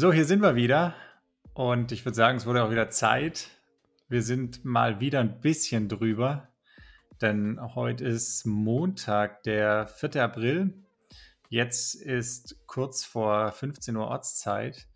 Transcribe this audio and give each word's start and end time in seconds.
So, 0.00 0.12
hier 0.12 0.26
sind 0.26 0.42
wir 0.42 0.54
wieder. 0.54 0.94
Und 1.54 1.90
ich 1.90 2.04
würde 2.04 2.14
sagen, 2.14 2.36
es 2.36 2.46
wurde 2.46 2.62
auch 2.62 2.70
wieder 2.70 2.88
Zeit. 2.88 3.48
Wir 4.08 4.22
sind 4.22 4.64
mal 4.64 5.00
wieder 5.00 5.18
ein 5.18 5.40
bisschen 5.40 5.88
drüber. 5.88 6.46
Denn 7.20 7.58
heute 7.74 8.04
ist 8.04 8.46
Montag, 8.46 9.42
der 9.42 9.88
4. 9.88 10.22
April. 10.22 10.72
Jetzt 11.48 11.96
ist 11.96 12.64
kurz 12.68 13.04
vor 13.04 13.50
15 13.50 13.96
Uhr 13.96 14.06
Ortszeit. 14.06 14.86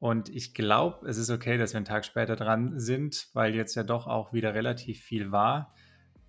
Und 0.00 0.28
ich 0.28 0.52
glaube, 0.52 1.08
es 1.08 1.16
ist 1.16 1.30
okay, 1.30 1.56
dass 1.56 1.72
wir 1.72 1.78
einen 1.78 1.86
Tag 1.86 2.04
später 2.04 2.36
dran 2.36 2.78
sind, 2.78 3.28
weil 3.32 3.54
jetzt 3.54 3.74
ja 3.74 3.84
doch 3.84 4.06
auch 4.06 4.34
wieder 4.34 4.52
relativ 4.52 5.00
viel 5.00 5.32
war. 5.32 5.72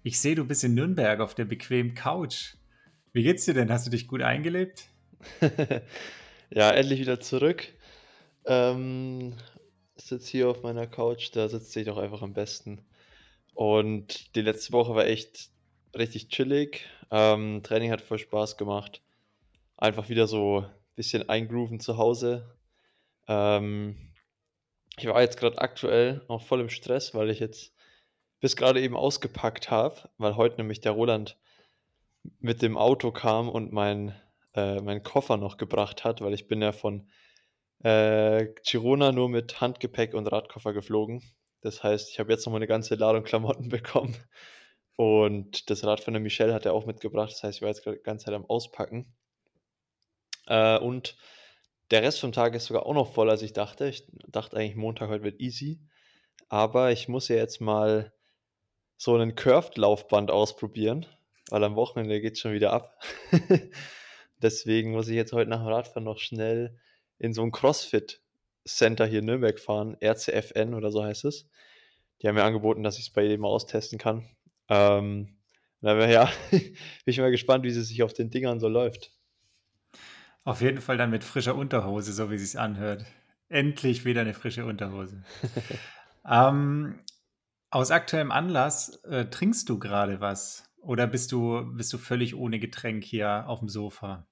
Ich 0.02 0.22
sehe, 0.22 0.36
du 0.36 0.46
bist 0.46 0.64
in 0.64 0.76
Nürnberg 0.76 1.20
auf 1.20 1.36
der 1.36 1.44
bequemen 1.44 1.94
Couch. 1.94 2.56
Wie 3.12 3.24
geht's 3.24 3.44
dir 3.44 3.54
denn? 3.54 3.70
Hast 3.70 3.86
du 3.86 3.92
dich 3.92 4.08
gut 4.08 4.22
eingelebt? 4.22 4.86
ja, 6.50 6.72
endlich 6.72 7.02
wieder 7.02 7.20
zurück. 7.20 7.74
Ähm, 8.48 9.36
sitze 9.98 10.32
hier 10.32 10.50
auf 10.50 10.64
meiner 10.64 10.88
Couch, 10.88 11.30
da 11.34 11.50
sitze 11.50 11.82
ich 11.82 11.86
doch 11.86 11.98
einfach 11.98 12.22
am 12.22 12.34
besten. 12.34 12.82
Und 13.54 14.36
die 14.36 14.42
letzte 14.42 14.72
Woche 14.72 14.96
war 14.96 15.06
echt 15.06 15.50
richtig 15.96 16.30
chillig. 16.30 16.86
Ähm, 17.12 17.62
Training 17.64 17.92
hat 17.92 18.02
voll 18.02 18.20
Spaß 18.20 18.58
gemacht. 18.58 19.02
Einfach 19.76 20.10
wieder 20.10 20.28
so 20.28 20.62
ein 20.62 20.70
bisschen 20.96 21.28
eingrooven 21.28 21.80
zu 21.80 21.98
Hause. 21.98 22.56
Ähm, 23.28 23.98
ich 24.98 25.06
war 25.08 25.22
jetzt 25.22 25.38
gerade 25.38 25.60
aktuell 25.60 26.22
auch 26.28 26.42
voll 26.42 26.62
im 26.62 26.70
Stress, 26.70 27.14
weil 27.14 27.30
ich 27.30 27.40
jetzt 27.40 27.74
bis 28.40 28.56
gerade 28.56 28.82
eben 28.82 28.96
ausgepackt 28.96 29.70
habe, 29.70 30.10
weil 30.18 30.36
heute 30.36 30.58
nämlich 30.58 30.80
der 30.80 30.94
Roland 30.94 31.38
mit 32.40 32.62
dem 32.62 32.78
Auto 32.78 33.12
kam 33.12 33.50
und 33.50 33.74
mein, 33.74 34.16
äh, 34.54 34.80
meinen 34.82 35.04
Koffer 35.04 35.38
noch 35.38 35.58
gebracht 35.58 36.04
hat, 36.04 36.22
weil 36.22 36.34
ich 36.34 36.48
bin 36.48 36.62
ja 36.62 36.72
von 36.72 37.08
äh, 37.84 38.48
Girona 38.66 39.12
nur 39.12 39.30
mit 39.30 39.62
Handgepäck 39.62 40.14
und 40.14 40.28
Radkoffer 40.28 40.74
geflogen. 40.74 41.22
Das 41.62 41.84
heißt, 41.84 42.10
ich 42.12 42.20
habe 42.20 42.32
jetzt 42.32 42.46
noch 42.46 42.52
mal 42.52 42.58
eine 42.58 42.68
ganze 42.68 42.96
Ladung 42.96 43.24
Klamotten 43.24 43.70
bekommen. 43.70 44.16
Und 44.96 45.70
das 45.70 45.84
Rad 45.84 46.00
von 46.00 46.14
der 46.14 46.22
Michelle 46.22 46.54
hat 46.54 46.66
er 46.66 46.74
auch 46.74 46.86
mitgebracht. 46.86 47.32
Das 47.32 47.44
heißt, 47.44 47.58
ich 47.58 47.62
war 47.62 47.70
jetzt 47.70 47.84
gerade 47.84 47.98
die 47.98 48.04
ganze 48.04 48.26
Zeit 48.26 48.34
am 48.34 48.46
Auspacken. 48.46 49.14
Äh, 50.48 50.80
und 50.80 51.18
der 51.92 52.02
Rest 52.02 52.20
vom 52.20 52.32
Tag 52.32 52.56
ist 52.56 52.66
sogar 52.66 52.86
auch 52.86 52.94
noch 52.94 53.14
voll, 53.14 53.30
als 53.30 53.42
ich 53.42 53.54
dachte. 53.54 53.88
Ich 53.88 54.08
dachte 54.28 54.58
eigentlich, 54.58 54.76
Montag 54.76 55.10
heute 55.10 55.24
wird 55.24 55.40
easy. 55.40 55.80
Aber 56.50 56.92
ich 56.92 57.08
muss 57.08 57.28
ja 57.28 57.36
jetzt 57.36 57.62
mal 57.62 58.14
so 58.98 59.14
einen 59.14 59.36
Curved-Laufband 59.36 60.32
ausprobieren, 60.32 61.06
weil 61.50 61.64
am 61.64 61.76
Wochenende 61.76 62.20
geht 62.20 62.34
es 62.34 62.40
schon 62.40 62.54
wieder 62.54 62.74
ab. 62.74 63.00
Deswegen 64.42 64.92
muss 64.92 65.08
ich 65.08 65.16
jetzt 65.16 65.34
heute 65.34 65.50
nach 65.50 65.60
dem 65.60 65.68
Radfahren 65.68 66.04
noch 66.04 66.20
schnell 66.20 66.80
in 67.20 67.34
so 67.34 67.44
ein 67.44 67.52
CrossFit-Center 67.52 69.06
hier 69.06 69.20
in 69.20 69.26
Nürnberg 69.26 69.60
fahren, 69.60 69.98
RCFN 70.02 70.74
oder 70.74 70.92
so 70.92 71.04
heißt 71.04 71.26
es. 71.26 71.48
Die 72.22 72.28
haben 72.28 72.36
mir 72.36 72.44
angeboten, 72.44 72.84
dass 72.84 72.98
ich 72.98 73.08
es 73.08 73.14
bei 73.14 73.24
jedem 73.24 73.42
mal 73.42 73.50
austesten 73.50 74.00
kann. 74.00 74.28
Ähm, 74.70 75.38
ja, 75.82 76.30
bin 76.52 76.76
ich 77.06 77.20
mal 77.20 77.32
gespannt, 77.32 77.64
wie 77.64 77.70
es 77.70 77.88
sich 77.88 78.04
auf 78.04 78.14
den 78.14 78.30
Dingern 78.30 78.60
so 78.60 78.68
läuft. 78.68 79.12
Auf 80.44 80.62
jeden 80.62 80.82
Fall 80.82 80.98
dann 80.98 81.10
mit 81.10 81.24
frischer 81.24 81.56
Unterhose, 81.56 82.14
so 82.14 82.32
wie 82.32 82.36
es 82.36 82.52
sich 82.52 82.60
anhört. 82.60 83.06
Endlich 83.50 84.06
wieder 84.06 84.22
eine 84.22 84.34
frische 84.34 84.66
Unterhose. 84.66 85.24
ähm, 86.30 87.00
aus 87.70 87.92
aktuellem 87.92 88.32
Anlass, 88.32 89.04
äh, 89.04 89.26
trinkst 89.26 89.68
du 89.70 89.78
gerade 89.78 90.22
was? 90.22 90.64
Oder 90.78 91.06
bist 91.06 91.32
du, 91.32 91.66
bist 91.74 91.92
du 91.92 91.98
völlig 91.98 92.34
ohne 92.36 92.60
Getränk 92.60 93.04
hier 93.04 93.48
auf 93.48 93.60
dem 93.60 93.68
Sofa? 93.68 94.26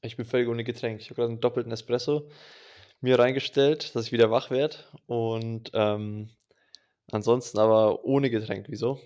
Ich 0.00 0.16
bin 0.16 0.24
völlig 0.24 0.48
ohne 0.48 0.64
Getränk. 0.64 1.00
Ich 1.00 1.10
habe 1.10 1.16
gerade 1.16 1.32
einen 1.32 1.40
doppelten 1.40 1.72
Espresso 1.72 2.30
mir 3.00 3.18
reingestellt, 3.18 3.94
dass 3.94 4.06
ich 4.06 4.12
wieder 4.12 4.30
wach 4.30 4.50
werde. 4.50 4.76
Und 5.06 5.70
ähm, 5.74 6.30
ansonsten 7.10 7.58
aber 7.58 8.04
ohne 8.04 8.30
Getränk. 8.30 8.66
Wieso? 8.68 9.00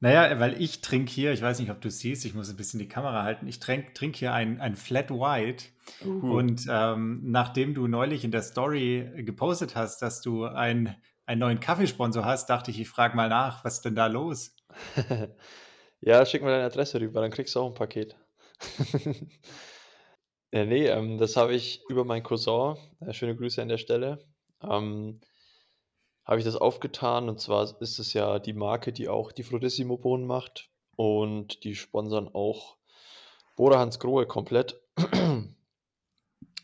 Naja, 0.00 0.38
weil 0.38 0.60
ich 0.60 0.80
trinke 0.80 1.10
hier, 1.10 1.32
ich 1.32 1.40
weiß 1.40 1.60
nicht, 1.60 1.70
ob 1.70 1.80
du 1.80 1.90
siehst, 1.90 2.24
ich 2.24 2.34
muss 2.34 2.50
ein 2.50 2.56
bisschen 2.56 2.78
die 2.78 2.88
Kamera 2.88 3.22
halten. 3.22 3.46
Ich 3.46 3.58
trinke 3.58 3.94
trink 3.94 4.16
hier 4.16 4.34
ein, 4.34 4.60
ein 4.60 4.76
Flat 4.76 5.10
White. 5.10 5.64
Uh. 6.04 6.36
Und 6.36 6.66
ähm, 6.68 7.22
nachdem 7.24 7.74
du 7.74 7.86
neulich 7.86 8.24
in 8.24 8.30
der 8.30 8.42
Story 8.42 9.10
gepostet 9.16 9.76
hast, 9.76 10.02
dass 10.02 10.20
du 10.20 10.44
ein, 10.44 10.94
einen 11.26 11.40
neuen 11.40 11.60
Kaffeesponsor 11.60 12.24
hast, 12.24 12.50
dachte 12.50 12.70
ich, 12.70 12.80
ich 12.80 12.88
frage 12.88 13.16
mal 13.16 13.28
nach, 13.28 13.64
was 13.64 13.76
ist 13.76 13.84
denn 13.84 13.94
da 13.94 14.06
los? 14.06 14.56
ja, 16.00 16.26
schick 16.26 16.42
mir 16.42 16.50
deine 16.50 16.64
Adresse 16.64 17.00
rüber, 17.00 17.20
dann 17.20 17.30
kriegst 17.30 17.54
du 17.54 17.60
auch 17.60 17.68
ein 17.68 17.74
Paket. 17.74 18.16
Ja, 20.54 20.64
ne, 20.64 20.86
ähm, 20.86 21.18
das 21.18 21.36
habe 21.36 21.52
ich 21.52 21.82
über 21.88 22.04
meinen 22.04 22.22
Cousin, 22.22 22.76
äh, 23.00 23.12
schöne 23.12 23.34
Grüße 23.34 23.60
an 23.60 23.66
der 23.66 23.76
Stelle, 23.76 24.24
ähm, 24.62 25.20
habe 26.24 26.38
ich 26.38 26.44
das 26.44 26.54
aufgetan. 26.54 27.28
Und 27.28 27.40
zwar 27.40 27.80
ist 27.80 27.98
es 27.98 28.12
ja 28.12 28.38
die 28.38 28.52
Marke, 28.52 28.92
die 28.92 29.08
auch 29.08 29.32
die 29.32 29.42
Florissimo-Bohnen 29.42 30.28
macht. 30.28 30.70
Und 30.94 31.64
die 31.64 31.74
sponsern 31.74 32.28
auch 32.32 32.76
Bora 33.56 33.80
Hans 33.80 33.98
Grohe 33.98 34.26
komplett. 34.26 34.80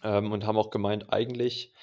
ähm, 0.04 0.32
und 0.32 0.46
haben 0.46 0.58
auch 0.58 0.70
gemeint, 0.70 1.12
eigentlich 1.12 1.74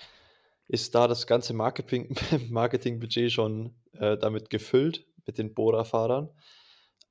ist 0.69 0.96
da 0.96 1.09
das 1.09 1.28
ganze 1.28 1.53
Marketing, 1.53 2.16
Marketingbudget 2.50 3.34
schon 3.34 3.75
äh, 3.91 4.17
damit 4.17 4.50
gefüllt, 4.50 5.06
mit 5.25 5.38
den 5.38 5.53
Bora-Fahrern. 5.53 6.29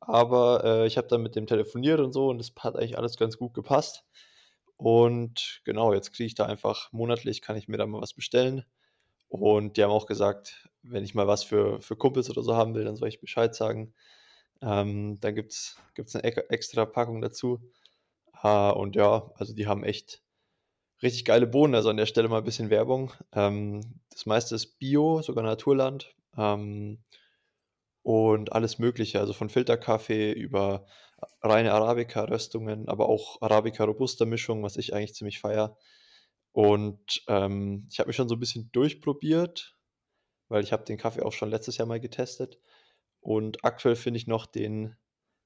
Aber 0.00 0.64
äh, 0.64 0.86
ich 0.86 0.96
habe 0.98 1.08
dann 1.08 1.22
mit 1.22 1.36
dem 1.36 1.46
telefoniert 1.46 2.00
und 2.00 2.12
so 2.12 2.28
und 2.28 2.40
es 2.40 2.52
hat 2.58 2.76
eigentlich 2.76 2.98
alles 2.98 3.16
ganz 3.16 3.38
gut 3.38 3.54
gepasst. 3.54 4.04
Und 4.76 5.62
genau, 5.64 5.92
jetzt 5.92 6.12
kriege 6.12 6.26
ich 6.26 6.34
da 6.34 6.46
einfach 6.46 6.92
monatlich, 6.92 7.40
kann 7.42 7.56
ich 7.56 7.68
mir 7.68 7.78
da 7.78 7.86
mal 7.86 8.02
was 8.02 8.14
bestellen. 8.14 8.64
Und 9.28 9.76
die 9.76 9.82
haben 9.82 9.90
auch 9.90 10.06
gesagt, 10.06 10.68
wenn 10.82 11.04
ich 11.04 11.14
mal 11.14 11.26
was 11.26 11.42
für, 11.44 11.80
für 11.80 11.96
Kumpels 11.96 12.30
oder 12.30 12.42
so 12.42 12.56
haben 12.56 12.74
will, 12.74 12.84
dann 12.84 12.96
soll 12.96 13.08
ich 13.08 13.20
Bescheid 13.20 13.54
sagen. 13.54 13.94
Ähm, 14.62 15.18
dann 15.20 15.34
gibt 15.34 15.52
es 15.52 15.76
eine 16.14 16.24
extra 16.24 16.86
Packung 16.86 17.20
dazu. 17.20 17.60
Äh, 18.42 18.72
und 18.72 18.96
ja, 18.96 19.30
also 19.36 19.54
die 19.54 19.66
haben 19.66 19.84
echt 19.84 20.22
richtig 21.02 21.24
geile 21.24 21.46
Bohnen. 21.46 21.74
Also 21.74 21.90
an 21.90 21.96
der 21.96 22.06
Stelle 22.06 22.28
mal 22.28 22.38
ein 22.38 22.44
bisschen 22.44 22.70
Werbung. 22.70 23.12
Ähm, 23.32 24.00
das 24.10 24.26
meiste 24.26 24.54
ist 24.54 24.78
Bio, 24.78 25.22
sogar 25.22 25.44
Naturland. 25.44 26.14
Ähm, 26.36 27.02
und 28.06 28.52
alles 28.52 28.78
Mögliche, 28.78 29.18
also 29.18 29.32
von 29.32 29.48
Filterkaffee 29.48 30.30
über 30.30 30.86
reine 31.42 31.72
Arabica-Röstungen, 31.72 32.86
aber 32.88 33.08
auch 33.08 33.42
Arabica-Robusta-Mischung, 33.42 34.62
was 34.62 34.76
ich 34.76 34.94
eigentlich 34.94 35.14
ziemlich 35.14 35.40
feier. 35.40 35.76
Und 36.52 37.24
ähm, 37.26 37.88
ich 37.90 37.98
habe 37.98 38.06
mich 38.06 38.14
schon 38.14 38.28
so 38.28 38.36
ein 38.36 38.38
bisschen 38.38 38.70
durchprobiert, 38.70 39.76
weil 40.46 40.62
ich 40.62 40.72
habe 40.72 40.84
den 40.84 40.98
Kaffee 40.98 41.22
auch 41.22 41.32
schon 41.32 41.50
letztes 41.50 41.78
Jahr 41.78 41.88
mal 41.88 41.98
getestet. 41.98 42.60
Und 43.18 43.64
aktuell 43.64 43.96
finde 43.96 44.18
ich 44.18 44.28
noch 44.28 44.46
den 44.46 44.96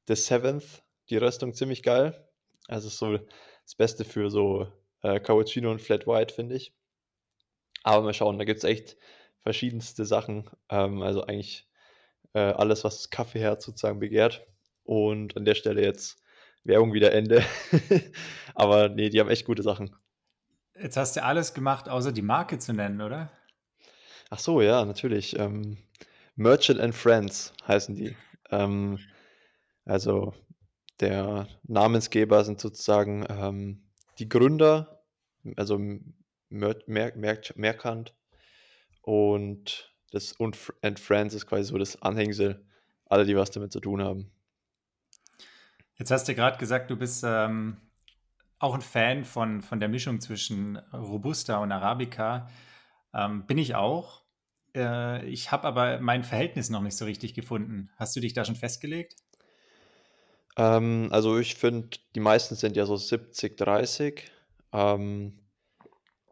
The 0.07 0.15
Seventh, 0.15 0.83
die 1.09 1.17
Röstung 1.17 1.55
ziemlich 1.55 1.83
geil. 1.83 2.29
Also 2.69 2.91
so 2.91 3.17
das 3.65 3.75
Beste 3.75 4.05
für 4.05 4.29
so 4.31 4.71
äh, 5.01 5.19
Cappuccino 5.19 5.71
und 5.71 5.81
Flat 5.81 6.07
White, 6.07 6.35
finde 6.35 6.57
ich. 6.57 6.75
Aber 7.85 8.05
mal 8.05 8.13
schauen, 8.13 8.37
da 8.37 8.45
gibt 8.45 8.59
es 8.59 8.65
echt 8.65 8.99
verschiedenste 9.39 10.05
Sachen. 10.05 10.51
Ähm, 10.69 11.01
also 11.01 11.23
eigentlich 11.23 11.70
äh, 12.35 12.41
alles, 12.41 12.85
was 12.85 12.97
das 12.97 13.11
Kaffeeherz 13.11 13.65
sozusagen 13.65 14.01
begehrt. 14.01 14.47
Und 14.85 15.37
an 15.37 15.45
der 15.45 15.55
Stelle 15.55 15.83
jetzt 15.83 16.23
Werbung 16.65 16.93
wieder 16.93 17.13
Ende. 17.13 17.45
Aber 18.55 18.89
nee, 18.89 19.09
die 19.09 19.21
haben 19.21 19.31
echt 19.31 19.47
gute 19.47 19.63
Sachen. 19.63 19.95
Jetzt 20.75 20.97
hast 20.97 21.17
du 21.17 21.23
alles 21.23 21.55
gemacht, 21.55 21.89
außer 21.89 22.13
die 22.13 22.23
Marke 22.23 22.59
zu 22.59 22.73
nennen, 22.73 23.01
oder? 23.01 23.31
Ach 24.31 24.39
so, 24.39 24.61
ja, 24.61 24.85
natürlich. 24.85 25.39
Ähm, 25.39 25.79
Merchant 26.37 26.81
and 26.81 26.95
Friends 26.95 27.53
heißen 27.67 27.95
die. 27.95 28.17
Ähm, 28.51 28.99
also 29.85 30.35
der 31.01 31.49
Namensgeber 31.65 32.45
sind 32.45 32.61
sozusagen 32.61 33.27
ähm, 33.29 33.91
die 34.19 34.29
Gründer, 34.29 35.03
also 35.57 35.79
Mer 36.49 36.77
Mer 36.87 37.13
Mer 37.17 37.41
Merkant 37.55 38.15
und 39.03 39.90
das 40.11 40.33
und 40.33 40.57
and 40.83 40.99
Friends 40.99 41.35
ist 41.35 41.47
quasi 41.47 41.65
so 41.65 41.79
das 41.79 42.01
Anhängsel, 42.03 42.65
alle, 43.07 43.25
die 43.25 43.37
was 43.37 43.51
damit 43.51 43.73
zu 43.73 43.81
tun 43.81 44.03
haben. 44.03 44.31
Jetzt 45.97 46.11
hast 46.11 46.29
du 46.29 46.35
gerade 46.35 46.59
gesagt, 46.59 46.91
du 46.91 46.97
bist 46.97 47.25
ähm, 47.27 47.77
auch 48.59 48.75
ein 48.75 48.81
Fan 48.81 49.25
von, 49.25 49.63
von 49.63 49.81
der 49.81 49.89
Mischung 49.89 50.21
zwischen 50.21 50.77
Robusta 50.93 51.59
und 51.59 51.73
Arabica. 51.73 52.49
Ähm, 53.13 53.47
bin 53.47 53.59
ich 53.59 53.75
auch. 53.75 54.23
Äh, 54.75 55.27
ich 55.27 55.53
habe 55.53 55.67
aber 55.67 56.01
mein 56.01 56.25
Verhältnis 56.25 56.71
noch 56.71 56.83
nicht 56.83 56.97
so 56.97 57.05
richtig 57.05 57.35
gefunden. 57.35 57.91
Hast 57.97 58.17
du 58.17 58.21
dich 58.21 58.33
da 58.33 58.45
schon 58.45 58.57
festgelegt? 58.57 59.17
Ähm, 60.57 61.09
also 61.11 61.39
ich 61.39 61.55
finde, 61.55 61.99
die 62.15 62.21
meisten 62.21 62.55
sind 62.55 62.77
ja 62.77 62.87
so 62.87 62.97
70, 62.97 63.57
30. 63.57 64.31
Ähm, 64.73 65.39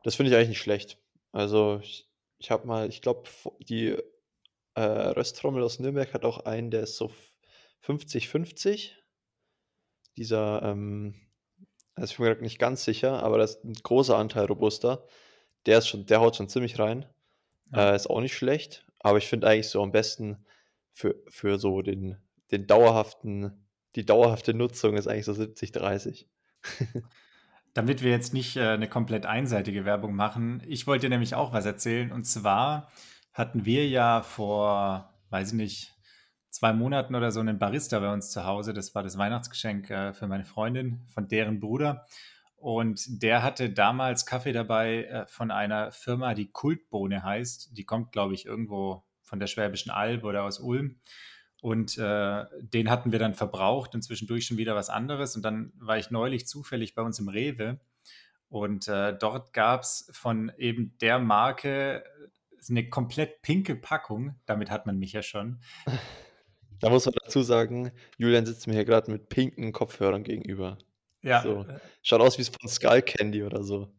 das 0.03 0.15
finde 0.15 0.31
ich 0.31 0.37
eigentlich 0.37 0.51
nicht 0.51 0.63
schlecht. 0.63 0.99
Also 1.33 1.81
ich, 1.83 2.08
ich 2.39 2.51
habe 2.51 2.67
mal, 2.67 2.89
ich 2.89 3.03
glaube, 3.03 3.29
die 3.61 3.97
äh, 4.75 4.81
Rösttrommel 4.81 5.63
aus 5.63 5.79
Nürnberg 5.79 6.13
hat 6.15 6.25
auch 6.25 6.45
einen, 6.45 6.71
der 6.71 6.83
ist 6.83 6.97
so 6.97 7.11
50-50. 7.85 8.93
Dieser, 10.17 10.63
ähm, 10.63 11.15
also 11.95 12.13
ich 12.13 12.17
bin 12.19 12.27
mir 12.27 12.43
nicht 12.43 12.59
ganz 12.59 12.85
sicher, 12.85 13.23
aber 13.23 13.39
das 13.39 13.57
ist 13.57 13.65
ein 13.65 13.75
großer 13.75 14.17
Anteil 14.17 14.47
Robusta. 14.47 15.05
der 15.67 15.79
ist 15.79 15.89
schon 15.89 16.07
der 16.07 16.21
haut 16.21 16.37
schon 16.37 16.49
ziemlich 16.49 16.79
rein. 16.79 17.07
Ja. 17.73 17.93
Äh, 17.93 17.97
ist 17.97 18.09
auch 18.11 18.21
nicht 18.21 18.37
schlecht, 18.37 18.87
aber 19.01 19.19
ich 19.19 19.27
finde 19.27 19.49
eigentlich 19.49 19.69
so 19.69 19.83
am 19.83 19.93
besten 19.93 20.45
für 20.93 21.17
für 21.29 21.59
so 21.59 21.83
den 21.83 22.17
den 22.51 22.67
dauerhaften 22.67 23.67
die 23.97 24.07
dauerhafte 24.07 24.55
Nutzung 24.55 24.97
ist 24.97 25.09
eigentlich 25.09 25.25
so 25.27 25.33
70, 25.35 25.73
30. 25.73 26.29
Damit 27.79 28.03
wir 28.03 28.11
jetzt 28.11 28.35
nicht, 28.35 28.57
äh, 28.57 28.77
'ne 28.77 28.89
komplett 28.89 29.25
einseitige 29.25 29.85
Werbung 29.85 30.17
machen. 30.17 30.65
Ich 30.67 30.89
wollte 30.89 31.03
dir 31.07 31.11
nämlich 31.11 31.37
auch 31.37 31.53
was 31.53 31.65
erzählen. 31.65 32.11
Und 32.11 32.25
zwar 32.25 32.89
hatten 33.33 33.65
wir 33.67 33.87
ja 33.89 34.23
vor, 34.23 35.15
weiß 35.31 35.51
ich 35.51 35.55
nicht, 35.55 35.95
2 36.51 36.73
Monaten 36.73 37.15
oder 37.15 37.31
so 37.31 37.41
'nen 37.41 37.61
Barista 37.61 38.01
bei 38.01 38.13
uns 38.13 38.33
zu 38.33 38.45
Hause. 38.45 38.75
Das 38.75 38.97
war 38.97 39.05
das 39.05 39.17
Weihnachtsgeschenk, 39.17 39.91
äh, 39.91 40.13
für 40.13 40.27
meine 40.27 40.45
Freundin 40.45 41.07
von 41.15 41.29
deren 41.29 41.61
Bruder. 41.61 42.05
Und 42.57 43.23
der 43.23 43.45
hatte 43.45 43.71
damals 43.71 44.27
Kaffee 44.27 44.53
dabei, 44.53 45.05
äh, 45.05 45.27
von 45.29 45.53
einer 45.53 45.93
Firma, 45.93 46.35
die 46.35 46.51
Kultbohne 46.51 47.23
heißt. 47.23 47.77
Die 47.79 47.85
kommt, 47.85 48.11
glaube 48.11 48.35
ich, 48.35 48.45
irgendwo 48.45 49.05
von 49.23 49.39
der 49.39 49.47
Schwäbischen 49.47 49.93
Alb 49.93 50.25
oder 50.25 50.43
aus 50.43 50.59
Ulm. 50.59 50.97
Und, 51.61 51.99
äh, 51.99 52.45
den 52.61 52.89
hatten 52.89 53.11
wir 53.11 53.19
dann 53.19 53.35
verbraucht 53.35 53.95
und 53.95 54.03
zwischendurch 54.03 54.47
schon 54.47 54.59
wieder 54.59 54.77
was 54.77 54.91
anderes. 54.91 55.35
Und 55.35 55.43
dann 55.43 55.73
war 55.79 55.99
ich 55.99 56.11
neulich 56.11 56.47
zufällig 56.47 56.95
bei 56.95 57.03
uns 57.03 57.19
im 57.19 57.29
Rewe 57.29 57.81
und, 58.49 58.89
äh, 58.89 59.17
dort 59.17 59.53
gab's 59.53 60.09
von 60.13 60.53
eben 60.57 60.97
der 61.01 61.19
Marke 61.19 62.05
eine 62.69 62.89
komplett 62.89 63.43
pinke 63.43 63.77
Packung. 63.77 64.35
Damit 64.47 64.71
hat 64.71 64.87
man 64.87 64.99
mich 64.99 65.13
ja 65.13 65.23
schon. 65.23 65.61
Da 66.81 66.91
muss 66.91 67.07
man 67.07 67.15
dazu 67.25 67.43
sagen, 67.43 67.91
Julian 68.19 68.47
sitzt 68.47 68.69
mir 68.69 68.75
hier 68.75 68.85
grad 68.85 69.09
mit 69.09 69.29
pinken 69.29 69.73
Kopfhörern 69.73 70.23
gegenüber. 70.23 70.79
Ja, 71.23 71.43
So, 71.43 71.63
äh 71.63 71.81
schaut 72.03 72.21
aus 72.21 72.39
wie 72.39 72.45
von 72.45 72.69
Skullcandy 72.69 73.43
oder 73.43 73.65
so. 73.65 73.93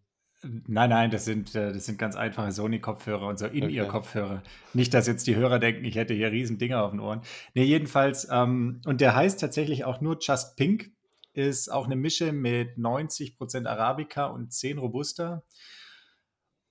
Nein, 0.44 0.90
nein, 0.90 1.12
das 1.12 1.26
sind 1.26 1.54
äh, 1.54 1.74
das 1.74 1.86
sind 1.86 1.98
ganz 2.00 2.16
einfache 2.16 2.52
Sony-Kopfhörer 2.54 3.28
und 3.28 3.38
so 3.38 3.46
Okay. 3.62 4.00
In-Ear-Kopfhörer. 4.26 4.42
Nicht, 4.72 4.94
dass 4.94 5.06
jetzt 5.06 5.28
die 5.28 5.36
Hörer 5.36 5.60
denken, 5.60 5.84
ich 5.84 5.96
hätte 5.96 6.14
hier 6.14 6.32
riesen 6.32 6.58
Dinger 6.58 6.82
auf 6.84 6.92
den 6.92 7.02
Ohren. 7.02 7.22
Ne, 7.56 7.64
jedenfalls, 7.64 8.26
ähm 8.32 8.80
und 8.86 9.02
der 9.02 9.16
heißt 9.16 9.40
tatsächlich 9.42 9.84
auch 9.84 10.00
nur 10.00 10.18
Just 10.22 10.56
Pink, 10.56 10.92
ist 11.34 11.70
auch 11.70 11.88
'ne 11.88 11.98
Mische 11.98 12.32
mit 12.32 12.78
90% 12.78 13.68
Arabica 13.68 14.28
und 14.28 14.54
10 14.54 14.78
Robusta. 14.78 15.44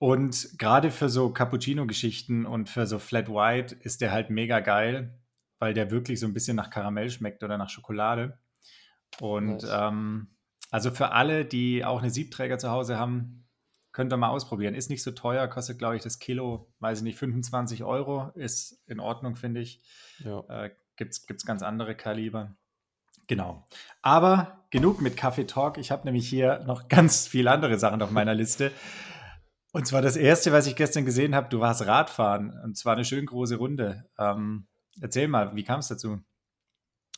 Und 0.02 0.56
grade 0.58 0.92
für 0.92 1.08
so 1.08 1.32
Cappuccino-Geschichten 1.32 2.46
und 2.46 2.68
für 2.68 2.86
so 2.86 3.00
Flat 3.00 3.28
White 3.28 3.74
ist 3.80 4.00
der 4.00 4.12
halt 4.12 4.30
mega 4.30 4.60
geil, 4.60 5.18
weil 5.58 5.74
der 5.74 5.90
wirklich 5.90 6.20
so 6.20 6.26
'n 6.26 6.34
bisschen 6.34 6.54
nach 6.56 6.70
Karamell 6.70 7.10
schmeckt 7.10 7.42
oder 7.42 7.58
nach 7.58 7.68
Schokolade. 7.68 8.38
Und, 9.18 9.64
Nice. 9.64 9.70
ähm, 9.70 10.36
also 10.70 10.92
für 10.92 11.12
alle, 11.12 11.46
die 11.46 11.84
auch 11.84 12.02
'ne 12.02 12.10
Siebträger 12.10 12.58
zu 12.58 12.70
Hause 12.70 12.98
haben, 12.98 13.47
könnt 13.98 14.12
ihr 14.12 14.16
mal 14.16 14.28
ausprobieren. 14.28 14.76
Ist 14.76 14.90
nicht 14.90 15.02
so 15.02 15.10
teuer, 15.10 15.48
kostet, 15.48 15.80
glaube 15.80 15.96
ich, 15.96 16.04
das 16.04 16.20
Kilo, 16.20 16.72
weiß 16.78 16.98
ich 16.98 17.02
nicht, 17.02 17.18
25 17.18 17.82
€. 17.82 18.32
Ist 18.36 18.80
in 18.86 19.00
Ordnung, 19.00 19.34
finde 19.34 19.60
ich. 19.60 19.82
Ja. 20.20 20.44
Äh, 20.48 20.70
gibt's 20.94 21.26
gibt's 21.26 21.44
ganz 21.44 21.64
andere 21.64 21.96
Kaliber. 21.96 22.54
Genau. 23.26 23.66
Aber 24.00 24.64
genug 24.70 25.00
mit 25.00 25.16
Kaffee-Talk. 25.16 25.78
Ich 25.78 25.90
habe 25.90 26.04
nämlich 26.04 26.28
hier 26.28 26.60
noch 26.64 26.86
ganz 26.86 27.26
viele 27.26 27.50
andere 27.50 27.76
Sachen 27.76 28.00
auf 28.00 28.12
meiner 28.12 28.34
Liste. 28.34 28.70
Und 29.72 29.88
zwar 29.88 30.00
das 30.00 30.14
Erste, 30.14 30.52
was 30.52 30.68
ich 30.68 30.76
gestern 30.76 31.04
gesehen 31.04 31.34
habe, 31.34 31.48
du 31.48 31.58
warst 31.58 31.84
Radfahren, 31.84 32.56
und 32.62 32.76
zwar 32.76 32.94
'ne 32.94 33.04
schön 33.04 33.26
große 33.26 33.56
Runde. 33.56 34.08
Ähm, 34.16 34.68
erzähl 35.00 35.26
mal, 35.26 35.56
wie 35.56 35.64
kam's 35.64 35.88
dazu? 35.88 36.20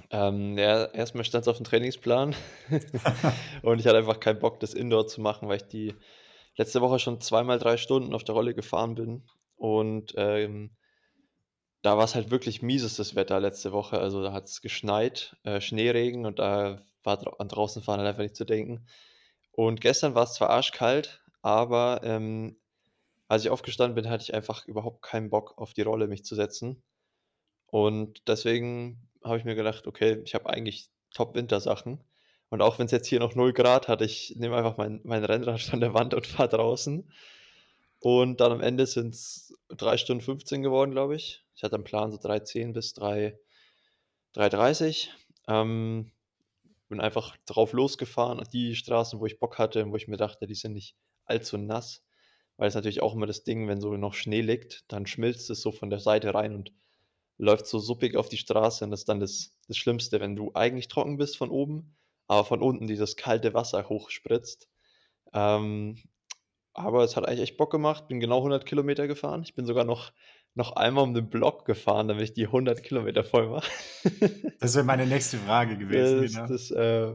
Ähm, 0.09 0.57
ja, 0.57 0.87
erst 0.87 1.15
mal 1.15 1.25
stand's 1.25 1.47
aufm 1.47 1.63
Trainingsplan 1.65 2.35
und 3.63 3.81
ich 3.81 3.87
hatte 3.87 3.99
einfach 3.99 4.19
keinen 4.19 4.39
Bock, 4.39 4.61
das 4.61 4.73
Indoor 4.73 5.07
zu 5.09 5.21
machen, 5.21 5.47
weil 5.47 5.59
ich 5.59 5.69
die 5.69 5.95
letzte 6.61 6.81
Woche 6.83 6.99
schon 7.01 7.21
zweimal 7.21 7.59
3 7.59 7.77
Stunden 7.79 8.15
auf 8.15 8.25
der 8.25 8.35
Rolle 8.37 8.55
gefahren 8.55 8.95
bin. 8.97 9.27
Und, 9.57 10.15
ähm, 10.17 10.77
da 11.83 11.97
war's 11.97 12.15
halt 12.15 12.31
wirklich 12.31 12.63
miesestes 12.63 13.15
Wetter 13.15 13.41
letzte 13.41 13.73
Woche. 13.73 13.99
Also, 13.99 14.23
da 14.23 14.33
hat's 14.33 14.61
geschneit, 14.63 15.37
äh, 15.45 15.61
Schneeregen 15.61 16.27
und 16.27 16.39
da 16.39 16.83
war 17.03 17.41
an 17.41 17.49
draußen 17.49 17.83
fahren 17.83 18.01
halt 18.01 18.09
einfach 18.09 18.23
nicht 18.23 18.37
zu 18.37 18.45
denken. 18.45 18.87
Und 19.53 19.81
gestern 19.81 20.15
war's 20.15 20.35
zwar 20.35 20.51
arschkalt, 20.51 21.25
aber, 21.43 22.01
ähm, 22.05 22.61
als 23.29 23.45
ich 23.45 23.51
aufgestanden 23.51 23.95
bin, 23.97 24.11
hatte 24.11 24.25
ich 24.25 24.35
einfach 24.35 24.67
überhaupt 24.67 25.03
keinen 25.03 25.31
Bock, 25.31 25.59
auf 25.59 25.75
die 25.75 25.83
Rolle 25.83 26.09
mich 26.09 26.25
zu 26.25 26.35
setzen. 26.37 26.83
Und 27.67 28.29
deswegen 28.29 29.09
habe 29.25 29.39
ich 29.39 29.45
mir 29.45 29.57
gedacht: 29.57 29.87
„Okay, 29.89 30.23
ich 30.25 30.35
habe 30.35 30.51
eigentlich 30.51 30.91
Top-Wintersachen.“ 31.15 32.05
Und 32.51 32.63
auch 32.63 32.79
wenn's 32.79 32.91
jetzt 32.91 33.07
hier 33.07 33.21
noch 33.21 33.35
0 33.37 33.55
C 33.55 33.63
hat, 33.65 34.03
ich 34.03 34.35
nehme 34.37 34.57
einfach 34.57 34.77
mein 34.77 35.01
mein 35.05 35.25
Rennrad 35.25 35.61
von 35.63 35.81
der 35.81 35.95
Wand 35.95 36.15
und 36.15 36.27
fahre 36.27 36.49
draußen. 36.49 37.09
Und 38.01 38.41
dann 38.41 38.53
am 38.53 38.61
Ende 38.61 38.87
sind's 38.87 39.55
3 39.69 39.97
Stunden 39.99 40.23
15 40.23 40.63
geworden, 40.63 40.91
glaube 40.93 41.17
ich. 41.17 41.45
Ich 41.55 41.63
hatte 41.63 41.77
im 41.77 41.85
Plan 41.85 42.11
so 42.13 42.19
3:10 42.19 42.73
bis 42.73 42.95
drei 42.95 43.39
3:30. 44.35 45.11
Ähm, 45.49 46.13
bin 46.89 47.01
einfach 47.01 47.37
drauf 47.47 47.73
losgefahren 47.73 48.43
die 48.53 48.77
Straßen, 48.77 49.21
wo 49.21 49.27
ich 49.27 49.39
Bock 49.41 49.59
hatte 49.59 49.85
wo 49.93 49.97
ich 49.97 50.09
mir 50.09 50.17
dachte, 50.19 50.47
die 50.47 50.55
sind 50.57 50.75
nicht 50.75 50.97
allzu 51.27 51.59
nass. 51.59 52.03
Weil 52.57 52.69
ist 52.69 52.75
natürlich 52.75 53.03
auch 53.03 53.15
immer 53.15 53.27
das 53.27 53.45
Ding, 53.45 53.69
wenn 53.69 53.81
so 53.81 53.97
noch 53.97 54.15
Schnee 54.15 54.43
liegt, 54.43 54.85
dann 54.93 55.07
schmilzt 55.07 55.51
es 55.51 55.63
so 55.63 55.73
von 55.73 55.91
der 55.91 56.01
Seite 56.01 56.35
rein 56.35 56.55
und 56.55 56.73
läuft 57.39 57.67
so 57.67 57.79
suppig 57.81 58.17
auf 58.17 58.29
die 58.29 58.39
Straße 58.39 58.85
und 58.85 58.91
das 58.93 59.03
ist 59.03 59.09
dann 59.11 59.21
das 59.21 59.57
das 59.69 59.77
Schlimmste, 59.79 60.21
wenn 60.21 60.37
du 60.37 60.53
eigentlich 60.55 60.89
trocken 60.89 61.17
bist 61.19 61.37
von 61.39 61.51
oben, 61.51 61.97
aber 62.31 62.45
von 62.45 62.63
unten 62.63 62.87
dieses 62.87 63.17
kalte 63.17 63.55
Wasser 63.55 63.89
hochspritzt. 63.89 64.69
Ähm, 65.33 65.99
aber 66.73 67.03
es 67.03 67.17
hat 67.17 67.27
eigentlich 67.27 67.41
echt 67.41 67.57
Bock 67.57 67.73
gemacht, 67.73 68.07
bin 68.07 68.21
genau 68.21 68.37
100 68.37 68.65
Kilometer 68.65 69.09
gefahren. 69.09 69.43
Ich 69.43 69.57
bin 69.57 69.67
sogar 69.67 69.85
noch 69.85 70.13
noch 70.55 70.73
einmal 70.73 71.03
um 71.03 71.15
den 71.15 71.29
Block 71.29 71.65
gefahren, 71.65 72.07
damit 72.07 72.23
ich 72.23 72.33
die 72.33 72.47
100 72.47 72.85
Kilometer 72.85 73.25
voll 73.25 73.49
mache. 73.49 73.71
Das 74.61 74.77
wäre 74.77 74.85
meine 74.85 75.07
nächste 75.07 75.39
Frage 75.39 75.77
gewesen, 75.77 76.23
Das 76.23 76.33
genau. 76.33 76.47
das, 76.47 76.71
äh 76.71 77.15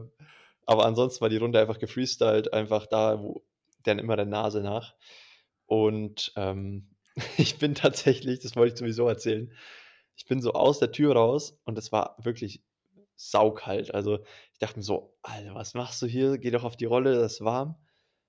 aber 0.66 0.84
ansonsten 0.84 1.22
war 1.22 1.28
die 1.30 1.36
Runde 1.38 1.60
einfach 1.60 1.78
gefreestylt, 1.78 2.52
einfach 2.52 2.86
da, 2.86 3.22
wo 3.22 3.42
dann 3.84 3.98
immer 3.98 4.16
der 4.16 4.26
Nase 4.26 4.60
nach. 4.60 4.96
Und, 5.64 6.32
ähm, 6.36 6.90
ich 7.38 7.58
bin 7.58 7.74
tatsächlich 7.74 8.40
das 8.40 8.54
wollte 8.54 8.74
ich 8.74 8.78
sowieso 8.80 9.08
erzählen. 9.08 9.50
Ich 10.14 10.26
bin 10.26 10.42
so 10.42 10.52
aus 10.52 10.78
der 10.78 10.92
Tür 10.92 11.14
raus 11.14 11.58
und 11.64 11.78
es 11.78 11.90
war 11.90 12.16
wirklich 12.18 12.62
saukalt. 13.16 13.94
Also, 13.94 14.20
ich 14.52 14.58
dachte 14.60 14.78
mir 14.78 14.82
so: 14.84 15.14
„Alter, 15.22 15.54
was 15.54 15.74
machst 15.74 16.02
du 16.02 16.06
hier? 16.06 16.38
Geh 16.38 16.50
doch 16.50 16.64
auf 16.64 16.76
die 16.76 16.84
Rolle, 16.86 17.14
das 17.16 17.34
ist 17.34 17.40
warm.“ 17.44 17.70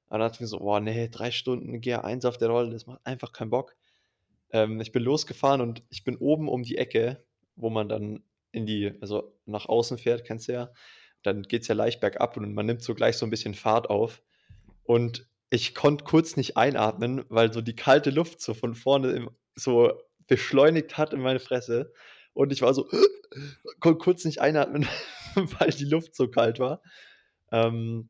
Und 0.10 0.20
dann 0.20 0.22
dachte 0.22 0.36
ich 0.36 0.42
mir 0.42 0.48
so: 0.48 0.60
„Boah, 0.60 0.80
ne, 0.82 1.10
3 1.10 1.32
Stunden 1.32 1.82
GR1 1.82 2.26
auf 2.26 2.38
der 2.38 2.50
Rolle, 2.50 2.72
das 2.72 2.88
macht 2.88 3.02
einfach 3.06 3.34
keinen 3.34 3.50
Bock.“ 3.52 3.76
Ähm, 4.52 4.82
ich 4.82 4.92
bin 4.94 5.04
losgefahren 5.04 5.62
und 5.62 5.84
ich 5.90 6.04
bin 6.06 6.18
oben 6.18 6.50
um 6.50 6.64
die 6.64 6.78
Ecke, 6.78 7.26
wo 7.58 7.70
man 7.72 7.90
dann 7.90 8.24
in 8.54 8.66
die 8.68 8.94
also, 9.02 9.36
nach 9.46 9.68
außen 9.68 9.98
fährt, 10.00 10.26
kennst 10.26 10.48
du 10.50 10.54
ja. 10.54 10.74
Dann 11.24 11.44
geht's 11.44 11.68
ja 11.70 11.76
leicht 11.76 12.00
bergab 12.02 12.38
und 12.38 12.54
man 12.56 12.66
nimmt 12.68 12.84
so 12.84 12.96
gleich 12.96 13.18
so 13.18 13.26
'n 13.28 13.32
bisschen 13.32 13.56
Fahrt 13.56 13.90
auf. 13.92 14.22
Und 14.84 15.30
ich 15.52 15.76
konnte 15.76 16.04
kurz 16.06 16.38
nicht 16.38 16.58
einatmen, 16.58 17.26
weil 17.30 17.54
so 17.54 17.62
die 17.62 17.76
kalte 17.76 18.12
Luft 18.12 18.42
so 18.42 18.54
von 18.56 18.76
vorne 18.76 19.30
so 19.56 19.94
beschleunigt 20.28 20.98
hat 20.98 21.14
in 21.14 21.22
meine 21.22 21.40
Fresse. 21.42 21.94
Und 22.38 22.54
ich 22.54 22.62
war 22.62 22.74
so 22.76 22.88
konnte 23.80 23.98
kurz 23.98 24.24
nicht 24.24 24.42
einatmen, 24.42 24.88
weil 25.36 25.72
die 25.72 25.86
Luft 25.86 26.16
so 26.16 26.28
kalt 26.30 26.60
war. 26.60 26.82
Ähm, 27.52 28.10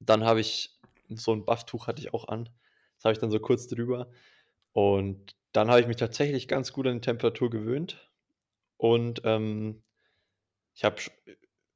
dann 0.00 0.24
habe 0.24 0.40
ich 0.40 0.78
so 1.08 1.32
'n 1.32 1.44
Bufftuch 1.44 1.86
hatte 1.86 2.00
ich 2.02 2.14
auch 2.14 2.28
an. 2.28 2.48
Das 2.96 3.04
habe 3.04 3.12
ich 3.12 3.18
dann 3.18 3.30
so 3.30 3.40
kurz 3.40 3.68
drüber. 3.68 4.10
Und 4.72 5.36
dann 5.52 5.70
habe 5.70 5.80
ich 5.80 5.86
mich 5.88 5.96
tatsächlich 5.96 6.48
ganz 6.48 6.72
gut 6.72 6.86
an 6.88 6.96
die 6.96 7.00
Temperatur 7.02 7.50
gewöhnt. 7.50 8.10
Und, 8.78 9.22
ähm, 9.24 9.82
ich 10.74 10.84
habe 10.84 10.96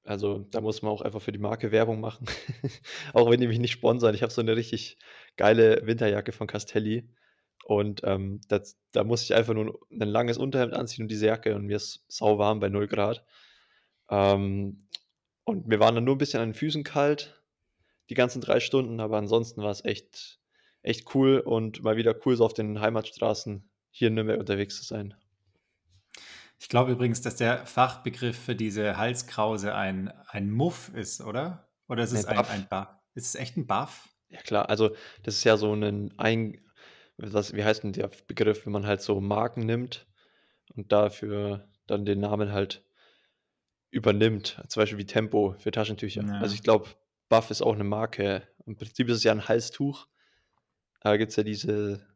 also, 0.04 0.40
da 0.52 0.60
muss 0.62 0.82
man 0.82 0.92
auch 0.92 1.02
einfach 1.02 1.22
für 1.22 1.32
die 1.32 1.38
Marke 1.40 1.72
Werbung 1.72 2.00
machen, 2.00 2.26
auch 3.14 3.30
wenn 3.30 3.40
die 3.40 3.48
mich 3.48 3.58
nicht 3.60 3.72
sponsern. 3.72 4.14
Ich 4.16 4.22
habe 4.22 4.32
so 4.32 4.42
'ne 4.42 4.56
richtig 4.56 4.98
geile 5.36 5.86
Winterjacke 5.86 6.32
von 6.32 6.46
Castelli 6.48 7.08
und, 7.64 8.02
ähm, 8.04 8.40
das 8.48 8.78
da 8.92 9.04
muss 9.04 9.22
ich 9.24 9.34
einfach 9.34 9.54
nur 9.54 9.66
'n 9.66 9.98
'nen 9.98 10.08
langes 10.10 10.38
Unterhemd 10.38 10.74
anziehen 10.74 11.04
und 11.04 11.08
diese 11.10 11.26
Jacke 11.26 11.54
und 11.56 11.66
mir 11.66 11.76
ist 11.76 12.04
sauwarm 12.08 12.60
bei 12.60 12.68
0 12.70 12.88
C. 12.88 13.24
Ähm, 14.10 14.88
und 15.44 15.66
mir 15.68 15.80
waren 15.80 15.94
dann 15.96 16.04
nur 16.04 16.16
'n 16.16 16.18
bisschen 16.18 16.40
an 16.42 16.50
den 16.50 16.54
Füßen 16.54 16.84
kalt, 16.84 17.44
die 18.10 18.14
ganzen 18.14 18.40
3 18.42 18.60
Stunden, 18.60 19.00
aber 19.00 19.18
ansonsten 19.18 19.62
war's 19.62 19.84
echt 19.84 20.40
echt 20.82 21.14
cool 21.16 21.40
und 21.40 21.82
mal 21.84 21.96
wieder 21.98 22.16
cool, 22.26 22.36
so 22.36 22.44
auf 22.46 22.54
den 22.54 22.80
Heimatstraßen 22.80 23.70
hier 23.92 24.08
in 24.08 24.14
Nürnberg 24.16 24.40
unterwegs 24.40 24.76
zu 24.78 24.84
sein. 24.84 25.14
Ich 26.60 26.68
glaube 26.68 26.92
übrigens, 26.92 27.20
dass 27.20 27.36
der 27.36 27.66
Fachbegriff 27.66 28.38
für 28.38 28.54
diese 28.56 28.96
Halskrause 28.96 29.74
ein 29.74 30.08
ein 30.28 30.50
Muff 30.50 30.88
ist, 30.94 31.20
oder? 31.20 31.68
Oder 31.88 32.04
ist 32.04 32.12
es 32.12 32.24
ein 32.24 32.46
Buff. 32.46 32.48
ein 32.48 32.68
Ba 32.68 33.02
ist 33.14 33.26
es 33.26 33.34
echt 33.34 33.56
'n 33.56 33.66
Buff? 33.66 34.08
Ja 34.30 34.40
klar, 34.40 34.68
also, 34.70 34.94
das 35.22 35.34
ist 35.36 35.44
ja 35.44 35.56
so 35.56 35.74
'nen 35.74 36.14
ein 36.18 36.63
was 37.18 37.54
wie 37.54 37.64
heißt 37.64 37.84
'n 37.84 37.92
der 37.92 38.10
Begriff, 38.26 38.66
wenn 38.66 38.72
man 38.72 38.86
halt 38.86 39.00
so 39.02 39.20
Marken 39.20 39.66
nimmt 39.66 40.06
und 40.76 40.92
dafür 40.92 41.68
dann 41.86 42.06
den 42.06 42.20
Namen 42.20 42.52
halt 42.52 42.84
übernimmt, 43.92 44.60
zum 44.68 44.80
Beispiel 44.80 44.98
wie 44.98 45.06
Tempo 45.06 45.54
für 45.58 45.70
Taschentücher. 45.70 46.26
Also, 46.38 46.54
Ja. 46.54 46.54
ich 46.54 46.62
glaube, 46.62 46.88
Buff 47.28 47.50
ist 47.50 47.62
auch 47.62 47.76
'ne 47.76 47.84
Marke. 47.84 48.48
Im 48.66 48.76
Prinzip 48.76 49.08
ist 49.08 49.18
es 49.18 49.24
ja 49.24 49.32
'n 49.32 49.46
Halstuch. 49.48 50.06
Da 51.00 51.16
gibt 51.18 51.30
es 51.30 51.36
ja 51.36 51.44
diese 51.44 52.06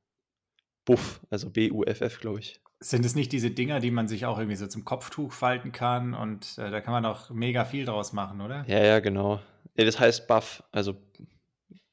Buff, 0.87 1.21
also 1.31 1.51
B-U-F-F, 1.51 2.21
glaube 2.21 2.41
ich. 2.41 2.61
Sind 2.81 3.05
es 3.05 3.17
nicht 3.17 3.33
diese 3.33 3.51
Dinger, 3.51 3.81
die 3.81 3.91
man 3.91 4.07
sich 4.07 4.25
auch 4.25 4.39
irgendwie 4.39 4.55
so 4.57 4.69
zum 4.69 4.85
Kopftuch 4.85 5.33
falten 5.33 5.73
kann 5.73 6.15
und 6.15 6.59
äh, 6.59 6.71
da 6.71 6.81
kann 6.81 6.93
man 6.93 7.05
auch 7.07 7.31
mega 7.31 7.65
viel 7.65 7.85
draus 7.85 8.13
machen, 8.13 8.41
oder? 8.41 8.69
Ja, 8.69 8.79
ja, 8.85 8.99
genau. 9.01 9.41
Ja, 9.77 9.85
das 9.85 9.99
heißt 9.99 10.27
Buff, 10.27 10.63
also 10.73 10.97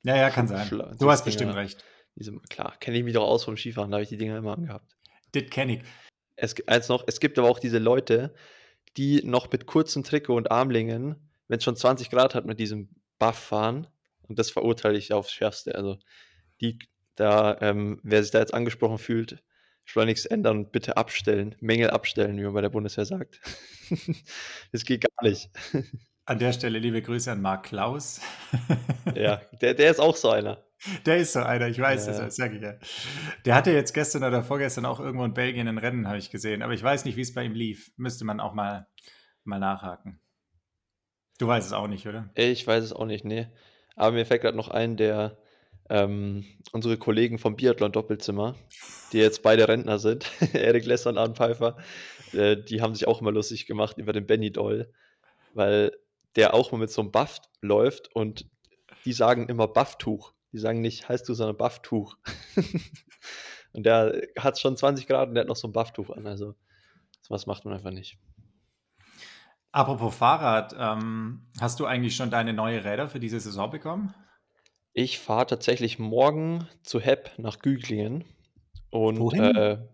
Ja, 0.03 0.15
ja, 0.15 0.29
kann 0.29 0.47
sein. 0.47 0.75
Du 0.99 1.09
hast 1.09 1.25
bestimmt 1.25 1.53
recht. 1.55 1.83
Diese, 2.15 2.33
klar, 2.49 2.75
kenne 2.79 2.97
ich 2.97 3.03
mich 3.03 3.13
doch 3.13 3.23
aus 3.23 3.43
vom 3.43 3.57
Skifahren, 3.57 3.91
da 3.91 3.95
habe 3.95 4.03
ich 4.03 4.09
die 4.09 4.17
Dinger 4.17 4.37
immer 4.37 4.57
angehabt. 4.57 4.95
Das 5.33 5.43
kenne 5.49 5.77
ich. 5.77 5.81
Es, 6.37 6.55
eins 6.67 6.89
noch, 6.89 7.03
es 7.07 7.19
gibt 7.19 7.37
aber 7.39 7.49
auch 7.49 7.59
diese 7.59 7.77
Leute, 7.77 8.33
die 8.97 9.21
noch 9.25 9.51
mit 9.51 9.65
kurzem 9.65 10.03
Trikot 10.03 10.35
und 10.35 10.51
Armlingen, 10.51 11.15
wenn 11.47 11.57
es 11.57 11.63
schon 11.63 11.75
20 11.75 12.09
Grad 12.09 12.35
hat, 12.35 12.45
mit 12.45 12.59
diesem 12.59 12.89
Buff 13.19 13.37
fahren. 13.37 13.87
Und 14.23 14.39
das 14.39 14.49
verurteile 14.49 14.97
ich 14.97 15.13
aufs 15.13 15.31
Schärfste. 15.31 15.75
Also, 15.75 15.97
die, 16.61 16.79
da, 17.15 17.57
ähm, 17.61 17.99
wer 18.03 18.23
sich 18.23 18.31
da 18.31 18.39
jetzt 18.39 18.53
angesprochen 18.53 18.97
fühlt, 18.97 19.43
schleunigst 19.83 20.29
ändern 20.29 20.57
und 20.57 20.71
bitte 20.71 20.97
abstellen. 20.97 21.55
Mängel 21.59 21.91
abstellen, 21.91 22.37
wie 22.37 22.43
man 22.43 22.53
bei 22.53 22.61
der 22.61 22.69
Bundeswehr 22.69 23.05
sagt. 23.05 23.39
das 24.71 24.83
geht 24.83 25.01
gar 25.01 25.29
nicht. 25.29 25.49
An 26.27 26.39
der 26.39 26.53
Stelle 26.53 26.79
liebe 26.79 27.03
Grüße 27.03 27.31
an 27.31 27.39
Marc 27.39 27.67
Klaus. 27.67 28.19
Ja, 29.13 29.43
der, 29.61 29.75
der 29.75 29.91
ist 29.91 29.99
auch 29.99 30.15
so 30.15 30.31
einer. 30.31 30.65
Der 31.05 31.17
ist 31.17 31.33
so 31.33 31.39
einer, 31.39 31.67
ich 31.67 31.79
weiß 31.79 32.05
Ja. 32.05 32.11
das, 32.11 32.21
das 32.21 32.35
sag 32.35 32.53
ich 32.53 32.61
ja. 32.61 32.75
Der 33.45 33.55
hatte 33.55 33.71
jetzt 33.71 33.93
gestern 33.93 34.23
oder 34.23 34.43
vorgestern 34.43 34.85
auch 34.85 34.99
irgendwo 34.99 35.25
in 35.25 35.33
Belgien 35.33 35.67
ein 35.67 35.77
Rennen, 35.77 36.07
habe 36.07 36.17
ich 36.17 36.29
gesehen. 36.31 36.61
Aber 36.61 36.73
ich 36.73 36.83
weiß 36.83 37.05
nicht, 37.05 37.15
wie 37.17 37.21
es 37.21 37.33
bei 37.33 37.43
ihm 37.43 37.53
lief. 37.53 37.91
Müsste 37.97 38.25
man 38.25 38.39
auch 38.39 38.53
mal, 38.53 38.87
mal 39.43 39.59
nachhaken. 39.59 40.19
Du 41.37 41.47
weißt 41.47 41.67
es 41.67 41.73
auch 41.73 41.87
nicht, 41.87 42.07
oder? 42.07 42.29
Ich 42.35 42.65
weiß 42.65 42.83
es 42.83 42.93
auch 42.93 43.05
nicht, 43.05 43.25
nee. 43.25 43.47
Aber 43.95 44.11
mir 44.11 44.25
fällt 44.25 44.41
gerade 44.41 44.57
noch 44.57 44.69
ein, 44.69 44.97
der 44.97 45.37
ähm, 45.89 46.45
unsere 46.71 46.97
Kollegen 46.97 47.37
vom 47.37 47.55
Biathlon 47.55 47.91
Doppelzimmer, 47.91 48.55
die 49.11 49.17
jetzt 49.19 49.43
beide 49.43 49.67
Rentner 49.67 49.99
sind, 49.99 50.29
Erik 50.53 50.85
Lesser 50.85 51.09
und 51.09 51.17
Arne 51.17 51.35
Pfeiffer, 51.35 51.77
äh, 52.33 52.57
die 52.57 52.81
haben 52.81 52.95
sich 52.95 53.07
auch 53.07 53.21
immer 53.21 53.31
lustig 53.31 53.65
gemacht 53.65 53.97
über 53.97 54.13
den 54.13 54.25
Benny 54.25 54.51
Doll, 54.51 54.91
weil 55.53 55.91
der 56.35 56.53
auch 56.53 56.71
mal 56.71 56.79
mit 56.79 56.91
so 56.91 57.01
einem 57.01 57.11
Buff 57.11 57.39
läuft 57.61 58.13
und 58.15 58.47
die 59.05 59.13
sagen 59.13 59.47
immer 59.47 59.67
Bufftuch. 59.67 60.33
Die 60.55 60.59
sagen 60.61 60.79
nicht 60.79 61.09
heißt 61.09 61.27
du, 61.27 61.33
sondern 61.33 61.57
Bufftuch. 61.57 62.15
und 63.73 63.85
der 63.85 64.21
hat 64.39 64.57
schon 64.57 64.77
20 64.77 65.05
Grad 65.05 65.27
und 65.27 65.35
der 65.35 65.41
hat 65.41 65.49
noch 65.49 65.57
so 65.57 65.67
ein 65.67 65.73
Bufftuch 65.73 66.11
an. 66.11 66.25
Also, 66.27 66.55
was 67.27 67.45
macht 67.45 67.65
man 67.65 67.73
einfach 67.73 67.91
nicht. 67.91 68.17
Apropos 69.73 70.15
Fahrrad, 70.15 70.73
ähm, 70.79 71.45
hast 71.59 71.81
du 71.81 71.85
eigentlich 71.85 72.15
schon 72.15 72.29
deine 72.29 72.53
neue 72.53 72.85
Räder 72.85 73.09
für 73.09 73.19
diese 73.19 73.37
Saison 73.41 73.69
bekommen? 73.69 74.15
Ich 74.93 75.19
fahre 75.19 75.45
tatsächlich 75.45 75.99
morgen 75.99 76.69
zu 76.83 77.01
Hepp 77.01 77.31
nach 77.37 77.59
Güglingen. 77.59 78.23
Und 78.91 79.19
Wohin? 79.19 79.43
äh, 79.43 79.85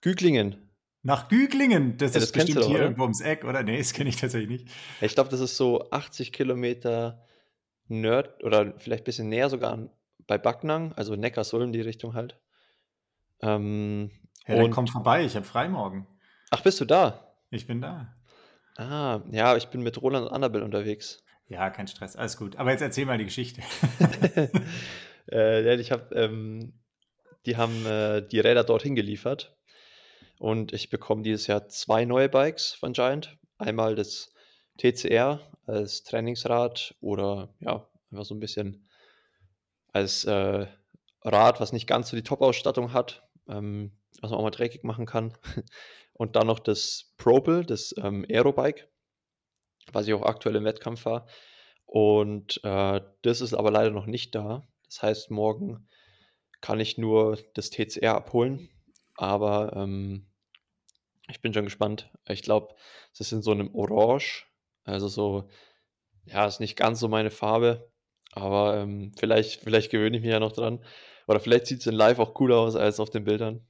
Güglingen. 0.00 0.72
Nach 1.04 1.28
Güglingen, 1.28 1.98
das 1.98 2.14
Ja, 2.14 2.20
ist 2.20 2.34
das 2.34 2.46
du 2.46 2.54
bestimmt 2.54 2.66
hier 2.66 2.80
irgendwo 2.80 3.02
ums 3.02 3.20
Eck, 3.20 3.44
oder? 3.44 3.62
Nee, 3.62 3.78
das 3.78 3.92
kenne 3.92 4.10
ich 4.10 4.16
tatsächlich 4.16 4.62
nicht. 4.62 4.74
Ich 5.00 5.14
glaube, 5.14 5.30
das 5.30 5.38
ist 5.38 5.56
so 5.56 5.88
80 5.92 6.32
Kilometer 6.32 7.24
Nerd 7.90 8.42
oder 8.44 8.74
vielleicht 8.78 9.02
ein 9.02 9.04
bisschen 9.04 9.28
näher 9.28 9.50
sogar 9.50 9.72
an, 9.72 9.90
bei 10.30 10.38
Backnang, 10.38 10.92
also 10.92 11.16
Neckarsulm, 11.16 11.72
die 11.72 11.80
Richtung 11.80 12.14
halt. 12.14 12.38
Ähm, 13.42 14.12
Ja, 14.46 14.54
dann 14.54 14.66
und, 14.66 14.70
komm 14.70 14.86
vorbei, 14.86 15.24
ich 15.24 15.34
habe 15.34 15.44
frei 15.44 15.68
morgen. 15.68 16.06
ach, 16.52 16.62
bist 16.62 16.80
du 16.80 16.84
da? 16.84 17.34
Ich 17.50 17.66
bin 17.66 17.80
da. 17.80 18.14
Ah, 18.76 19.22
ja, 19.32 19.56
ich 19.56 19.66
bin 19.70 19.82
mit 19.82 20.00
Roland 20.00 20.26
und 20.28 20.32
Annabel 20.32 20.62
unterwegs. 20.62 21.24
Ja, 21.48 21.68
kein 21.70 21.88
Stress, 21.88 22.14
alles 22.14 22.36
gut. 22.36 22.54
Aber 22.54 22.70
jetzt 22.70 22.80
erzähl 22.80 23.06
mal 23.06 23.18
die 23.18 23.24
Geschichte. 23.24 23.60
äh, 25.32 25.74
ich 25.74 25.90
hab, 25.90 26.12
ähm, 26.12 26.74
die 27.44 27.56
haben 27.56 27.84
äh, 27.84 28.22
die 28.22 28.38
Räder 28.38 28.62
dorthin 28.62 28.94
geliefert 28.94 29.56
und 30.38 30.72
ich 30.72 30.90
bekomme 30.90 31.22
dieses 31.22 31.48
Jahr 31.48 31.66
zwei 31.66 32.04
neue 32.04 32.28
Bikes 32.28 32.72
von 32.72 32.92
Giant. 32.92 33.36
Einmal 33.58 33.96
das 33.96 34.32
TCR 34.78 35.40
als 35.66 36.04
Trainingsrad 36.04 36.94
oder 37.00 37.52
ja, 37.58 37.84
einfach 38.12 38.24
so 38.24 38.36
ein 38.36 38.40
bisschen 38.40 38.86
als 39.92 40.24
äh, 40.24 40.66
Rad, 41.22 41.60
was 41.60 41.72
nicht 41.72 41.86
ganz 41.86 42.10
so 42.10 42.16
die 42.16 42.22
Top-Ausstattung 42.22 42.92
hat, 42.92 43.28
ähm, 43.48 43.92
was 44.20 44.30
man 44.30 44.38
auch 44.40 44.44
mal 44.44 44.50
dreckig 44.50 44.84
machen 44.84 45.06
kann. 45.06 45.32
Und 46.12 46.36
dann 46.36 46.46
noch 46.46 46.58
das 46.58 47.14
Propel, 47.16 47.64
das 47.64 47.94
ähm, 47.98 48.26
Aerobike, 48.28 48.88
was 49.92 50.06
ich 50.06 50.14
auch 50.14 50.22
aktuell 50.22 50.56
im 50.56 50.64
Wettkampf 50.64 51.02
fahre. 51.02 51.26
Und 51.86 52.60
äh, 52.62 53.00
das 53.22 53.40
ist 53.40 53.54
aber 53.54 53.70
leider 53.70 53.90
noch 53.90 54.06
nicht 54.06 54.34
da. 54.34 54.68
Das 54.84 55.02
heißt, 55.02 55.30
morgen 55.30 55.88
kann 56.60 56.78
ich 56.78 56.98
nur 56.98 57.38
das 57.54 57.70
TCR 57.70 58.14
abholen. 58.14 58.68
Aber 59.16 59.72
ähm, 59.74 60.26
ich 61.28 61.40
bin 61.40 61.52
schon 61.54 61.64
gespannt. 61.64 62.10
Ich 62.28 62.42
glaube, 62.42 62.74
es 63.12 63.20
ist 63.20 63.32
in 63.32 63.42
so 63.42 63.50
einem 63.50 63.74
Orange. 63.74 64.46
Also 64.84 65.08
so, 65.08 65.48
ja, 66.24 66.46
ist 66.46 66.60
nicht 66.60 66.76
ganz 66.76 67.00
so 67.00 67.08
meine 67.08 67.30
Farbe. 67.30 67.90
Aber 68.32 68.76
ähm, 68.76 69.12
vielleicht, 69.18 69.62
vielleicht 69.62 69.90
gewöhne 69.90 70.16
ich 70.16 70.22
mich 70.22 70.32
ja 70.32 70.40
noch 70.40 70.52
dran. 70.52 70.84
Oder 71.26 71.40
vielleicht 71.40 71.66
sieht 71.66 71.80
es 71.80 71.86
in 71.86 71.94
live 71.94 72.18
auch 72.18 72.34
cooler 72.34 72.58
aus 72.58 72.76
als 72.76 73.00
auf 73.00 73.10
den 73.10 73.24
Bildern. 73.24 73.66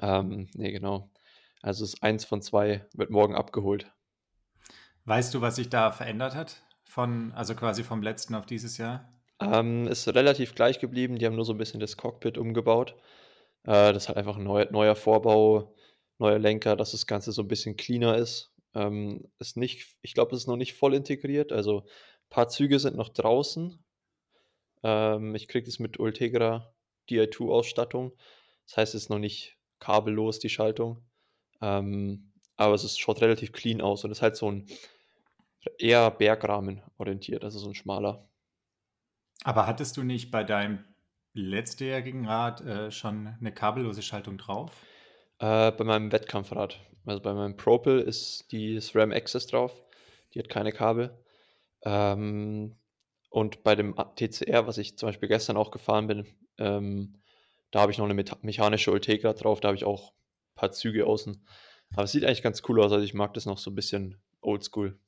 Ähm, 0.00 0.48
nee, 0.54 0.72
genau. 0.72 1.10
Also 1.62 1.84
es 1.84 1.94
ist 1.94 2.02
eins 2.02 2.24
von 2.24 2.42
zwei, 2.42 2.86
wird 2.94 3.10
morgen 3.10 3.34
abgeholt. 3.34 3.90
Weißt 5.04 5.32
du, 5.34 5.40
was 5.40 5.56
sich 5.56 5.68
da 5.68 5.92
verändert 5.92 6.34
hat? 6.34 6.62
Von, 6.84 7.32
also 7.32 7.54
quasi 7.54 7.82
vom 7.82 8.02
letzten 8.02 8.34
auf 8.34 8.46
dieses 8.46 8.78
Jahr? 8.78 9.08
Ähm, 9.40 9.86
ist 9.88 10.06
relativ 10.08 10.54
gleich 10.54 10.78
geblieben. 10.78 11.18
Die 11.18 11.26
haben 11.26 11.36
nur 11.36 11.44
so 11.44 11.52
ein 11.52 11.58
bisschen 11.58 11.80
das 11.80 11.96
Cockpit 11.96 12.38
umgebaut. 12.38 12.94
Äh, 13.64 13.92
das 13.92 14.04
ist 14.04 14.08
halt 14.08 14.18
einfach 14.18 14.36
ein 14.36 14.44
neuer, 14.44 14.70
neuer 14.70 14.94
Vorbau, 14.94 15.74
neuer 16.18 16.38
Lenker, 16.38 16.76
dass 16.76 16.92
das 16.92 17.06
Ganze 17.06 17.32
so 17.32 17.42
ein 17.42 17.48
bisschen 17.48 17.76
cleaner 17.76 18.16
ist. 18.16 18.52
Ähm, 18.74 19.28
ist 19.38 19.56
nicht, 19.56 19.96
ich 20.02 20.14
glaube, 20.14 20.34
es 20.34 20.42
ist 20.42 20.48
noch 20.48 20.56
nicht 20.56 20.74
voll 20.74 20.94
integriert. 20.94 21.52
Also 21.52 21.86
ein 22.26 22.30
paar 22.30 22.48
Züge 22.48 22.78
sind 22.78 22.96
noch 22.96 23.08
draußen. 23.08 23.78
Ähm, 24.82 25.34
ich 25.34 25.48
kriege 25.48 25.66
das 25.66 25.78
mit 25.78 25.98
Ultegra 25.98 26.74
Di2-Ausstattung. 27.08 28.12
Das 28.66 28.76
heißt, 28.76 28.94
es 28.94 29.04
ist 29.04 29.10
noch 29.10 29.18
nicht 29.18 29.56
kabellos, 29.78 30.38
die 30.38 30.48
Schaltung. 30.48 31.04
Ähm, 31.60 32.32
aber 32.56 32.74
es 32.74 32.84
ist, 32.84 32.98
schaut 32.98 33.20
relativ 33.20 33.52
clean 33.52 33.80
aus 33.80 34.04
und 34.04 34.10
ist 34.10 34.22
halt 34.22 34.36
so 34.36 34.50
ein 34.50 34.66
eher 35.78 36.10
Bergrahmen 36.10 36.82
orientiert, 36.98 37.44
also 37.44 37.58
so 37.58 37.68
ein 37.68 37.74
schmaler. 37.74 38.28
Aber 39.42 39.66
hattest 39.66 39.96
du 39.96 40.02
nicht 40.02 40.30
bei 40.30 40.44
deinem 40.44 40.84
letztjährigen 41.32 42.26
Rad 42.26 42.60
äh, 42.60 42.90
schon 42.90 43.34
eine 43.40 43.52
kabellose 43.52 44.02
Schaltung 44.02 44.38
drauf? 44.38 44.70
Äh, 45.38 45.72
bei 45.72 45.84
meinem 45.84 46.12
Wettkampfrad. 46.12 46.80
Also 47.04 47.20
bei 47.20 47.34
meinem 47.34 47.56
Propel 47.56 48.00
ist 48.00 48.50
die 48.52 48.80
SRAM 48.80 49.12
Access 49.12 49.46
drauf. 49.46 49.82
Die 50.32 50.38
hat 50.38 50.48
keine 50.48 50.72
Kabel. 50.72 51.18
Ähm, 51.84 52.76
und 53.30 53.62
bei 53.62 53.74
dem 53.74 53.94
TCR, 54.16 54.66
was 54.66 54.78
ich 54.78 54.96
zum 54.96 55.08
Beispiel 55.08 55.28
gestern 55.28 55.56
auch 55.56 55.70
gefahren 55.70 56.06
bin, 56.06 56.26
ähm, 56.58 57.16
da 57.70 57.80
habe 57.80 57.92
ich 57.92 57.98
noch 57.98 58.08
eine 58.08 58.24
mechanische 58.42 58.92
Ultegra 58.92 59.32
drauf. 59.32 59.60
Da 59.60 59.68
habe 59.68 59.76
ich 59.76 59.84
auch 59.84 60.12
ein 60.12 60.54
paar 60.54 60.72
Züge 60.72 61.06
außen. 61.06 61.44
Aber 61.92 62.04
es 62.04 62.12
sieht 62.12 62.24
eigentlich 62.24 62.42
ganz 62.42 62.62
cool 62.68 62.80
aus. 62.80 62.92
Also 62.92 63.04
ich 63.04 63.14
mag 63.14 63.34
das 63.34 63.46
noch 63.46 63.58
so 63.58 63.70
ein 63.70 63.74
bisschen 63.74 64.20
oldschool. 64.40 64.98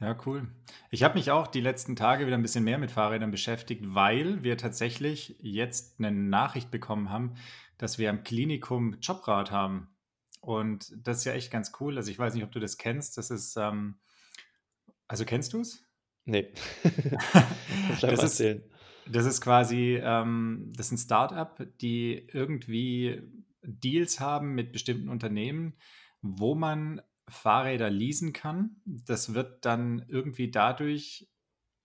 Ja, 0.00 0.18
cool. 0.26 0.48
Ich 0.90 1.04
habe 1.04 1.14
mich 1.14 1.30
auch 1.30 1.46
die 1.46 1.60
letzten 1.60 1.94
Tage 1.94 2.26
wieder 2.26 2.36
ein 2.36 2.42
bisschen 2.42 2.64
mehr 2.64 2.78
mit 2.78 2.90
Fahrrädern 2.90 3.30
beschäftigt, 3.30 3.84
weil 3.86 4.42
wir 4.42 4.58
tatsächlich 4.58 5.36
jetzt 5.38 6.00
eine 6.00 6.10
Nachricht 6.10 6.70
bekommen 6.70 7.10
haben, 7.10 7.34
dass 7.78 7.98
wir 7.98 8.10
am 8.10 8.24
Klinikum 8.24 8.96
Jobrad 9.00 9.52
haben. 9.52 9.94
Und 10.40 10.92
das 10.96 11.18
ist 11.18 11.24
ja 11.24 11.34
echt 11.34 11.52
ganz 11.52 11.72
cool. 11.78 11.96
Also 11.98 12.10
ich 12.10 12.18
weiß 12.18 12.34
nicht, 12.34 12.42
ob 12.42 12.50
du 12.50 12.58
das 12.58 12.78
kennst. 12.78 13.16
Das 13.16 13.30
ist, 13.30 13.56
ähm, 13.56 14.00
also 15.12 15.26
kennst 15.26 15.52
du 15.52 15.60
es? 15.60 15.84
Nee. 16.24 16.48
Das 18.00 18.40
ist, 18.40 18.62
das 19.06 19.26
ist 19.26 19.40
quasi, 19.42 20.00
ähm, 20.02 20.72
das 20.74 20.86
ist 20.86 20.92
ein 20.92 20.98
Startup, 20.98 21.66
die 21.82 22.26
irgendwie 22.32 23.22
Deals 23.62 24.20
haben 24.20 24.54
mit 24.54 24.72
bestimmten 24.72 25.10
Unternehmen, 25.10 25.74
wo 26.22 26.54
man 26.54 27.02
Fahrräder 27.28 27.90
leasen 27.90 28.32
kann. 28.32 28.76
Das 28.86 29.34
wird 29.34 29.66
dann 29.66 30.06
irgendwie 30.08 30.50
dadurch 30.50 31.28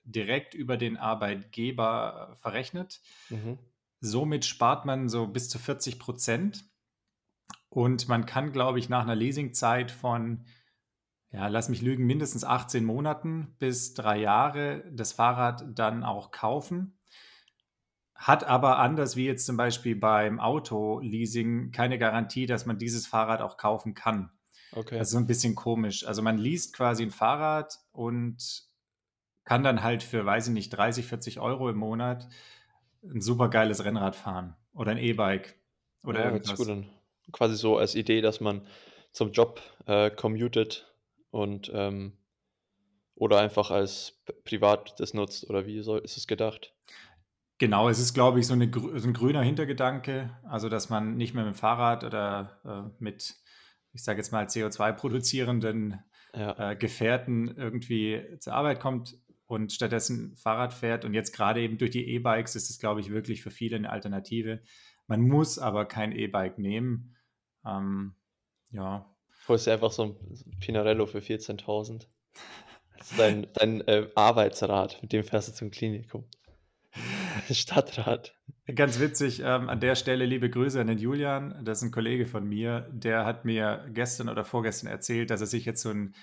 direkt 0.04 0.54
über 0.54 0.78
den 0.78 0.96
Arbeitgeber 0.96 2.38
verrechnet. 2.40 3.02
Mhm. 3.30 3.60
Somit 4.00 4.46
spart 4.46 4.86
man 4.86 5.10
so 5.10 5.28
bis 5.28 5.50
zu 5.50 5.60
40 5.60 6.00
Prozent. 6.00 6.64
Und 7.70 8.08
man 8.08 8.26
kann, 8.26 8.54
glaube 8.54 8.80
ich, 8.80 8.88
nach 8.88 9.04
einer 9.04 9.16
Leasingzeit 9.16 9.92
von, 9.92 10.46
ja, 11.38 11.48
lass 11.50 11.70
mich 11.70 11.84
lügen, 11.84 12.08
mindestens 12.08 12.44
18 12.44 12.84
Monaten 12.84 13.56
bis 13.60 13.94
drei 13.94 14.18
Jahre 14.18 14.84
das 14.92 15.14
Fahrrad 15.14 15.64
dann 15.78 16.04
auch 16.04 16.32
kaufen. 16.32 16.98
Hat 18.16 18.44
aber 18.44 18.80
anders 18.80 19.16
wie 19.16 19.28
jetzt 19.28 19.46
zum 19.46 19.56
Beispiel 19.56 19.96
beim 19.96 20.40
Auto-Leasing 20.40 21.70
keine 21.72 22.00
Garantie, 22.00 22.48
dass 22.48 22.66
man 22.66 22.80
dieses 22.80 23.06
Fahrrad 23.06 23.42
auch 23.42 23.58
kaufen 23.58 23.94
kann. 23.94 24.32
Okay. 24.72 24.98
Das 24.98 25.10
ist 25.10 25.12
so 25.12 25.20
ein 25.20 25.28
bisschen 25.28 25.54
komisch. 25.54 26.08
Also 26.08 26.24
man 26.24 26.40
liest 26.40 26.74
quasi 26.74 27.04
ein 27.04 27.12
Fahrrad 27.12 27.78
und 27.92 28.64
kann 29.44 29.62
dann 29.62 29.84
halt 29.84 30.02
für, 30.02 30.26
weiß 30.26 30.48
ich 30.48 30.54
nicht, 30.56 30.72
30, 30.72 31.06
40 31.06 31.40
Euro 31.40 31.70
im 31.70 31.78
Monat 31.78 32.28
ein 33.04 33.22
super 33.22 33.50
geiles 33.50 33.86
Rennrad 33.86 34.16
fahren 34.16 34.56
oder 34.74 34.90
ein 34.90 34.98
E-Bike 34.98 35.56
oder 36.04 36.32
Ja, 36.34 36.44
sich 36.44 36.56
gut 36.56 36.68
irgendwas. 36.68 36.70
an. 36.70 36.90
Quasi 37.32 37.56
so 37.56 37.78
als 37.78 37.94
Idee, 37.94 38.22
dass 38.22 38.42
man 38.42 38.66
zum 39.12 39.32
Job, 39.32 39.62
äh, 39.86 40.10
commutet 40.10 40.87
und, 41.32 41.72
ähm 41.74 42.18
oder 43.18 43.40
einfach 43.40 43.72
als 43.72 44.22
privat 44.46 45.00
das 45.00 45.14
nutzt 45.14 45.50
oder 45.50 45.66
wie 45.66 45.82
soll 45.82 46.00
ist 46.00 46.18
es 46.18 46.28
gedacht? 46.28 46.74
Genau, 47.62 47.90
es 47.90 47.98
ist, 47.98 48.14
glaube 48.14 48.40
ich, 48.40 48.46
so 48.46 48.54
'ne 48.56 48.70
grü 48.70 49.00
so 49.00 49.08
'n 49.08 49.14
grüner 49.14 49.42
Hintergedanke, 49.42 50.30
also, 50.44 50.70
dass 50.70 50.90
man 50.90 51.18
nicht 51.18 51.34
mehr 51.34 51.44
mit'm 51.44 51.56
Fahrrad 51.56 52.04
oder, 52.04 52.92
äh, 53.00 53.04
mit, 53.04 53.36
ich 53.94 54.04
sage 54.04 54.20
jetzt 54.20 54.32
mal, 54.32 54.48
CO2 54.48 54.92
produzierenden, 54.92 56.00
Ja. 56.34 56.58
äh, 56.58 56.76
Gefährten 56.76 57.48
irgendwie 57.58 58.38
zur 58.40 58.54
Arbeit 58.54 58.80
kommt 58.80 59.18
und 59.48 59.74
stattdessen 59.74 60.36
Fahrrad 60.38 60.72
fährt. 60.74 61.04
Und 61.04 61.16
jetzt 61.16 61.32
grade 61.34 61.60
eben 61.62 61.80
durch 61.80 61.90
die 61.92 62.08
E-Bikes 62.08 62.56
ist 62.56 62.70
es, 62.70 62.78
glaube 62.80 63.00
ich, 63.02 63.10
wirklich 63.10 63.42
für 63.42 63.50
viele 63.52 63.80
'ne 63.80 63.90
Alternative. 63.90 64.62
Man 65.08 65.22
muss 65.22 65.58
aber 65.58 65.86
kein 65.86 66.12
E-Bike 66.12 66.60
nehmen. 66.60 67.16
Ähm, 67.66 68.14
ja. 68.70 69.17
Holst 69.48 69.66
dir 69.68 69.74
einfach 69.74 69.92
so 69.92 70.04
'n 70.04 70.36
so 70.36 70.46
'n 70.50 70.60
Pinarello 70.60 71.06
für 71.06 71.22
14.000. 71.22 72.10
Das 72.98 73.10
ist 73.12 73.20
dein 73.20 73.48
dein, 73.54 73.82
äh, 73.88 74.10
Arbeitsrad, 74.16 75.02
mit 75.04 75.14
dem 75.14 75.24
fährst 75.26 75.50
du 75.50 75.54
zum 75.54 75.72
Klinikum. 75.72 76.26
Stadtrad. 77.54 78.34
Ganz 78.76 79.00
witzig, 79.00 79.40
ähm, 79.46 79.70
an 79.70 79.80
der 79.80 79.96
Stelle 79.96 80.26
liebe 80.26 80.50
Grüße 80.50 80.82
an 80.82 80.88
den 80.88 80.98
Julian. 80.98 81.64
Das 81.64 81.78
ist 81.82 81.86
'n 81.88 81.92
Kollege 81.92 82.26
von 82.26 82.46
mir, 82.50 82.82
der 82.92 83.24
hat 83.26 83.46
mir 83.46 83.86
gestern 83.94 84.28
oder 84.28 84.44
vorgestern 84.44 84.90
erzählt, 84.90 85.30
dass 85.30 85.40
er 85.40 85.48
sich 85.48 85.64
jetzt 85.64 85.82
so 85.82 85.90
'n 85.90 86.14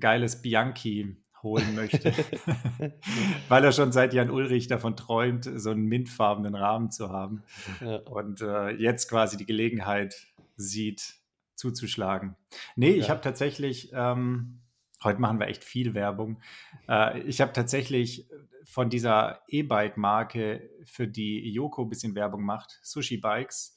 geiles 0.00 0.42
Bianchi 0.42 1.22
holen 1.44 1.72
möchte, 1.72 2.12
weil 3.48 3.64
er 3.64 3.70
schon 3.72 3.92
seit 3.92 4.12
Jan 4.12 4.30
Ullrich 4.30 4.66
davon 4.66 4.96
träumt, 4.96 5.48
so 5.56 5.70
'n 5.70 5.82
mintfarbenen 5.82 6.56
Rahmen 6.56 6.90
zu 6.90 7.10
haben 7.10 7.44
Ja. 7.80 8.04
und, 8.04 8.40
äh, 8.40 8.70
jetzt 8.70 9.08
quasi 9.08 9.36
die 9.36 9.46
Gelegenheit 9.46 10.16
sieht, 10.56 11.16
zuzuschlagen. 11.56 12.36
Ne, 12.76 12.90
ich 12.90 13.10
habe 13.10 13.20
Ja. 13.20 13.22
tatsächlich, 13.22 13.90
ähm 13.94 14.60
heute 15.02 15.20
machen 15.20 15.38
wir 15.38 15.48
echt 15.48 15.64
viel 15.64 15.92
Werbung. 15.94 16.40
Äh, 16.88 17.20
ich 17.22 17.40
habe 17.42 17.52
tatsächlich 17.52 18.28
von 18.64 18.88
dieser 18.88 19.42
E-Bike-Marke, 19.48 20.70
für 20.86 21.06
die 21.08 21.52
Yoko 21.52 21.84
bisschen 21.84 22.14
Werbung 22.14 22.42
macht, 22.44 22.80
Sushi 22.82 23.18
Bikes 23.18 23.76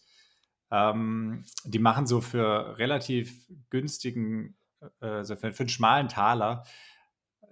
ähm, 0.72 1.46
die 1.65 1.79
machen 1.79 2.07
so 2.07 2.22
für 2.22 2.77
relativ 2.77 3.48
günstigen 3.69 4.57
äh, 5.01 5.24
so 5.24 5.36
für 5.38 5.53
für 5.53 5.63
'n 5.63 5.69
schmalen 5.69 6.07
Taler 6.10 6.63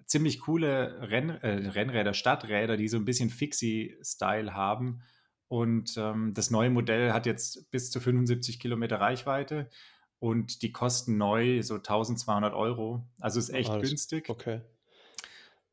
ziemlich 0.06 0.40
coole 0.42 1.10
Renn 1.10 1.30
äh, 1.30 1.70
Rennräder, 1.70 2.14
Stadträder, 2.14 2.78
die 2.78 2.88
so 2.88 2.98
'n 2.98 3.06
bisschen 3.06 3.30
Fixie-Style 3.30 4.54
haben. 4.54 5.02
Und, 5.48 5.96
ähm, 5.98 6.34
das 6.34 6.52
neue 6.52 6.70
Modell 6.72 7.14
hat 7.14 7.26
jetzt 7.28 7.72
bis 7.72 7.92
zu 7.92 8.00
75 8.02 8.60
Kilometer 8.60 9.00
Reichweite 9.00 9.70
und 10.26 10.62
die 10.64 10.72
kosten 10.72 11.18
neu 11.18 11.62
so 11.64 11.80
1.200 11.80 12.54
€. 12.54 13.08
Also, 13.20 13.40
ist 13.40 13.50
echt 13.50 13.80
Alles 13.80 13.80
günstig. 13.80 14.26
okay. 14.28 14.62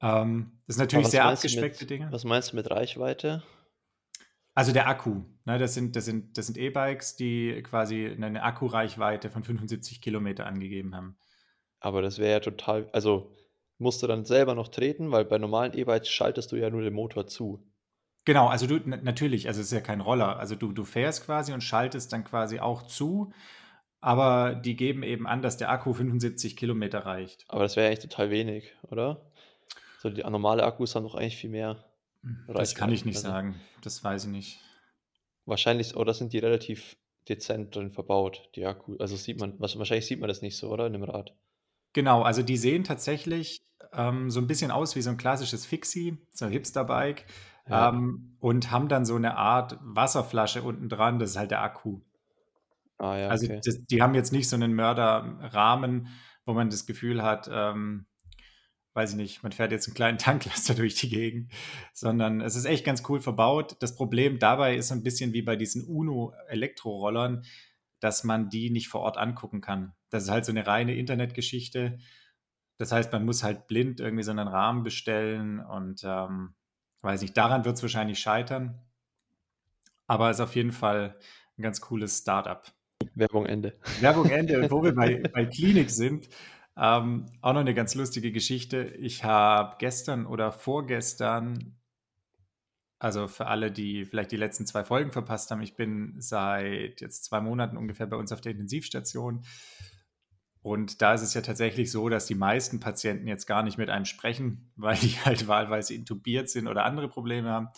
Ähm, 0.00 0.60
ist 0.66 0.78
Aber 0.94 1.08
natürlich 1.08 1.10
sehr 1.10 1.24
abgespeckte 1.26 1.86
mit 1.86 1.86
Dinger. 1.86 2.12
was 2.12 2.24
meinst 2.24 2.52
du 2.52 2.56
mit 2.56 2.70
Reichweite? 2.70 3.42
Also, 4.56 4.72
der 4.72 4.86
Akku, 4.86 5.22
ne? 5.46 5.58
Das 5.58 5.72
sind 5.72 5.96
das 5.96 6.04
sind 6.04 6.36
das 6.36 6.46
sind 6.46 6.58
E-Bikes, 6.58 7.16
die 7.16 7.62
quasi 7.62 8.14
'ne 8.18 8.30
'ne 8.30 8.42
Akkureichweite 8.42 9.30
von 9.30 9.44
75 9.44 10.02
Kilometer 10.02 10.46
angegeben 10.46 10.94
haben. 10.94 11.16
Aber 11.82 12.00
das 12.00 12.18
wäre 12.18 12.30
ja 12.32 12.40
total 12.40 12.88
also, 12.92 13.32
musst 13.78 14.02
du 14.02 14.06
dann 14.06 14.24
selber 14.24 14.54
noch 14.54 14.68
treten, 14.68 15.10
weil 15.10 15.24
bei 15.24 15.38
normalen 15.38 15.76
E-Bikes 15.76 16.08
schaltest 16.08 16.52
du 16.52 16.56
ja 16.56 16.70
nur 16.70 16.82
den 16.82 16.94
Motor 16.94 17.26
zu. 17.26 17.72
Genau, 18.26 18.46
also, 18.46 18.66
du 18.68 18.78
natürlich, 18.88 19.48
also, 19.48 19.60
es 19.60 19.66
ist 19.66 19.72
ja 19.72 19.80
kein 19.80 20.00
Roller. 20.00 20.38
Also, 20.38 20.54
du 20.54 20.70
du 20.72 20.84
fährst 20.84 21.24
quasi 21.26 21.52
und 21.52 21.60
schaltest 21.62 22.12
dann 22.12 22.22
quasi 22.22 22.60
auch 22.60 22.82
zu, 22.84 23.32
aber 24.02 24.54
die 24.56 24.76
geben 24.76 25.02
eben 25.04 25.26
an, 25.26 25.42
dass 25.42 25.56
der 25.58 25.70
Akku 25.70 25.94
75 25.94 26.56
Kilometer 26.58 27.00
reicht. 27.06 27.46
Aber 27.50 27.62
das 27.62 27.76
wäre 27.76 27.86
eigentlich 27.88 28.00
total 28.08 28.30
wenig, 28.30 28.72
oder? 28.90 29.30
So, 29.98 30.10
die 30.10 30.22
normale 30.22 30.64
Akkus 30.64 30.94
haben 30.94 31.04
doch 31.04 31.14
eigentlich 31.14 31.36
viel 31.38 31.50
mehr 31.50 31.84
Hm, 32.24 32.52
das 32.56 32.74
kann 32.76 32.92
ich 32.92 33.04
Reichweite, 33.04 33.04
nicht 33.04 33.18
also 33.18 33.20
sagen. 33.20 33.60
Das 33.80 34.02
weiß 34.04 34.24
ich 34.24 34.30
nicht. 34.30 34.60
Wahrscheinlich 35.48 35.96
oder 35.96 36.14
sind 36.14 36.32
die 36.32 36.38
relativ 36.38 36.96
dezent 37.28 37.74
drin 37.74 37.90
verbaut, 37.90 38.48
die 38.54 38.64
Akku 38.64 38.96
also, 38.98 39.16
sieht 39.16 39.40
man 39.40 39.58
wahrsch 39.60 39.76
wahrscheinlich 39.76 40.06
sieht 40.06 40.20
man 40.20 40.28
das 40.28 40.40
nicht 40.42 40.56
so, 40.56 40.70
oder, 40.70 40.86
in 40.86 40.92
'nem 40.92 41.02
Rad? 41.02 41.34
Genau, 41.94 42.22
also, 42.22 42.42
die 42.42 42.56
sehen 42.56 42.84
tatsächlich, 42.84 43.58
ähm, 43.92 44.30
so 44.30 44.40
'n 44.40 44.46
bisschen 44.46 44.70
aus 44.70 44.96
wie 44.96 45.02
so 45.02 45.10
'n 45.10 45.18
klassisches 45.18 45.66
Fixie, 45.66 46.16
so 46.32 46.46
'n 46.46 46.50
Hipster-Bike, 46.50 47.26
Ja. 47.66 47.92
ähm, 47.92 48.36
und 48.40 48.70
haben 48.70 48.88
dann 48.88 49.04
so 49.04 49.18
'ne 49.18 49.36
Art 49.36 49.78
Wasserflasche 49.82 50.62
unten 50.62 50.88
dran, 50.88 51.18
das 51.18 51.30
ist 51.32 51.36
halt 51.36 51.50
der 51.50 51.60
Akku. 51.62 52.00
Ah 53.00 53.16
ja, 53.18 53.30
Also, 53.30 53.46
okay. 53.46 53.62
das 53.64 53.84
die 53.86 54.02
haben 54.02 54.14
jetzt 54.14 54.32
nicht 54.32 54.48
so 54.48 54.56
'nen 54.56 54.74
Mörderrahmen, 54.74 56.08
wo 56.46 56.54
man 56.54 56.70
das 56.70 56.86
Gefühl 56.86 57.22
hat, 57.22 57.48
ähm, 57.52 58.06
weiß 58.94 59.12
ich 59.12 59.16
nicht, 59.16 59.42
man 59.44 59.52
fährt 59.52 59.72
jetzt 59.72 59.88
'n 59.88 59.94
kleinen 59.94 60.18
Tanklaster 60.66 60.74
durch 60.74 60.94
die 60.96 61.10
Gegend, 61.10 61.52
sondern 61.94 62.40
es 62.42 62.56
ist 62.56 62.66
echt 62.66 62.84
ganz 62.86 63.04
cool 63.08 63.20
verbaut. 63.22 63.76
Das 63.80 63.96
Problem 63.96 64.38
dabei 64.40 64.76
ist 64.76 64.88
so 64.88 64.94
'n 64.96 65.02
bisschen 65.04 65.32
wie 65.34 65.42
bei 65.42 65.56
diesen 65.56 65.84
UNO-Elektrorollern, 65.86 67.44
dass 68.00 68.24
man 68.24 68.50
die 68.50 68.70
nicht 68.70 68.88
vor 68.88 69.02
Ort 69.02 69.18
angucken 69.18 69.60
kann. 69.62 69.94
Das 70.10 70.24
ist 70.24 70.30
halt 70.30 70.44
so 70.46 70.52
'ne 70.52 70.66
reine 70.66 70.96
Internetgeschichte. 70.96 71.98
Das 72.78 72.92
heißt, 72.92 73.12
man 73.12 73.24
muss 73.26 73.42
halt 73.44 73.68
blind 73.68 74.00
irgendwie 74.00 74.24
so 74.24 74.32
'nen 74.34 74.48
Rahmen 74.48 74.84
bestellen 74.84 75.60
und, 75.60 76.02
ähm, 76.04 76.54
weiß 77.02 77.22
nicht, 77.22 77.36
daran 77.38 77.64
wird's 77.66 77.82
wahrscheinlich 77.82 78.20
scheitern. 78.20 78.82
Aber 80.10 80.30
ist 80.30 80.40
auf 80.40 80.54
jeden 80.56 80.72
Fall 80.72 81.18
'n 81.58 81.62
ganz 81.62 81.80
cooles 81.80 82.18
Start-up. 82.18 82.72
Werbung 83.14 83.46
Ende. 83.46 83.74
Werbung 84.00 84.30
Ende. 84.30 84.60
Und 84.60 84.70
wo 84.70 84.82
wir 84.82 84.94
bei 84.94 85.22
bei 85.34 85.44
Klinik 85.46 85.90
sind, 85.90 86.28
ähm, 86.76 87.26
auch 87.40 87.52
noch 87.52 87.64
'ne 87.64 87.74
ganz 87.74 87.94
lustige 87.94 88.32
Geschichte. 88.32 88.94
Ich 88.98 89.24
habe 89.24 89.76
gestern 89.78 90.26
oder 90.26 90.52
vorgestern 90.52 91.76
also, 93.02 93.26
für 93.26 93.48
alle, 93.48 93.72
die 93.72 94.04
vielleicht 94.04 94.30
die 94.30 94.36
letzten 94.36 94.64
2 94.64 94.84
Folgen 94.84 95.10
verpasst 95.10 95.50
haben, 95.50 95.60
ich 95.60 95.74
bin 95.74 96.14
seit 96.20 97.00
jetzt 97.00 97.24
2 97.24 97.40
Monaten 97.40 97.76
ungefähr 97.76 98.06
bei 98.06 98.16
uns 98.16 98.30
auf 98.30 98.40
der 98.40 98.52
Intensivstation. 98.52 99.42
Und 100.62 101.02
da 101.02 101.12
ist 101.12 101.22
es 101.22 101.34
ja 101.34 101.40
tatsächlich 101.40 101.90
so, 101.90 102.08
dass 102.08 102.26
die 102.26 102.36
meisten 102.36 102.78
Patienten 102.78 103.26
jetzt 103.26 103.46
gar 103.46 103.64
nicht 103.64 103.76
mit 103.76 103.90
einem 103.90 104.04
sprechen, 104.04 104.70
weil 104.76 104.96
die 104.96 105.18
halt 105.24 105.48
wahlweise 105.48 105.94
intubiert 105.94 106.48
sind 106.48 106.68
oder 106.68 106.84
andere 106.84 107.08
Probleme 107.08 107.48
haben. 107.50 107.70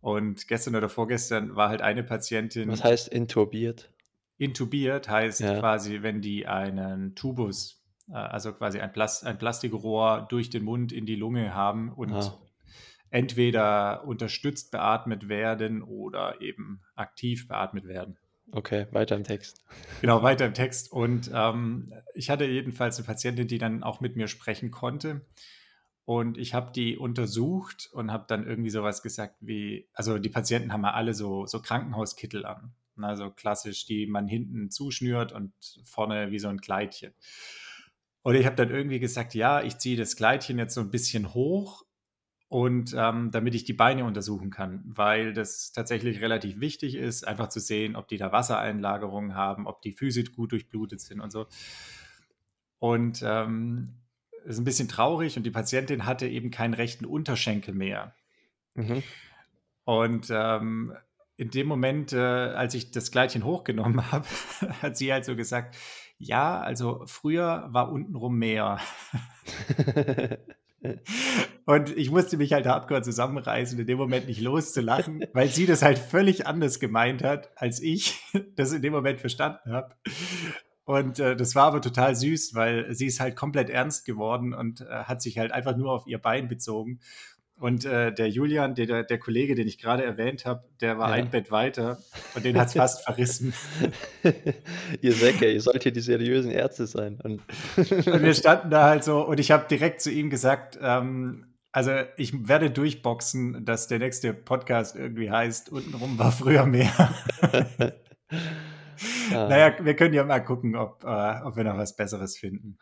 Und 0.00 0.48
gestern 0.48 0.74
oder 0.74 0.88
vorgestern 0.88 1.54
war 1.54 1.68
halt 1.68 1.82
eine 1.82 2.02
Was 2.02 2.08
Patientin 2.08 2.82
heißt 2.82 3.06
intubiert? 3.06 3.92
Intubiert 4.40 5.10
heißt 5.10 5.40
Ja. 5.42 5.58
quasi, 5.60 6.00
wenn 6.02 6.22
die 6.22 6.46
einen 6.46 7.14
Tubus, 7.14 7.84
äh, 8.08 8.14
also, 8.14 8.54
quasi 8.54 8.80
ein 8.80 8.90
Plas 8.90 9.22
ein 9.22 9.36
Plastikrohr 9.36 10.26
durch 10.30 10.48
den 10.48 10.64
Mund 10.64 10.92
in 10.92 11.04
die 11.04 11.14
Lunge 11.14 11.54
haben 11.54 11.92
und 11.92 12.10
Ah. 12.14 12.38
entweder 13.10 14.04
unterstützt 14.06 14.70
beatmet 14.70 15.28
werden 15.28 15.82
oder 15.82 16.40
eben 16.40 16.82
aktiv 16.94 17.48
beatmet 17.48 17.86
werden. 17.86 18.16
Okay, 18.52 18.86
weiter 18.92 19.14
im 19.16 19.24
Text. 19.24 19.62
Genau, 20.02 20.22
weiter 20.22 20.46
im 20.46 20.54
Text. 20.54 20.90
Und, 20.90 21.30
ähm, 21.34 21.92
ich 22.14 22.30
hatte 22.30 22.46
jedenfalls 22.46 22.98
'ne 22.98 23.04
Patientin, 23.04 23.46
die 23.48 23.58
dann 23.58 23.82
auch 23.82 24.00
mit 24.00 24.16
mir 24.16 24.28
sprechen 24.28 24.70
konnte. 24.70 25.26
Und 26.06 26.38
ich 26.38 26.54
habe 26.54 26.72
die 26.72 26.96
untersucht 26.96 27.90
und 27.92 28.10
habe 28.12 28.24
dann 28.28 28.46
irgendwie 28.46 28.70
so 28.70 28.82
was 28.82 29.02
gesagt 29.02 29.36
wie 29.40 29.88
also, 29.94 30.18
die 30.18 30.30
Patienten 30.30 30.72
haben 30.72 30.82
ja 30.84 30.92
alle 30.94 31.14
so 31.14 31.46
so 31.46 31.60
Krankenhauskittel 31.62 32.46
an, 32.46 32.74
ne, 33.00 33.16
so 33.16 33.30
klassisch, 33.30 33.86
die 33.86 34.06
man 34.06 34.26
hinten 34.28 34.70
zuschnürt 34.70 35.32
und 35.32 35.52
vorne 35.84 36.30
wie 36.30 36.38
so 36.38 36.48
'n 36.48 36.60
Kleidchen. 36.60 37.12
Und 38.26 38.34
ich 38.34 38.44
habe 38.46 38.56
dann 38.56 38.70
irgendwie 38.70 39.00
gesagt: 39.00 39.34
„Ja, 39.34 39.62
ich 39.62 39.78
ziehe 39.78 39.96
das 39.96 40.16
Kleidchen 40.16 40.58
jetzt 40.58 40.74
so 40.74 40.80
'n 40.82 40.90
bisschen 40.90 41.32
hoch 41.32 41.84
und, 42.48 42.94
ähm 42.98 43.30
damit 43.32 43.54
ich 43.54 43.64
die 43.64 43.74
Beine 43.74 44.04
untersuchen 44.06 44.50
kann“, 44.50 44.82
weil 44.86 45.32
das 45.34 45.72
tatsächlich 45.72 46.20
relativ 46.22 46.60
wichtig 46.60 46.96
ist, 46.96 47.26
einfach 47.28 47.48
zu 47.50 47.60
sehen, 47.60 47.96
ob 47.96 48.08
die 48.08 48.18
da 48.18 48.32
Wassereinlagerungen 48.32 49.34
haben, 49.36 49.66
ob 49.66 49.82
die 49.82 49.92
Füße 49.92 50.24
gut 50.24 50.52
durchblutet 50.52 51.00
sind 51.00 51.20
und 51.20 51.32
so. 51.32 51.46
Und, 52.82 53.22
ähm, 53.22 53.96
ist 54.46 54.58
'n 54.58 54.64
bisschen 54.64 54.88
traurig 54.88 55.36
und 55.36 55.42
die 55.44 55.50
Patientin 55.50 56.06
hatte 56.06 56.26
eben 56.26 56.50
keinen 56.50 56.72
rechten 56.74 57.04
Unterschenkel 57.04 57.74
mehr. 57.74 58.14
Mhm. 58.76 59.10
Und, 59.88 60.28
ähm, 60.30 60.94
in 61.40 61.48
dem 61.50 61.66
Moment, 61.66 62.12
äh, 62.12 62.18
als 62.18 62.74
ich 62.74 62.90
das 62.90 63.10
Kleidchen 63.10 63.44
hochgenommen 63.44 64.12
habe, 64.12 64.26
hat 64.82 64.98
sie 64.98 65.10
halt 65.10 65.24
so 65.24 65.34
gesagt: 65.34 65.74
„Ja, 66.18 66.60
also, 66.60 67.02
früher 67.06 67.68
war 67.70 67.90
untenrum 67.90 68.36
mehr.“ 68.38 68.78
Und 71.66 71.96
ich 71.96 72.10
musste 72.10 72.36
mich 72.36 72.52
halt 72.52 72.66
hardcore 72.66 73.02
zusammenreißen, 73.02 73.78
in 73.78 73.86
dem 73.86 73.98
Moment 73.98 74.26
nicht 74.26 74.40
loszulachen, 74.40 75.24
weil 75.32 75.48
sie 75.48 75.66
das 75.66 75.82
halt 75.82 75.98
völlig 75.98 76.46
anders 76.46 76.78
gemeint 76.78 77.22
hat, 77.22 77.50
als 77.56 77.80
ich 77.80 78.20
das 78.56 78.72
in 78.72 78.82
dem 78.82 78.92
Moment 78.92 79.20
verstanden 79.20 79.72
habe. 79.72 79.94
Und, 80.84 81.20
äh, 81.20 81.36
das 81.36 81.54
war 81.54 81.64
aber 81.66 81.80
total 81.80 82.16
süß, 82.16 82.54
weil 82.54 82.94
sie 82.94 83.06
ist 83.06 83.20
halt 83.20 83.36
komplett 83.36 83.70
ernst 83.70 84.04
geworden 84.04 84.52
und, 84.52 84.82
äh, 84.82 85.04
hat 85.04 85.22
sich 85.22 85.38
halt 85.38 85.52
einfach 85.52 85.76
nur 85.76 85.92
auf 85.92 86.06
ihr 86.06 86.18
Bein 86.18 86.48
bezogen 86.48 87.00
Und 87.60 87.84
äh, 87.84 88.10
der 88.10 88.30
Julian, 88.30 88.74
der, 88.74 89.02
der 89.02 89.18
Kollege, 89.18 89.54
den 89.54 89.68
ich 89.68 89.76
gerade 89.76 90.02
erwähnt 90.02 90.46
habe, 90.46 90.64
der 90.80 90.96
war 90.96 91.10
ja. 91.10 91.16
ein 91.16 91.28
Bett 91.28 91.50
weiter 91.50 91.98
und 92.34 92.42
den 92.42 92.58
hat 92.58 92.68
es 92.68 92.72
fast 92.72 93.04
verrissen. 93.04 93.52
ihr 95.02 95.12
Säcke, 95.12 95.52
ihr 95.52 95.60
sollt 95.60 95.82
hier 95.82 95.92
die 95.92 96.00
seriösen 96.00 96.50
Ärzte 96.50 96.86
sein. 96.86 97.20
Und, 97.22 97.42
und 97.76 98.22
wir 98.22 98.32
standen 98.34 98.70
da 98.70 98.84
halt 98.84 99.04
so 99.04 99.26
und 99.26 99.38
ich 99.38 99.50
habe 99.50 99.68
direkt 99.68 100.00
zu 100.00 100.10
ihm 100.10 100.30
gesagt, 100.30 100.78
ähm, 100.80 101.52
also 101.70 101.92
ich 102.16 102.48
werde 102.48 102.70
durchboxen, 102.70 103.62
dass 103.66 103.88
der 103.88 103.98
nächste 103.98 104.32
Podcast 104.32 104.96
irgendwie 104.96 105.30
heißt, 105.30 105.70
untenrum 105.70 106.18
war 106.18 106.32
früher 106.32 106.64
mehr. 106.64 107.14
ja. 109.30 109.48
Naja, 109.48 109.74
wir 109.84 109.96
können 109.96 110.14
ja 110.14 110.24
mal 110.24 110.42
gucken, 110.42 110.76
ob, 110.76 111.04
äh, 111.04 111.42
ob 111.44 111.56
wir 111.56 111.64
noch 111.64 111.76
was 111.76 111.94
Besseres 111.94 112.38
finden. 112.38 112.78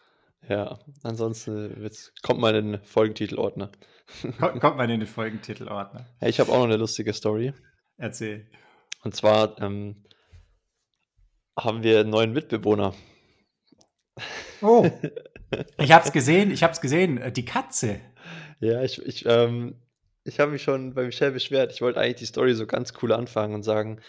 Ja, 0.49 0.79
ansonsten 1.03 1.91
kommt 2.23 2.41
mal 2.41 2.55
in 2.55 2.73
den 2.73 2.83
Folgentitelordner. 2.83 3.71
Kommt, 4.41 4.61
kommt 4.61 4.77
mal 4.79 4.91
in 4.91 5.01
den 5.01 5.07
Folgentitelordner. 5.07 6.07
Hey, 6.21 6.31
ich 6.31 6.41
habe 6.41 6.51
auch 6.51 6.57
noch 6.57 6.65
eine 6.65 6.77
lustige 6.77 7.13
Story. 7.13 7.53
Erzähl. 7.99 8.51
Und 9.03 9.15
zwar 9.15 9.61
ähm, 9.61 10.05
haben 11.59 11.83
wir 11.83 12.01
einen 12.01 12.11
neuen 12.11 12.33
Mitbewohner. 12.33 12.95
Oh, 14.63 14.91
ich 15.79 15.93
habe 15.93 16.05
es 16.05 16.13
gesehen, 16.13 16.51
ich 16.51 16.63
habe 16.63 16.73
es 16.73 16.81
gesehen, 16.81 17.19
äh, 17.19 17.31
die 17.31 17.45
Katze. 17.45 18.01
Ja, 18.61 18.83
ich, 18.83 19.05
ich, 19.05 19.27
ähm, 19.27 19.83
ich 20.25 20.41
habe 20.41 20.53
mich 20.53 20.63
schon 20.63 20.95
bei 20.95 21.05
Michelle 21.05 21.33
beschwert. 21.33 21.73
Ich 21.73 21.83
wollte 21.83 22.01
eigentlich 22.01 22.17
die 22.17 22.27
Story 22.27 22.55
so 22.55 22.67
ganz 22.67 22.95
cool 23.03 23.13
anfangen 23.13 23.55
und 23.55 23.63
sagen, 23.65 24.01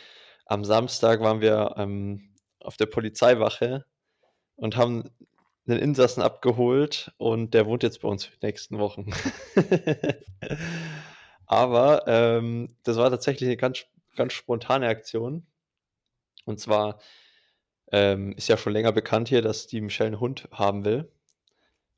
am 0.45 0.63
Samstag 0.63 1.19
waren 1.19 1.41
wir 1.41 1.75
ähm, 1.77 2.33
auf 2.59 2.77
der 2.77 2.87
Polizeiwache 2.87 3.85
und 4.55 4.77
haben 4.77 5.09
einen 5.69 5.79
Insassen 5.79 6.21
abgeholt 6.21 7.13
und 7.17 7.53
der 7.53 7.65
wohnt 7.65 7.83
jetzt 7.83 8.01
bei 8.01 8.07
uns 8.07 8.25
für 8.25 8.37
die 8.37 8.45
nächsten 8.45 8.79
Wochen. 8.79 9.11
Aber 11.45 12.03
ähm, 12.07 12.75
das 12.83 12.97
war 12.97 13.09
tatsächlich 13.09 13.47
eine 13.47 13.57
ganz, 13.57 13.85
ganz 14.15 14.33
spontane 14.33 14.87
Aktion. 14.87 15.45
Und 16.45 16.59
zwar 16.59 16.99
ähm, 17.91 18.33
ist 18.33 18.47
ja 18.47 18.57
schon 18.57 18.73
länger 18.73 18.91
bekannt 18.91 19.29
hier, 19.29 19.41
dass 19.41 19.67
die 19.67 19.81
Michelle 19.81 20.07
einen 20.07 20.19
Hund 20.19 20.47
haben 20.51 20.85
will. 20.85 21.11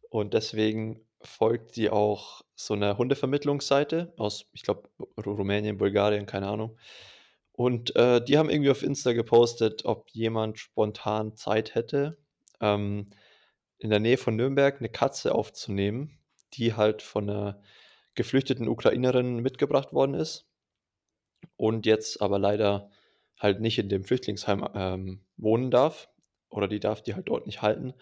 Und 0.10 0.34
deswegen 0.34 1.06
folgt 1.22 1.76
die 1.76 1.90
auch 1.90 2.42
so 2.56 2.74
einer 2.74 2.98
Hundevermittlungsseite 2.98 4.14
aus, 4.18 4.46
ich 4.54 4.64
glaube, 4.64 4.90
Rumänien, 5.18 5.78
Bulgarien, 5.78 6.26
keine 6.26 6.48
Ahnung. 6.48 6.78
Und 7.54 7.96
äh, 7.96 8.24
die 8.24 8.38
haben 8.38 8.50
irgendwie 8.50 8.72
auf 8.72 8.84
Insta 8.84 9.14
gepostet, 9.14 9.86
ob 9.86 10.10
jemand 10.10 10.60
spontan 10.60 11.36
Zeit 11.36 11.76
hätte, 11.76 12.18
ähm, 12.60 13.12
in 13.82 13.90
der 13.90 14.00
Nähe 14.00 14.18
von 14.18 14.36
Nürnberg 14.36 14.80
eine 14.80 14.90
Katze 14.90 15.34
aufzunehmen, 15.34 16.20
die 16.54 16.76
halt 16.76 17.02
von 17.02 17.30
einer 17.30 17.62
geflüchteten 18.14 18.68
Ukrainerin 18.68 19.42
mitgebracht 19.42 19.92
worden 19.92 20.14
ist 20.14 20.48
und 21.58 21.86
jetzt 21.86 22.22
aber 22.22 22.38
leider 22.38 22.92
halt 23.40 23.60
nicht 23.60 23.80
in 23.80 23.90
dem 23.90 24.04
Flüchtlingsheim 24.04 24.68
ähm, 24.76 25.22
wohnen 25.38 25.72
darf 25.72 26.10
oder 26.50 26.68
die 26.68 26.80
darf 26.80 27.02
die 27.02 27.16
halt 27.16 27.28
dort 27.28 27.48
nicht 27.48 27.64
halten. 27.64 27.94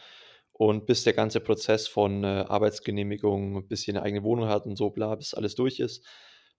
Und 0.51 0.85
bis 0.85 1.05
der 1.05 1.13
ganze 1.13 1.39
Prozess 1.39 1.87
von 1.87 2.25
äh, 2.25 2.45
Arbeitsgenehmigung, 2.49 3.69
bis 3.69 3.83
sie 3.83 3.91
eine 3.91 4.01
eigene 4.01 4.23
Wohnung 4.23 4.49
hat 4.49 4.65
und 4.65 4.75
so 4.75 4.89
bla, 4.89 5.15
bis 5.15 5.33
alles 5.33 5.55
durch 5.55 5.79
ist, 5.79 6.05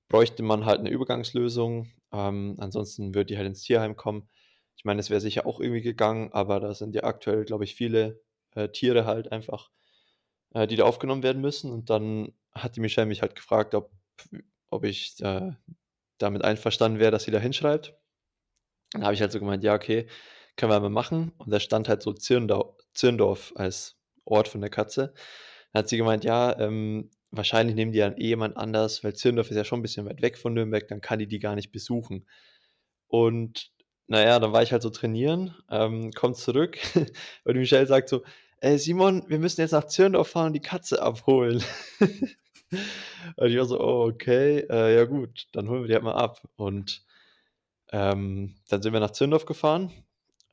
bräuchte 0.08 0.42
man 0.42 0.64
halt 0.64 0.80
eine 0.80 0.88
Übergangslösung. 0.88 1.92
Ähm, 2.10 2.56
ansonsten 2.58 3.14
würde 3.14 3.26
die 3.26 3.36
halt 3.36 3.46
ins 3.46 3.62
Tierheim 3.62 3.96
kommen. 3.96 4.30
Ich 4.76 4.86
meine, 4.86 5.00
es 5.00 5.10
wäre 5.10 5.20
sicher 5.20 5.44
auch 5.44 5.60
irgendwie 5.60 5.82
gegangen, 5.82 6.32
aber 6.32 6.60
da 6.60 6.72
sind 6.72 6.94
ja 6.94 7.04
aktuell, 7.04 7.44
glaube 7.44 7.64
ich, 7.64 7.74
viele 7.74 8.22
äh, 8.54 8.68
Tiere 8.68 9.04
halt 9.06 9.32
einfach, 9.32 9.70
äh, 10.54 10.66
die 10.66 10.76
da 10.76 10.84
aufgenommen 10.84 11.22
werden 11.22 11.42
müssen. 11.42 11.70
Und 11.70 11.90
dann 11.90 12.32
hat 12.52 12.76
die 12.76 12.80
Michelle 12.80 13.06
mich 13.06 13.22
halt 13.22 13.34
gefragt, 13.34 13.74
ob, 13.74 13.90
ob 14.70 14.84
ich 14.84 15.20
äh, 15.20 15.52
damit 16.18 16.44
einverstanden 16.44 16.98
wäre, 16.98 17.10
dass 17.10 17.24
sie 17.24 17.30
da 17.30 17.38
hinschreibt. 17.38 17.94
Dann 18.92 19.04
habe 19.04 19.14
ich 19.14 19.20
halt 19.20 19.32
so 19.32 19.38
gemeint, 19.38 19.64
ja, 19.64 19.74
okay, 19.74 20.06
können 20.56 20.72
wir 20.72 20.80
mal 20.80 20.90
machen. 20.90 21.32
Und 21.38 21.50
da 21.50 21.60
stand 21.60 21.88
halt 21.88 22.02
so 22.02 22.12
Zirndorf, 22.12 22.76
Zirndorf 22.94 23.52
als 23.56 23.96
Ort 24.24 24.48
von 24.48 24.60
der 24.60 24.70
Katze. 24.70 25.14
Dann 25.72 25.80
hat 25.80 25.88
sie 25.88 25.96
gemeint, 25.96 26.24
ja, 26.24 26.58
ähm, 26.58 27.10
wahrscheinlich 27.30 27.76
nehmen 27.76 27.92
die 27.92 27.98
ja 27.98 28.08
eh 28.08 28.26
jemand 28.26 28.56
anders, 28.56 29.04
weil 29.04 29.14
Zirndorf 29.14 29.50
ist 29.50 29.56
ja 29.56 29.64
schon 29.64 29.80
ein 29.80 29.82
bisschen 29.82 30.06
weit 30.06 30.22
weg 30.22 30.36
von 30.36 30.52
Nürnberg, 30.54 30.86
dann 30.88 31.00
kann 31.00 31.18
die 31.18 31.28
die 31.28 31.38
gar 31.38 31.54
nicht 31.54 31.70
besuchen. 31.70 32.26
Und 33.06 33.70
naja, 34.10 34.40
dann 34.40 34.52
war 34.52 34.62
ich 34.64 34.72
halt 34.72 34.82
so 34.82 34.90
trainieren, 34.90 35.54
ähm, 35.70 36.10
komm 36.12 36.34
zurück 36.34 36.78
und 37.44 37.56
Michelle 37.56 37.86
sagt 37.86 38.08
so, 38.08 38.24
äh, 38.60 38.76
Simon, 38.76 39.22
wir 39.28 39.38
müssen 39.38 39.60
jetzt 39.60 39.70
nach 39.70 39.86
Zirndorf 39.86 40.30
fahren 40.30 40.48
und 40.48 40.52
die 40.54 40.60
Katze 40.60 41.00
abholen. 41.00 41.62
und 42.00 43.48
ich 43.48 43.56
war 43.56 43.66
so, 43.66 43.80
oh, 43.80 44.08
okay, 44.08 44.66
äh, 44.68 44.96
ja 44.96 45.04
gut, 45.04 45.46
dann 45.52 45.68
holen 45.68 45.82
wir 45.82 45.86
die 45.86 45.94
halt 45.94 46.02
mal 46.02 46.16
ab. 46.16 46.42
Und 46.56 47.04
ähm, 47.92 48.56
dann 48.68 48.82
sind 48.82 48.92
wir 48.92 48.98
nach 48.98 49.12
Zirndorf 49.12 49.46
gefahren, 49.46 49.92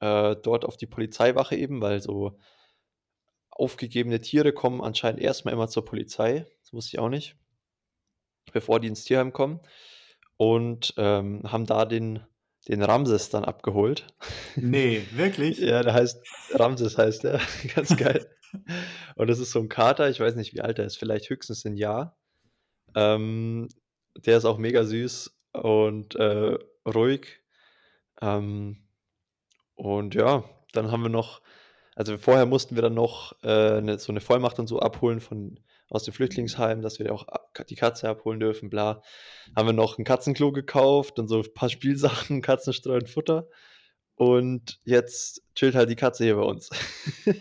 äh, 0.02 0.36
dort 0.36 0.63
auf 0.63 0.78
die 0.78 0.86
Polizeiwache 0.86 1.56
eben, 1.56 1.82
weil 1.82 2.00
so 2.00 2.38
aufgegebene 3.50 4.22
Tiere 4.22 4.54
kommen 4.54 4.82
anscheinend 4.82 5.20
erstmal 5.20 5.56
immer 5.56 5.67
zur 5.67 5.84
Polizei. 5.84 6.46
Das 6.62 6.74
wusste 6.74 6.96
ich 6.96 7.00
auch 7.00 7.10
nicht. 7.10 7.36
Bevor 8.54 8.80
die 8.80 8.88
ins 8.88 9.04
Tierheim 9.04 9.34
kommen. 9.34 9.62
Und 10.38 10.93
ähm, 10.98 11.41
haben 11.43 11.65
da 11.65 11.86
den 11.86 12.24
den 12.67 12.84
Ramses 12.84 13.30
dann 13.30 13.45
abgeholt. 13.45 14.08
Nee, 14.56 15.03
wirklich? 15.13 15.60
ja, 15.60 15.84
der 15.84 15.93
heißt, 15.93 16.21
Ramses 16.53 16.97
heißt 16.97 17.23
der. 17.23 17.39
Ganz 17.75 17.95
geil. 17.95 18.30
Und 19.15 19.27
das 19.27 19.39
ist 19.39 19.51
so 19.51 19.60
ein 19.60 19.69
Kater, 19.69 20.10
ich 20.10 20.19
weiß 20.19 20.36
nicht, 20.36 20.53
wie 20.53 20.62
alt 20.62 20.80
er 20.80 20.86
ist, 20.86 20.97
vielleicht 20.97 21.30
höchstens 21.30 21.65
ein 21.65 21.75
Jahr. 21.75 22.17
Ähm, 22.95 23.67
der 24.25 24.38
ist 24.38 24.45
auch 24.45 24.58
mega 24.58 24.84
süß 24.84 25.38
und 25.53 26.15
äh, 26.15 26.58
ruhig. 26.86 27.39
Ähm, 28.21 28.88
und 29.75 30.15
ja, 30.15 30.43
dann 30.73 30.91
haben 30.91 31.03
wir 31.03 31.10
noch, 31.10 31.41
also 31.95 32.17
vorher 32.17 32.45
mussten 32.45 32.75
wir 32.75 32.82
dann 32.82 32.95
noch 32.95 33.36
äh, 33.43 33.77
eine, 33.77 33.99
so 33.99 34.12
eine 34.12 34.21
Vollmacht 34.21 34.60
und 34.60 34.67
so 34.67 34.80
abholen 34.80 35.21
von 35.21 35.60
aus 35.89 36.04
dem 36.04 36.13
Flüchtlingsheim, 36.13 36.82
dass 36.82 37.00
wir 37.00 37.13
auch 37.13 37.26
die 37.69 37.76
Katze 37.76 38.10
abholen 38.10 38.39
dürfen, 38.39 38.69
bla. 38.69 39.02
Haben 39.56 39.67
wir 39.67 39.73
noch 39.73 39.97
ein 39.97 40.04
Katzenklo 40.04 40.52
gekauft 40.52 41.19
und 41.19 41.28
so 41.28 41.39
ein 41.41 41.54
paar 41.54 41.69
Spielsachen, 41.69 42.41
Katzenstreu 42.41 42.97
und 42.97 43.10
Futter. 43.10 43.47
Und 44.15 44.80
jetzt 44.84 45.43
chillt 45.56 45.76
halt 45.76 45.89
die 45.89 45.95
Katze 45.95 46.23
hier 46.23 46.36
bei 46.36 46.43
uns. 46.43 46.69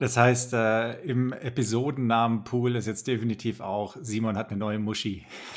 Das 0.00 0.16
heißt, 0.16 0.52
äh, 0.52 1.00
im 1.00 1.32
Episodennamen 1.32 2.44
Pool 2.44 2.76
ist 2.76 2.86
jetzt 2.86 3.08
definitiv 3.08 3.60
auch 3.60 3.96
Simon 4.00 4.36
hat 4.36 4.50
eine 4.50 4.58
neue 4.58 4.78
Muschi. 4.78 5.26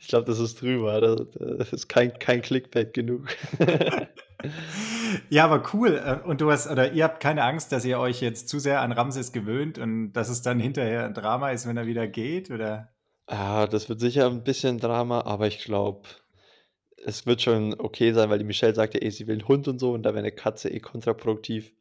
ich 0.00 0.08
glaube, 0.08 0.24
das 0.26 0.38
ist 0.38 0.60
drüber. 0.60 1.00
Das, 1.00 1.26
das 1.58 1.72
ist 1.72 1.88
kein, 1.88 2.18
kein 2.18 2.42
Clickbait 2.42 2.94
genug. 2.94 3.26
ja, 5.30 5.44
aber 5.44 5.62
cool. 5.72 6.00
Äh, 6.04 6.26
und 6.26 6.40
du 6.40 6.50
hast, 6.50 6.70
oder 6.70 6.92
ihr 6.92 7.04
habt 7.04 7.20
keine 7.20 7.44
Angst, 7.44 7.72
dass 7.72 7.84
ihr 7.84 7.98
euch 7.98 8.20
jetzt 8.20 8.48
zu 8.48 8.58
sehr 8.58 8.80
an 8.80 8.92
Ramses 8.92 9.32
gewöhnt 9.32 9.78
und 9.78 10.12
dass 10.12 10.28
es 10.28 10.42
dann 10.42 10.60
hinterher 10.60 11.04
ein 11.04 11.14
Drama 11.14 11.50
ist, 11.50 11.66
wenn 11.66 11.76
er 11.76 11.86
wieder 11.86 12.06
geht, 12.06 12.50
oder? 12.50 12.92
Ja, 13.30 13.66
das 13.66 13.88
wird 13.88 14.00
sicher 14.00 14.26
ein 14.26 14.44
bisschen 14.44 14.78
Drama, 14.78 15.22
aber 15.22 15.46
ich 15.46 15.64
glaube, 15.64 16.08
es 17.04 17.26
wird 17.26 17.42
schon 17.42 17.74
okay 17.78 18.12
sein, 18.12 18.30
weil 18.30 18.38
die 18.38 18.44
Michelle 18.44 18.74
sagte, 18.74 19.00
ey, 19.00 19.10
sie 19.10 19.26
will 19.26 19.38
einen 19.38 19.48
Hund 19.48 19.68
und 19.68 19.78
so 19.78 19.92
und 19.92 20.02
da 20.02 20.10
wäre 20.10 20.20
eine 20.20 20.32
Katze 20.32 20.70
eh 20.70 20.80
kontraproduktiv. 20.80 21.72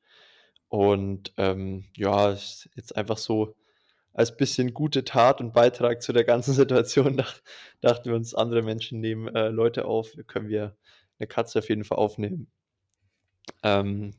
Und 0.68 1.34
ähm, 1.38 1.86
ja, 1.98 2.32
jetzt 2.32 2.96
einfach 2.96 3.18
so 3.18 3.56
als 4.14 4.36
bisschen 4.36 4.74
gute 4.74 5.04
Tat 5.04 5.40
und 5.40 5.54
Beitrag 5.54 6.02
zu 6.02 6.14
der 6.14 6.24
ganzen 6.24 6.54
Situation 6.56 7.18
dach, 7.18 7.42
dachten 7.82 8.10
wir 8.10 8.16
uns, 8.16 8.36
andere 8.36 8.62
Menschen 8.62 9.00
nehmen 9.00 9.28
äh, 9.36 9.50
Leute 9.50 9.86
auf, 9.86 10.12
können 10.28 10.50
wir 10.50 10.76
eine 11.20 11.28
Katze 11.28 11.60
auf 11.60 11.70
jeden 11.70 11.84
Fall 11.84 11.98
aufnehmen. 11.98 12.52
Ähm, 13.64 14.14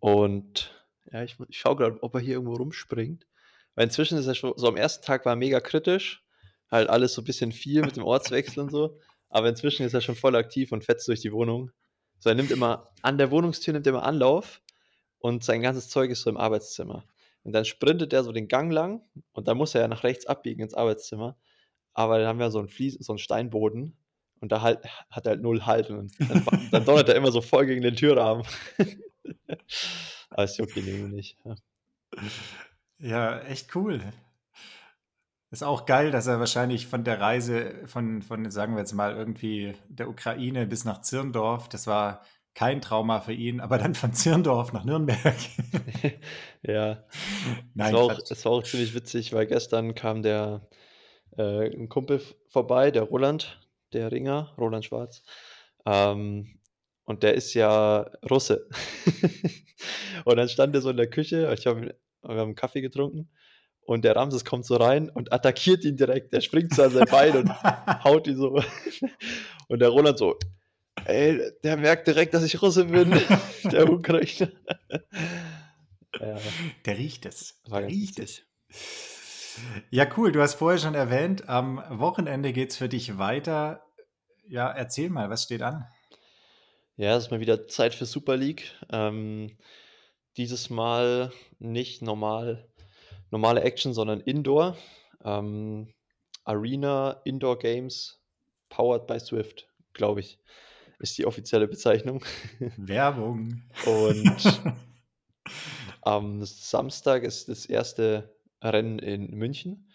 und 0.00 0.72
ja, 1.12 1.22
ich, 1.22 1.36
ich 1.48 1.58
schaue 1.58 1.76
gerade, 1.76 2.02
ob 2.02 2.14
er 2.14 2.20
hier 2.20 2.34
irgendwo 2.34 2.54
rumspringt. 2.54 3.26
Weil 3.74 3.84
inzwischen 3.84 4.18
ist 4.18 4.26
er 4.26 4.34
schon, 4.34 4.52
so 4.56 4.68
am 4.68 4.76
ersten 4.76 5.04
Tag 5.04 5.24
war 5.24 5.32
er 5.32 5.36
mega 5.36 5.60
kritisch, 5.60 6.24
halt 6.70 6.88
alles 6.88 7.14
so 7.14 7.22
ein 7.22 7.24
bisschen 7.24 7.52
viel 7.52 7.82
mit 7.82 7.96
dem 7.96 8.04
Ortswechsel 8.04 8.62
und 8.62 8.70
so. 8.70 8.98
Aber 9.28 9.48
inzwischen 9.48 9.84
ist 9.84 9.94
er 9.94 10.00
schon 10.00 10.16
voll 10.16 10.36
aktiv 10.36 10.72
und 10.72 10.84
fetzt 10.84 11.08
durch 11.08 11.20
die 11.20 11.32
Wohnung. 11.32 11.70
So, 12.18 12.28
er 12.28 12.34
nimmt 12.34 12.50
immer, 12.50 12.92
an 13.02 13.18
der 13.18 13.30
Wohnungstür 13.30 13.72
nimmt 13.72 13.86
er 13.86 13.94
immer 13.94 14.04
Anlauf 14.04 14.60
und 15.18 15.42
sein 15.42 15.62
ganzes 15.62 15.88
Zeug 15.88 16.10
ist 16.10 16.22
so 16.22 16.30
im 16.30 16.36
Arbeitszimmer. 16.36 17.04
Und 17.44 17.52
dann 17.52 17.64
sprintet 17.64 18.12
er 18.12 18.24
so 18.24 18.32
den 18.32 18.48
Gang 18.48 18.72
lang 18.72 19.02
und 19.32 19.48
dann 19.48 19.56
muss 19.56 19.74
er 19.74 19.82
ja 19.82 19.88
nach 19.88 20.04
rechts 20.04 20.26
abbiegen 20.26 20.62
ins 20.62 20.74
Arbeitszimmer. 20.74 21.36
Aber 21.92 22.18
dann 22.18 22.28
haben 22.28 22.38
wir 22.38 22.50
so 22.50 22.58
einen, 22.58 22.68
Flies, 22.68 22.94
so 22.94 23.12
einen 23.12 23.18
Steinboden 23.18 23.96
und 24.40 24.52
da 24.52 24.62
halt, 24.62 24.84
hat 25.10 25.26
er 25.26 25.30
halt 25.30 25.42
null 25.42 25.66
Halt 25.66 25.90
und 25.90 26.12
dann, 26.20 26.44
dann 26.70 26.84
donnert 26.84 27.08
er 27.08 27.16
immer 27.16 27.32
so 27.32 27.40
voll 27.40 27.66
gegen 27.66 27.82
den 27.82 27.96
Türrahmen. 27.96 28.46
Aber 30.30 30.44
okay, 30.44 30.80
nehmen 30.80 31.10
wir 31.10 31.16
nicht. 31.16 31.38
Ja. 31.44 31.54
ja, 32.98 33.38
echt 33.40 33.74
cool. 33.76 34.00
Ist 35.50 35.62
auch 35.62 35.84
geil, 35.84 36.10
dass 36.10 36.26
er 36.26 36.40
wahrscheinlich 36.40 36.86
von 36.86 37.04
der 37.04 37.20
Reise 37.20 37.86
von, 37.86 38.22
von, 38.22 38.50
sagen 38.50 38.72
wir 38.74 38.80
jetzt 38.80 38.94
mal, 38.94 39.14
irgendwie 39.14 39.74
der 39.88 40.08
Ukraine 40.08 40.66
bis 40.66 40.86
nach 40.86 41.02
Zirndorf, 41.02 41.68
das 41.68 41.86
war 41.86 42.24
kein 42.54 42.80
Trauma 42.80 43.20
für 43.20 43.32
ihn, 43.32 43.60
aber 43.60 43.78
dann 43.78 43.94
von 43.94 44.12
Zirndorf 44.12 44.72
nach 44.72 44.84
Nürnberg. 44.84 45.36
Ja. 46.64 47.04
Es 47.10 47.66
Nein, 47.74 47.94
war 47.94 48.02
auch 48.02 48.18
es 48.30 48.44
war 48.44 48.52
auch 48.52 48.62
ziemlich 48.62 48.94
witzig, 48.94 49.32
weil 49.32 49.46
gestern 49.46 49.96
kam 49.96 50.22
der 50.22 50.68
äh, 51.36 51.66
'n 51.74 51.88
Kumpel 51.88 52.22
vorbei, 52.48 52.92
der 52.92 53.02
Roland, 53.02 53.60
der 53.92 54.12
Ringer, 54.12 54.54
Roland 54.58 54.84
Schwarz. 54.84 55.24
Ähm, 55.86 56.60
und 57.04 57.24
der 57.24 57.34
ist 57.34 57.54
ja 57.54 58.10
Russe. 58.30 58.68
Und 60.24 60.36
dann 60.36 60.48
stand 60.48 60.74
er 60.76 60.80
so 60.82 60.90
in 60.90 60.96
der 60.96 61.10
Küche, 61.10 61.52
ich 61.58 61.66
habe 61.66 61.96
wir 62.22 62.36
haben 62.36 62.54
Kaffee 62.54 62.80
getrunken 62.82 63.28
und 63.84 64.04
der 64.04 64.14
Ramses 64.16 64.44
kommt 64.44 64.64
so 64.64 64.76
rein 64.76 65.10
und 65.10 65.32
attackiert 65.32 65.84
ihn 65.84 65.96
direkt. 65.96 66.32
Der 66.32 66.40
springt 66.40 66.74
so 66.74 66.84
an 66.84 66.90
sein 66.90 67.06
Bein 67.10 67.36
und 67.36 67.48
haut 68.04 68.26
ihn 68.28 68.36
so. 68.36 68.60
Und 69.68 69.80
der 69.80 69.88
Roland 69.88 70.18
so: 70.18 70.38
„Ey, 71.04 71.52
der 71.64 71.76
merkt 71.76 72.06
direkt, 72.06 72.34
dass 72.34 72.44
ich 72.44 72.60
Russe 72.62 72.84
bin, 72.86 73.10
der 73.64 73.90
Ukrainer.“ 73.90 74.52
Ja, 76.20 76.38
Der 76.84 76.98
riecht 76.98 77.26
es. 77.26 77.60
Der 77.66 77.86
riecht 77.86 78.18
es. 78.18 78.42
Ja, 79.90 80.06
cool. 80.16 80.32
Du 80.32 80.40
hast 80.40 80.54
vorher 80.54 80.78
schon 80.78 80.94
erwähnt, 80.94 81.48
am 81.48 81.82
Wochenende 81.88 82.52
geht's 82.52 82.76
für 82.76 82.88
dich 82.88 83.18
weiter. 83.18 83.84
Ja, 84.48 84.70
erzähl 84.70 85.10
mal, 85.10 85.30
was 85.30 85.44
steht 85.44 85.62
an? 85.62 85.86
Ja, 86.96 87.16
es 87.16 87.24
ist 87.24 87.30
mal 87.30 87.40
wieder 87.40 87.68
Zeit 87.68 87.94
für 87.94 88.06
Super 88.06 88.36
League. 88.36 88.72
Ähm, 88.90 89.56
dieses 90.36 90.70
Mal 90.70 91.32
nicht 91.58 92.02
normal 92.02 92.68
normale 93.30 93.62
Action, 93.62 93.94
sondern 93.94 94.20
Indoor. 94.20 94.76
Ähm, 95.24 95.92
Arena 96.44 97.20
Indoor 97.24 97.58
Games 97.58 98.20
powered 98.68 99.06
by 99.06 99.18
Swift, 99.18 99.68
glaube 99.94 100.20
ich, 100.20 100.38
ist 101.02 101.18
die 101.18 101.26
offizielle 101.26 101.68
Bezeichnung. 101.68 102.24
Werbung. 102.76 103.62
Und 103.84 104.62
am 106.02 106.44
Samstag 106.44 107.24
ist 107.24 107.48
das 107.48 107.66
erste 107.66 108.34
Rennen 108.62 108.98
in 109.00 109.36
München. 109.36 109.90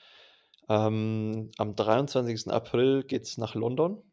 Ähm, 0.70 1.52
am 1.58 1.76
23. 1.76 2.52
April 2.52 3.04
geht's 3.04 3.38
nach 3.38 3.56
London. 3.56 4.04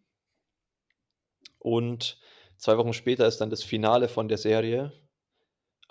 Und 1.59 2.19
2 2.59 2.79
Wochen 2.79 2.93
später 2.93 3.27
ist 3.27 3.41
dann 3.41 3.51
das 3.51 3.65
Finale 3.65 4.09
von 4.09 4.29
der 4.29 4.39
Serie, 4.39 4.93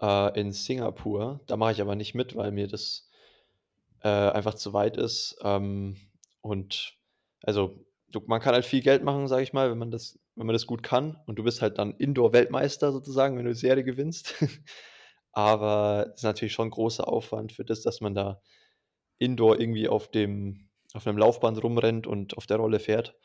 äh, 0.01 0.39
in 0.39 0.53
Singapur. 0.53 1.41
Da 1.47 1.57
mache 1.57 1.73
ich 1.73 1.81
aber 1.81 1.95
nicht 1.95 2.15
mit, 2.15 2.35
weil 2.35 2.51
mir 2.51 2.67
das, 2.67 3.09
äh, 4.01 4.07
einfach 4.07 4.53
zu 4.53 4.71
weit 4.71 4.95
ist. 4.95 5.37
Ähm, 5.41 5.97
und 6.41 6.93
also, 7.41 7.85
man 8.27 8.39
kann 8.39 8.53
halt 8.53 8.65
viel 8.65 8.81
Geld 8.81 9.03
machen, 9.03 9.27
sage 9.27 9.43
ich 9.43 9.53
mal, 9.53 9.69
wenn 9.69 9.77
man 9.77 9.91
das 9.91 10.19
wenn 10.35 10.47
man 10.47 10.53
das 10.53 10.67
gut 10.67 10.83
kann 10.83 11.17
und 11.27 11.37
du 11.39 11.43
bist 11.43 11.61
halt 11.61 11.77
dann 11.77 11.95
Indoor-Weltmeister 11.97 12.91
sozusagen, 12.91 13.37
wenn 13.37 13.45
du 13.45 13.51
die 13.53 13.59
Serie 13.59 13.83
gewinnst. 13.83 14.35
Aber 15.33 16.07
es 16.09 16.17
ist 16.17 16.23
natürlich 16.23 16.53
schon 16.53 16.69
großer 16.71 17.07
Aufwand 17.07 17.53
für 17.53 17.65
das, 17.65 17.81
dass 17.81 18.01
man 18.01 18.15
da 18.15 18.41
Indoor 19.19 19.59
irgendwie 19.59 19.87
auf 19.89 20.09
dem 20.11 20.69
auf 20.93 21.05
'nem 21.05 21.17
Laufband 21.17 21.63
rumrennt 21.63 22.07
und 22.07 22.37
auf 22.37 22.47
der 22.47 22.57
Rolle 22.57 22.79
fährt. 22.79 23.15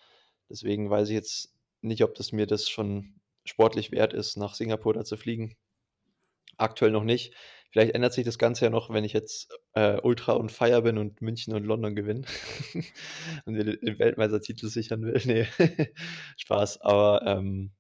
Deswegen 0.51 0.91
weiß 0.91 1.09
ich 1.11 1.15
jetzt 1.15 1.55
nicht, 1.83 2.03
ob 2.05 2.15
das 2.17 2.33
mir 2.33 2.47
das 2.47 2.69
schon 2.71 3.21
sportlich 3.45 3.93
wert 3.93 4.15
ist, 4.15 4.37
nach 4.37 4.55
Singapur 4.55 4.95
da 4.95 5.05
zu 5.05 5.17
fliegen. 5.19 5.57
Aktuell 6.59 6.91
noch 6.91 7.05
nicht. 7.05 7.35
Vielleicht 7.71 7.95
ändert 7.95 8.15
sich 8.15 8.25
das 8.25 8.39
Ganze 8.39 8.65
ja 8.67 8.71
noch, 8.71 8.91
wenn 8.91 9.05
ich 9.05 9.13
jetzt, 9.13 9.49
äh, 9.75 10.01
ultra 10.03 10.35
on 10.37 10.49
fire 10.49 10.83
bin 10.83 10.97
und 10.99 11.21
München 11.21 11.55
und 11.55 11.65
London 11.67 11.95
gewinne 11.95 12.23
und 13.47 13.55
de 13.55 13.77
den 13.79 13.99
Weltmeistertitel 13.99 14.69
sichern 14.69 15.03
will. 15.03 15.21
Ne, 15.27 15.47
Spaß. 16.39 16.81
Aber, 16.83 17.23
ähm, 17.27 17.73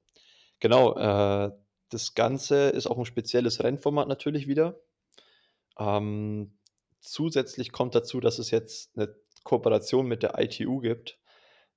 genau, 0.60 0.96
äh, 0.96 1.52
das 1.90 2.14
Ganze 2.14 2.70
ist 2.70 2.86
auch 2.88 2.98
'n 2.98 3.06
spezielles 3.06 3.62
Rennformat 3.64 4.08
natürlich 4.08 4.48
wieder. 4.48 4.80
Ähm, 5.78 6.58
zusätzlich 7.00 7.72
kommt 7.72 7.94
dazu, 7.94 8.20
dass 8.20 8.38
es 8.38 8.50
jetzt 8.50 8.96
'ne 8.96 9.14
Kooperation 9.44 10.06
mit 10.08 10.22
der 10.22 10.38
ITU 10.38 10.80
gibt. 10.80 11.18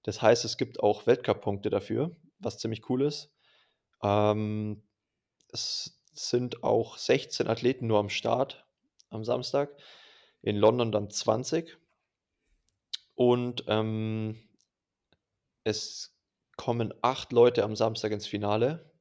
Das 0.04 0.22
heißt, 0.22 0.46
es 0.46 0.58
gibt 0.58 0.82
auch 0.82 1.08
Weltcuppunkte 1.08 1.70
dafür, 1.72 2.16
was 2.40 2.60
ziemlich 2.60 2.90
cool 2.90 3.04
ist. 3.04 3.32
Ähm, 4.04 4.84
es 5.54 6.01
sind 6.14 6.64
auch 6.64 6.98
16 6.98 7.48
Athleten 7.48 7.88
nur 7.88 8.00
am 8.00 8.10
Start 8.10 8.66
am 9.10 9.24
Samstag, 9.24 9.76
in 10.42 10.58
London 10.58 10.92
dann 10.92 11.10
20. 11.10 11.78
Und, 13.18 13.64
ähm 13.68 14.42
es 15.66 16.16
kommen 16.58 16.94
8 17.02 17.32
Leute 17.32 17.64
am 17.64 17.76
Samstag 17.76 18.12
ins 18.12 18.28
Finale. 18.28 18.92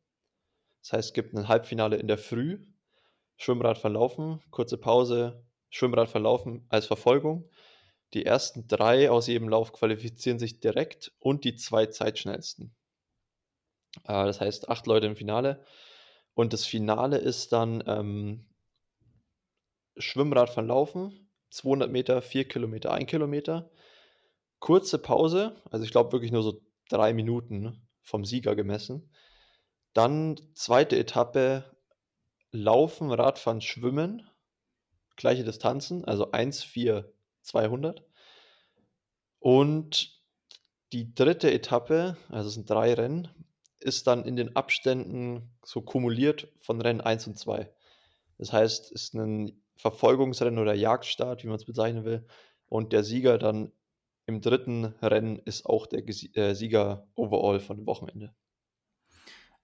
Das 0.83 0.93
heißt, 0.95 1.09
es 1.11 1.15
gibt 1.15 1.35
'nen 1.35 1.49
Halbfinale 1.49 1.97
in 1.97 2.09
der 2.09 2.19
Früh, 2.19 2.67
Schwimmradfahren, 3.39 3.95
Laufen, 3.95 4.43
kurze 4.51 4.79
Pause, 4.79 5.45
Schwimmradfahren, 5.71 6.25
Laufen 6.25 6.67
als 6.71 6.87
Verfolgung. 6.87 7.51
Die 8.15 8.27
ersten 8.27 8.69
3 8.69 9.11
aus 9.11 9.27
jedem 9.29 9.49
Lauf 9.49 9.73
qualifizieren 9.73 10.39
sich 10.39 10.61
direkt 10.61 11.13
und 11.21 11.45
die 11.45 11.57
2 11.57 11.87
Zeitschnellsten. 11.87 12.75
Äh, 14.05 14.25
das 14.27 14.41
heißt, 14.41 14.69
8 14.69 14.87
Leute 14.87 15.07
im 15.07 15.17
Finale. 15.17 15.65
Und 16.35 16.53
das 16.53 16.65
Finale 16.65 17.19
ist 17.19 17.53
dann, 17.53 17.83
ähm 17.87 18.47
Schwimmradfahren, 19.97 20.69
Laufen, 20.69 21.29
200 21.51 21.91
Meter, 21.91 22.23
4 22.23 22.49
Kilometer, 22.49 22.93
1 22.93 23.09
Kilometer. 23.09 23.71
Kurze 24.59 24.99
Pause, 24.99 25.57
also 25.71 25.85
ich 25.85 25.91
glaube 25.91 26.13
wirklich 26.13 26.33
nur 26.33 26.43
so 26.43 26.61
3 26.91 27.13
Minuten 27.13 27.81
vom 28.03 28.25
Sieger 28.25 28.55
gemessen. 28.57 29.11
Dann 29.93 30.41
2. 30.55 30.83
Etappe 30.97 31.65
Laufen, 32.53 33.13
Radfahren, 33.13 33.61
Schwimmen, 33.61 34.29
gleiche 35.17 35.45
Distanzen, 35.45 36.05
also 36.05 36.33
1, 36.33 36.63
4, 36.65 37.13
200. 37.43 38.05
Und 39.39 40.21
die 40.93 41.15
3. 41.15 41.53
Etappe, 41.53 42.17
also 42.29 42.49
es 42.49 42.55
sind 42.55 42.69
3 42.69 42.95
Rennen, 42.95 43.29
ist 43.85 44.07
dann 44.07 44.25
in 44.25 44.37
den 44.37 44.57
Abständen 44.57 45.53
so 45.65 45.83
kumuliert 45.83 46.53
von 46.61 46.81
Rennen 46.81 47.01
1 47.01 47.27
und 47.27 47.39
2. 47.39 47.73
Das 48.39 48.53
heißt, 48.53 48.93
ist 48.93 49.15
'nen 49.15 49.65
Verfolgungsrennen 49.77 50.59
oder 50.61 50.75
Jagdstart, 50.75 51.45
wie 51.45 51.49
man's 51.49 51.65
bezeichnen 51.67 52.05
will. 52.05 52.27
Und 52.69 52.93
der 52.93 53.05
Sieger 53.05 53.39
dann 53.39 53.73
im 54.27 54.41
3. 54.43 54.95
Rennen 55.03 55.39
ist 55.41 55.67
auch 55.67 55.87
der 55.87 56.05
äh, 56.09 56.55
Sieger 56.55 57.09
overall 57.17 57.61
von 57.61 57.79
dem 57.79 57.87
Wochenende. 57.87 58.35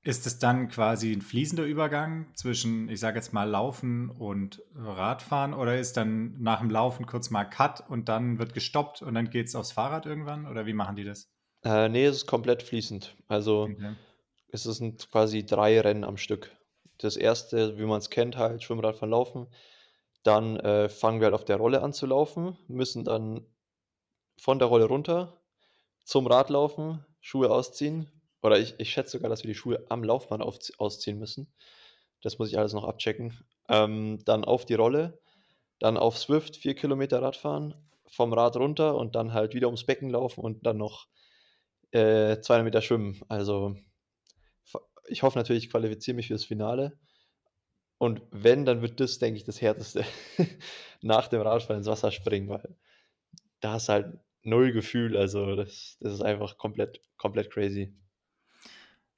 Ist 0.04 0.24
es 0.26 0.38
dann 0.38 0.68
quasi 0.68 1.12
'n 1.12 1.20
fließender 1.20 1.64
Übergang 1.64 2.28
zwischen, 2.34 2.88
ich 2.88 3.00
sage 3.00 3.16
jetzt 3.18 3.32
mal, 3.32 3.44
Laufen 3.44 4.08
und 4.10 4.62
Radfahren 4.74 5.52
oder 5.52 5.78
ist 5.78 5.96
dann 5.96 6.40
nach 6.40 6.60
dem 6.60 6.70
Laufen 6.70 7.06
kurz 7.06 7.30
mal 7.30 7.44
Cut 7.44 7.80
und 7.88 8.08
dann 8.08 8.38
wird 8.38 8.54
gestoppt 8.54 9.02
und 9.02 9.14
dann 9.14 9.30
geht's 9.30 9.56
aufs 9.56 9.72
Fahrrad 9.72 10.06
irgendwann 10.06 10.46
oder 10.46 10.64
wie 10.66 10.74
machen 10.74 10.94
die 10.96 11.04
das? 11.04 11.26
Äh, 11.64 11.88
ne, 11.88 12.04
es 12.06 12.16
ist 12.18 12.26
komplett 12.26 12.62
fließend. 12.62 13.16
Also, 13.28 13.76
Okay. 13.78 13.96
Es 14.48 14.64
sind 14.64 15.10
quasi 15.10 15.44
3 15.46 15.80
Rennen 15.80 16.04
am 16.04 16.16
Stück. 16.16 16.56
Das 16.98 17.16
erste, 17.16 17.78
wie 17.78 17.84
man's 17.84 18.10
kennt 18.10 18.36
halt, 18.36 18.62
Schwimmen, 18.62 18.84
Radfahren, 18.84 19.10
Laufen. 19.10 19.48
Dann, 20.22 20.56
äh, 20.60 20.88
fangen 20.88 21.20
wir 21.20 21.26
halt 21.26 21.34
auf 21.34 21.44
der 21.44 21.56
Rolle 21.56 21.82
an 21.82 21.92
zu 21.92 22.06
laufen, 22.06 22.58
müssen 22.68 23.04
dann 23.04 23.46
von 24.38 24.58
der 24.58 24.68
Rolle 24.68 24.86
runter 24.86 25.40
zum 26.04 26.26
Rad 26.26 26.50
laufen, 26.50 27.04
Schuhe 27.20 27.50
ausziehen. 27.50 28.10
Oder 28.42 28.58
ich 28.60 28.74
ich 28.78 28.90
schätze 28.92 29.12
sogar, 29.12 29.30
dass 29.30 29.42
wir 29.44 29.48
die 29.48 29.54
Schuhe 29.58 29.84
am 29.88 30.04
Laufband 30.04 30.42
aufz 30.42 30.72
ausziehen 30.78 31.18
müssen. 31.18 31.52
Das 32.22 32.38
muss 32.38 32.50
ich 32.50 32.58
alles 32.58 32.72
noch 32.74 32.84
abchecken. 32.84 33.38
Ähm, 33.68 34.18
dann 34.24 34.44
auf 34.44 34.64
die 34.66 34.74
Rolle, 34.74 35.20
dann 35.80 35.96
auf 35.98 36.18
Zwift 36.18 36.56
4 36.56 36.74
Kilometer 36.76 37.22
Radfahren, 37.22 37.74
vom 38.08 38.32
Rad 38.32 38.56
runter 38.56 38.96
und 38.96 39.14
dann 39.16 39.32
halt 39.34 39.54
wieder 39.54 39.68
ums 39.68 39.84
Becken 39.86 40.10
laufen 40.10 40.42
und 40.42 40.66
dann 40.66 40.78
noch, 40.78 41.08
äh, 41.92 42.40
200 42.40 42.64
Meter 42.66 42.82
schwimmen. 42.82 43.20
Also, 43.28 43.76
ich 45.08 45.22
hoffe 45.22 45.38
natürlich, 45.38 45.64
ich 45.64 45.70
qualifiziere 45.70 46.14
mich 46.16 46.28
fürs 46.28 46.44
Finale. 46.44 46.98
Und 47.98 48.22
wenn, 48.30 48.64
dann 48.66 48.82
wird 48.82 49.00
das, 49.00 49.18
denke 49.18 49.38
ich, 49.38 49.44
das 49.44 49.60
Härteste 49.62 50.04
nach 51.02 51.28
dem 51.28 51.40
Radfahren 51.40 51.78
ins 51.78 51.86
Wasser 51.88 52.10
springen, 52.10 52.48
weil 52.48 52.76
da 53.60 53.72
hast 53.72 53.88
du 53.88 53.94
halt 53.94 54.18
0 54.42 54.72
Gefühl. 54.72 55.16
Also, 55.16 55.56
das 55.56 55.96
das 56.00 56.14
ist 56.14 56.22
einfach 56.22 56.58
komplett 56.58 57.00
komplett 57.18 57.50
crazy. 57.52 57.94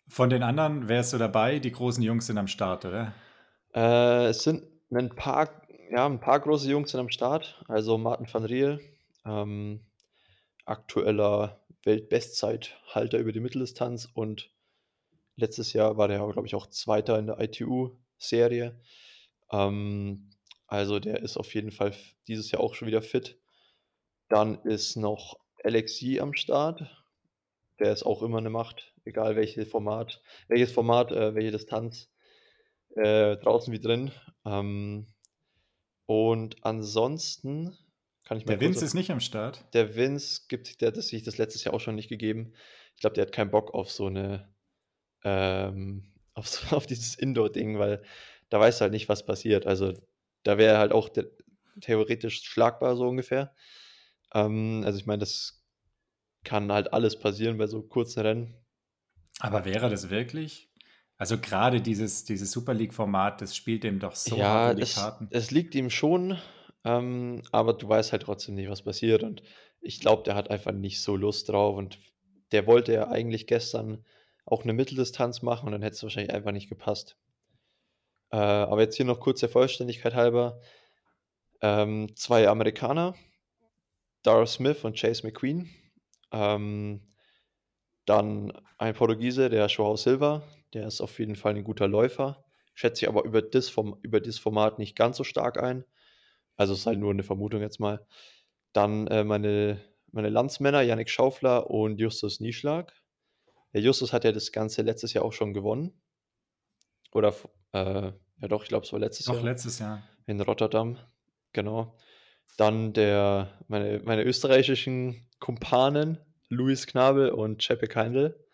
Von 0.09 0.31
den 0.31 0.43
anderen 0.43 0.89
wärst 0.89 1.13
du 1.13 1.19
dabei? 1.19 1.59
Die 1.59 1.73
großen 1.73 2.03
Jungs 2.03 2.27
sind 2.27 2.39
am 2.39 2.49
Start, 2.49 2.85
oder? 2.85 3.13
Äh, 3.75 4.27
es 4.29 4.43
sind 4.43 4.65
'nen 4.91 5.11
paar 5.15 5.63
ja, 5.91 6.07
'n 6.07 6.21
paar 6.21 6.41
große 6.41 6.71
Jungs 6.71 6.91
sind 6.91 7.01
am 7.01 7.09
Start. 7.11 7.63
Also, 7.69 7.97
Martin 7.99 8.27
van 8.33 8.45
Riel, 8.45 8.81
ähm, 9.25 9.87
aktueller 10.67 11.61
Weltbestzeithalter 11.85 13.19
über 13.19 13.33
die 13.33 13.41
Mitteldistanz 13.41 14.09
und 14.15 14.51
letztes 15.39 15.73
Jahr 15.73 15.97
war 15.97 16.09
der, 16.09 16.19
glaube 16.19 16.47
ich, 16.47 16.55
auch 16.55 16.67
2. 16.67 16.99
in 17.19 17.27
der 17.27 17.41
ITU-Serie. 17.41 18.79
Ähm, 19.51 20.31
also, 20.67 20.99
der 20.99 21.23
ist 21.23 21.37
auf 21.37 21.55
jeden 21.55 21.71
Fall 21.71 21.95
dieses 22.27 22.51
Jahr 22.51 22.61
auch 22.61 22.75
schon 22.75 22.89
wieder 22.89 23.01
fit. 23.03 23.39
Dann 24.29 24.61
ist 24.63 24.97
noch 24.97 25.39
Alex 25.65 26.01
Yee 26.01 26.21
am 26.21 26.35
Start. 26.35 26.83
der 27.79 27.93
ist 27.93 28.03
auch 28.05 28.23
immer 28.23 28.39
eine 28.39 28.51
Macht, 28.51 28.93
egal 29.05 29.37
welches 29.37 29.69
Format, 29.69 30.21
welches 30.49 30.73
Format, 30.73 31.13
äh, 31.13 31.35
welche 31.37 31.53
Distanz, 31.53 32.11
äh, 32.97 33.37
draußen 33.37 33.73
wie 33.73 33.79
drin. 33.79 34.11
Ähm, 34.45 35.07
und 36.07 36.57
ansonsten 36.65 37.77
kann 38.25 38.37
ich 38.37 38.47
mal 38.47 38.57
Der 38.57 38.61
Vince 38.61 38.85
ist 38.85 38.95
nicht 38.95 39.11
am 39.11 39.21
Start. 39.21 39.65
der 39.75 39.95
Vince 39.95 40.43
gibt 40.49 40.81
der 40.81 40.89
hat 40.89 40.97
sich 40.97 41.23
das 41.23 41.39
letztes 41.39 41.63
Jahr 41.63 41.73
auch 41.73 41.81
schon 41.81 41.95
nicht 41.95 42.09
gegeben. 42.09 42.53
Ich 42.97 43.01
glaube, 43.01 43.15
der 43.15 43.27
hat 43.27 43.33
keinen 43.33 43.53
Bock 43.53 43.73
auf 43.75 43.93
so 43.93 44.07
eine 44.07 44.53
ähm, 45.25 46.13
auf 46.35 46.73
auf 46.73 46.87
dieses 46.87 47.17
Indoor-Ding, 47.17 47.79
weil 47.79 48.03
da 48.51 48.61
weißt 48.61 48.81
du 48.81 48.83
halt 48.85 48.93
nicht, 48.93 49.09
was 49.09 49.27
passiert. 49.27 49.67
Also, 49.67 49.95
da 50.45 50.59
wäre 50.59 50.75
er 50.75 50.79
halt 50.81 50.93
auch 50.93 51.09
the 51.15 51.25
theoretisch 51.81 52.43
schlagbar 52.43 52.97
so 52.97 53.07
ungefähr. 53.09 53.55
Ähm, 54.35 54.83
also, 54.87 54.99
ich 54.99 55.07
meine, 55.07 55.21
das 55.21 55.65
kann 56.45 56.73
halt 56.73 56.93
alles 56.93 57.19
passieren 57.19 57.59
bei 57.59 57.67
so 57.69 57.83
kurzen 57.83 58.21
Rennen. 58.23 58.57
Aber 59.41 59.65
wäre 59.65 59.91
das 59.91 60.11
wirklich? 60.11 60.73
Also 61.17 61.39
gerade 61.41 61.81
dieses, 61.81 62.25
dieses 62.25 62.53
Super 62.53 62.73
League-Format, 62.75 63.41
das 63.41 63.57
spielt 63.57 63.83
dem 63.85 63.99
doch 63.99 64.15
so 64.15 64.37
Ja, 64.37 64.75
die 64.75 64.85
es 64.85 64.95
Karten. 64.95 65.31
es 65.31 65.51
liegt 65.51 65.75
ihm 65.75 65.91
schon, 65.91 66.39
ähm, 66.85 67.43
aber 67.53 67.75
du 67.75 67.89
weißt 67.89 68.13
halt 68.13 68.23
trotzdem 68.23 68.55
nicht, 68.55 68.69
was 68.71 68.83
passiert 68.83 69.23
und 69.23 69.43
ich 69.81 70.01
glaube, 70.01 70.23
der 70.25 70.35
hat 70.35 70.51
einfach 70.51 70.73
nicht 70.73 71.01
so 71.01 71.17
Lust 71.17 71.49
drauf 71.49 71.77
und 71.77 71.99
der 72.53 72.67
wollte 72.67 72.93
ja 72.93 73.09
eigentlich 73.09 73.47
gestern 73.47 74.05
auch 74.49 74.65
'ne 74.65 74.73
Mitteldistanz 74.75 75.43
machen 75.43 75.67
und 75.67 75.73
dann 75.73 75.83
hätte 75.83 75.97
es 75.97 76.03
wahrscheinlich 76.05 76.35
einfach 76.35 76.53
nicht 76.53 76.69
gepasst. 76.71 77.15
Äh, 78.33 78.37
aber 78.37 78.83
jetzt 78.83 78.97
hier 78.97 79.07
noch 79.07 79.21
kurz 79.21 79.41
der 79.41 79.49
Vollständigkeit 79.49 80.15
halber, 80.15 80.61
ähm, 81.63 82.09
2 82.17 82.49
Amerikaner, 82.49 83.15
Dara 84.25 84.47
Smith 84.47 84.85
und 84.85 84.99
Chase 85.01 85.27
McQueen. 85.27 85.71
Ähm, 86.33 87.03
dann 88.07 88.53
ein 88.79 88.95
Portugiese, 88.95 89.51
der 89.51 89.67
Joao 89.69 89.97
Silva, 89.97 90.43
der 90.75 90.87
ist 90.89 91.01
auf 91.01 91.19
jeden 91.21 91.37
Fall 91.37 91.55
'n 91.57 91.65
guter 91.65 91.89
Läufer, 91.89 92.45
schätze 92.75 93.05
ich 93.07 93.09
aber 93.11 93.25
über 93.25 93.43
das 93.43 93.73
über 94.03 94.21
das 94.21 94.39
Format 94.39 94.79
nicht 94.81 94.97
ganz 94.97 95.19
so 95.19 95.25
stark 95.25 95.63
ein. 95.63 95.85
Also, 96.57 96.75
ist 96.75 96.87
halt 96.87 96.99
nur 97.01 97.15
'ne 97.15 97.25
Vermutung 97.25 97.63
jetzt 97.63 97.81
mal. 97.81 98.07
Dann, 98.75 99.07
äh, 99.09 99.25
meine 99.25 99.81
meine 100.13 100.31
Landsmänner 100.31 100.83
Yannick 100.83 101.11
Schaufler 101.11 101.71
und 101.71 101.99
Justus 102.01 102.41
Nieschlag. 102.41 102.98
Der 103.75 103.81
Justus 103.83 104.13
hat 104.13 104.25
ja 104.25 104.33
das 104.33 104.53
Ganze 104.53 104.83
letztes 104.83 105.13
Jahr 105.15 105.25
auch 105.25 105.33
schon 105.33 105.55
gewonnen. 105.55 106.01
Oder 107.13 107.35
äh, 107.73 108.13
ja 108.41 108.49
doch, 108.49 108.63
ich 108.63 108.69
glaube, 108.69 108.85
es 108.87 108.93
war 108.93 109.01
letztes 109.01 109.27
Doch, 109.27 109.43
Jahr 109.43 109.43
letztes 109.43 109.79
Jahr. 109.79 110.03
in 110.27 110.41
Rotterdam, 110.41 110.99
genau. 111.53 111.97
Dann 112.57 112.93
der 112.93 113.65
meine 113.69 114.01
meine 114.05 114.25
österreichischen 114.25 115.29
Kumpanen 115.41 116.19
Luis 116.49 116.87
Knabel 116.87 117.31
und 117.31 117.61
Cheppe 117.61 117.89
Keindl. 117.89 118.45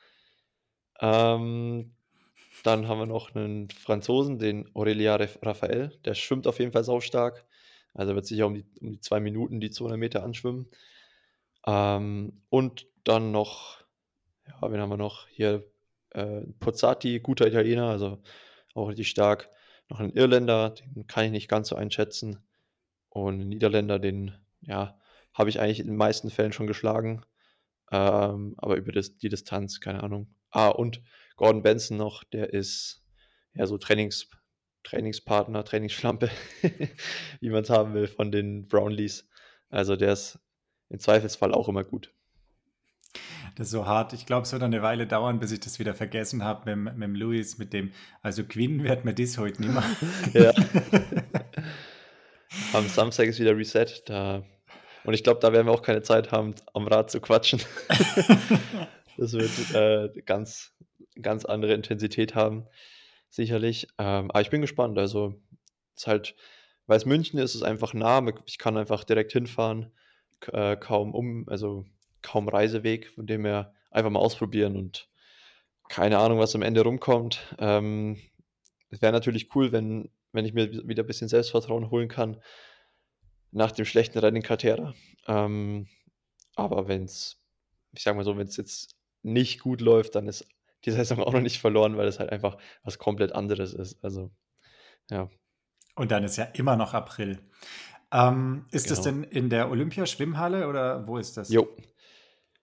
Ähm, 1.00 1.96
dann 2.62 2.88
haben 2.88 2.98
wir 2.98 3.06
noch 3.06 3.34
'nen 3.34 3.70
Franzosen, 3.70 4.38
den 4.38 4.70
Ref 4.74 5.38
Raphael, 5.42 5.90
der 6.04 6.14
schwimmt 6.14 6.46
auf 6.46 6.58
jeden 6.60 6.72
Fall 6.72 6.84
saustark. 6.84 7.46
Also, 7.94 8.14
wird 8.14 8.26
sicher 8.26 8.46
um 8.46 8.54
die 8.54 8.64
um 8.80 8.92
die 8.92 9.00
2 9.00 9.20
Minuten 9.20 9.60
die 9.60 9.70
200 9.70 9.98
Meter 9.98 10.24
anschwimmen. 10.24 10.70
Ähm, 11.66 12.42
und 12.50 12.86
dann 13.04 13.32
noch 13.32 13.83
ja, 14.46 14.70
wen 14.70 14.80
haben 14.80 14.90
wir 14.90 14.96
noch? 14.96 15.28
Hier, 15.28 15.64
äh, 16.10 16.42
Pozzati, 16.60 17.20
guter 17.20 17.46
Italiener, 17.46 17.88
also 17.90 18.22
auch 18.74 18.88
richtig 18.88 19.08
stark. 19.10 19.50
Noch 19.88 20.00
'n 20.00 20.10
Irländer, 20.12 20.70
den 20.70 21.06
kann 21.06 21.24
ich 21.26 21.30
nicht 21.30 21.48
ganz 21.48 21.68
so 21.68 21.76
einschätzen. 21.76 22.38
Und 23.10 23.40
'n 23.42 23.48
Niederländer, 23.48 23.98
den, 23.98 24.34
ja, 24.62 24.98
habe 25.34 25.50
ich 25.50 25.60
eigentlich 25.60 25.80
in 25.80 25.88
den 25.88 25.96
meisten 25.96 26.30
Fällen 26.30 26.52
schon 26.52 26.66
geschlagen. 26.66 27.24
Ähm, 27.92 28.54
aber 28.58 28.76
über 28.76 28.92
das 28.92 29.16
die 29.18 29.28
Distanz, 29.30 29.80
keine 29.80 30.02
Ahnung. 30.02 30.34
Ah, 30.50 30.68
und 30.70 31.02
Gordon 31.36 31.62
Benson 31.62 31.96
noch, 31.98 32.24
der 32.24 32.52
ist 32.54 33.04
ja 33.54 33.66
so 33.66 33.78
Trainings 33.78 34.30
Trainingspartner, 34.84 35.64
Trainingsschlampe, 35.64 36.30
wie 37.40 37.50
man's 37.50 37.70
haben 37.70 37.94
will, 37.94 38.06
von 38.08 38.32
den 38.32 38.68
Brownlees. 38.68 39.28
Also, 39.70 39.96
der 39.96 40.12
ist 40.14 40.38
im 40.90 41.00
Zweifelsfall 41.00 41.52
auch 41.54 41.68
immer 41.68 41.84
gut. 41.84 42.12
Das 43.56 43.68
ist 43.68 43.72
so 43.72 43.86
hart. 43.86 44.12
Ich 44.12 44.26
glaube, 44.26 44.42
es 44.42 44.52
wird 44.52 44.62
noch 44.62 44.68
'ne 44.68 44.82
Weile 44.82 45.06
dauern, 45.06 45.38
bis 45.38 45.52
ich 45.52 45.60
das 45.60 45.78
wieder 45.78 45.94
vergessen 45.94 46.42
habe 46.42 46.68
mit'm 46.70 46.92
mit'm 46.96 47.16
Luis, 47.16 47.56
mit 47.58 47.72
dem 47.72 47.92
also 48.20 48.44
gewinnen 48.44 48.82
wird 48.82 49.04
mir 49.04 49.14
das 49.14 49.38
heute 49.38 49.62
nimmer. 49.62 49.84
Ja. 50.32 50.52
Am 52.72 52.86
Samstag 52.88 53.26
ist 53.28 53.38
wieder 53.40 53.56
Reset, 53.56 53.86
da 54.06 54.44
und 55.04 55.14
ich 55.14 55.22
glaube, 55.22 55.40
da 55.40 55.52
werden 55.52 55.66
wir 55.66 55.72
auch 55.72 55.82
keine 55.82 56.02
Zeit 56.02 56.32
haben, 56.32 56.54
am 56.74 56.86
Rad 56.88 57.10
zu 57.10 57.20
quatschen. 57.20 57.60
Das 59.16 59.32
wird, 59.32 59.74
äh, 59.74 60.20
ganz 60.22 60.72
ganz 61.22 61.44
andere 61.44 61.72
Intensität 61.74 62.34
haben, 62.34 62.66
sicherlich. 63.30 63.86
Ähm, 63.98 64.28
aber 64.32 64.40
ich 64.40 64.50
bin 64.50 64.60
gespannt. 64.60 64.98
Also, 64.98 65.34
ist 65.96 66.08
halt 66.08 66.34
weil's 66.88 67.06
München 67.06 67.38
ist, 67.38 67.54
ist 67.54 67.62
einfach 67.62 67.94
nah. 67.94 68.20
Mit 68.20 68.36
ich 68.46 68.58
kann 68.58 68.76
einfach 68.76 69.04
direkt 69.04 69.30
hinfahren, 69.32 69.92
äh, 70.52 70.74
kaum 70.76 71.14
um 71.14 71.48
also 71.48 71.84
kaum 72.24 72.48
Reiseweg, 72.48 73.08
von 73.14 73.26
dem 73.26 73.44
her 73.44 73.72
einfach 73.90 74.10
mal 74.10 74.18
ausprobieren 74.18 74.76
und 74.76 75.08
keine 75.88 76.18
Ahnung, 76.18 76.38
was 76.38 76.54
am 76.54 76.62
Ende 76.62 76.82
rumkommt. 76.82 77.54
Ähm, 77.58 78.18
es 78.90 79.00
wäre 79.02 79.12
natürlich 79.12 79.54
cool, 79.54 79.70
wenn 79.70 80.10
wenn 80.32 80.44
ich 80.46 80.54
mir 80.54 80.72
wi 80.72 80.88
wieder 80.88 81.04
bisschen 81.04 81.28
Selbstvertrauen 81.28 81.90
holen 81.90 82.08
kann 82.08 82.40
nach 83.52 83.70
dem 83.70 83.84
schlechten 83.84 84.18
Rennen 84.18 84.38
in 84.38 84.42
Catera. 84.42 84.94
Ähm, 85.28 85.86
aber 86.56 86.88
wenn's 86.88 87.40
ich 87.92 88.02
sage 88.02 88.16
mal 88.16 88.24
so, 88.24 88.36
wenn's 88.36 88.56
jetzt 88.56 88.96
nicht 89.22 89.60
gut 89.60 89.80
läuft, 89.80 90.16
dann 90.16 90.26
ist 90.26 90.46
die 90.84 90.90
Saison 90.90 91.22
auch 91.22 91.32
noch 91.32 91.40
nicht 91.40 91.60
verloren, 91.60 91.96
weil 91.96 92.08
es 92.08 92.18
halt 92.18 92.30
einfach 92.30 92.56
was 92.82 92.98
komplett 92.98 93.32
anderes 93.32 93.72
ist. 93.74 94.02
Also, 94.04 94.30
ja. 95.10 95.28
Und 95.94 96.10
dann 96.10 96.24
ist 96.24 96.36
ja 96.36 96.44
immer 96.44 96.76
noch 96.76 96.94
April. 96.94 97.38
Ähm, 98.12 98.66
ist 98.70 98.90
das 98.90 99.02
Genau. 99.02 99.22
denn 99.22 99.30
in 99.30 99.50
der 99.50 99.70
Olympiaschwimmhalle 99.70 100.68
oder 100.68 101.06
wo 101.06 101.18
ist 101.18 101.36
das? 101.36 101.48
Jo. 101.50 101.68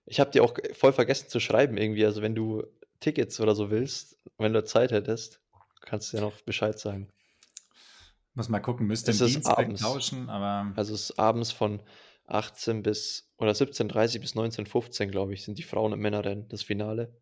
Ich 0.06 0.20
habe 0.20 0.32
dir 0.32 0.44
auch 0.44 0.56
voll 0.74 0.94
vergessen 0.94 1.30
zu 1.30 1.40
schreiben 1.40 1.78
irgendwie. 1.78 2.06
Also, 2.06 2.22
wenn 2.22 2.36
du 2.36 2.64
Tickets 3.00 3.40
oder 3.40 3.56
so 3.56 3.70
willst, 3.72 4.18
wenn 4.38 4.54
du 4.54 4.64
Zeit 4.64 4.92
hättest, 4.92 5.42
kannst 5.82 6.12
du 6.14 6.18
ja 6.18 6.24
noch 6.24 6.42
Bescheid 6.42 6.78
sagen. 6.80 7.12
Muss 8.34 8.50
mal 8.50 8.60
gucken, 8.60 8.88
müsste 8.88 9.12
Es 9.12 9.22
ist 9.22 9.46
abends. 9.46 9.82
tauschen, 9.82 10.30
aber 10.30 10.74
Also, 10.76 10.94
es 10.94 11.10
ist 11.10 11.20
abends 11.20 11.52
von 11.52 11.82
18 12.28 12.82
bis 12.84 13.30
oder 13.38 13.54
17:30 13.54 14.22
bis 14.22 14.36
19:15, 14.36 15.12
glaube 15.12 15.34
ich, 15.34 15.44
sind 15.44 15.58
die 15.58 15.64
Frauen 15.64 15.94
und 15.94 16.00
Männerrennen, 16.00 16.48
das 16.48 16.64
Finale. 16.64 17.14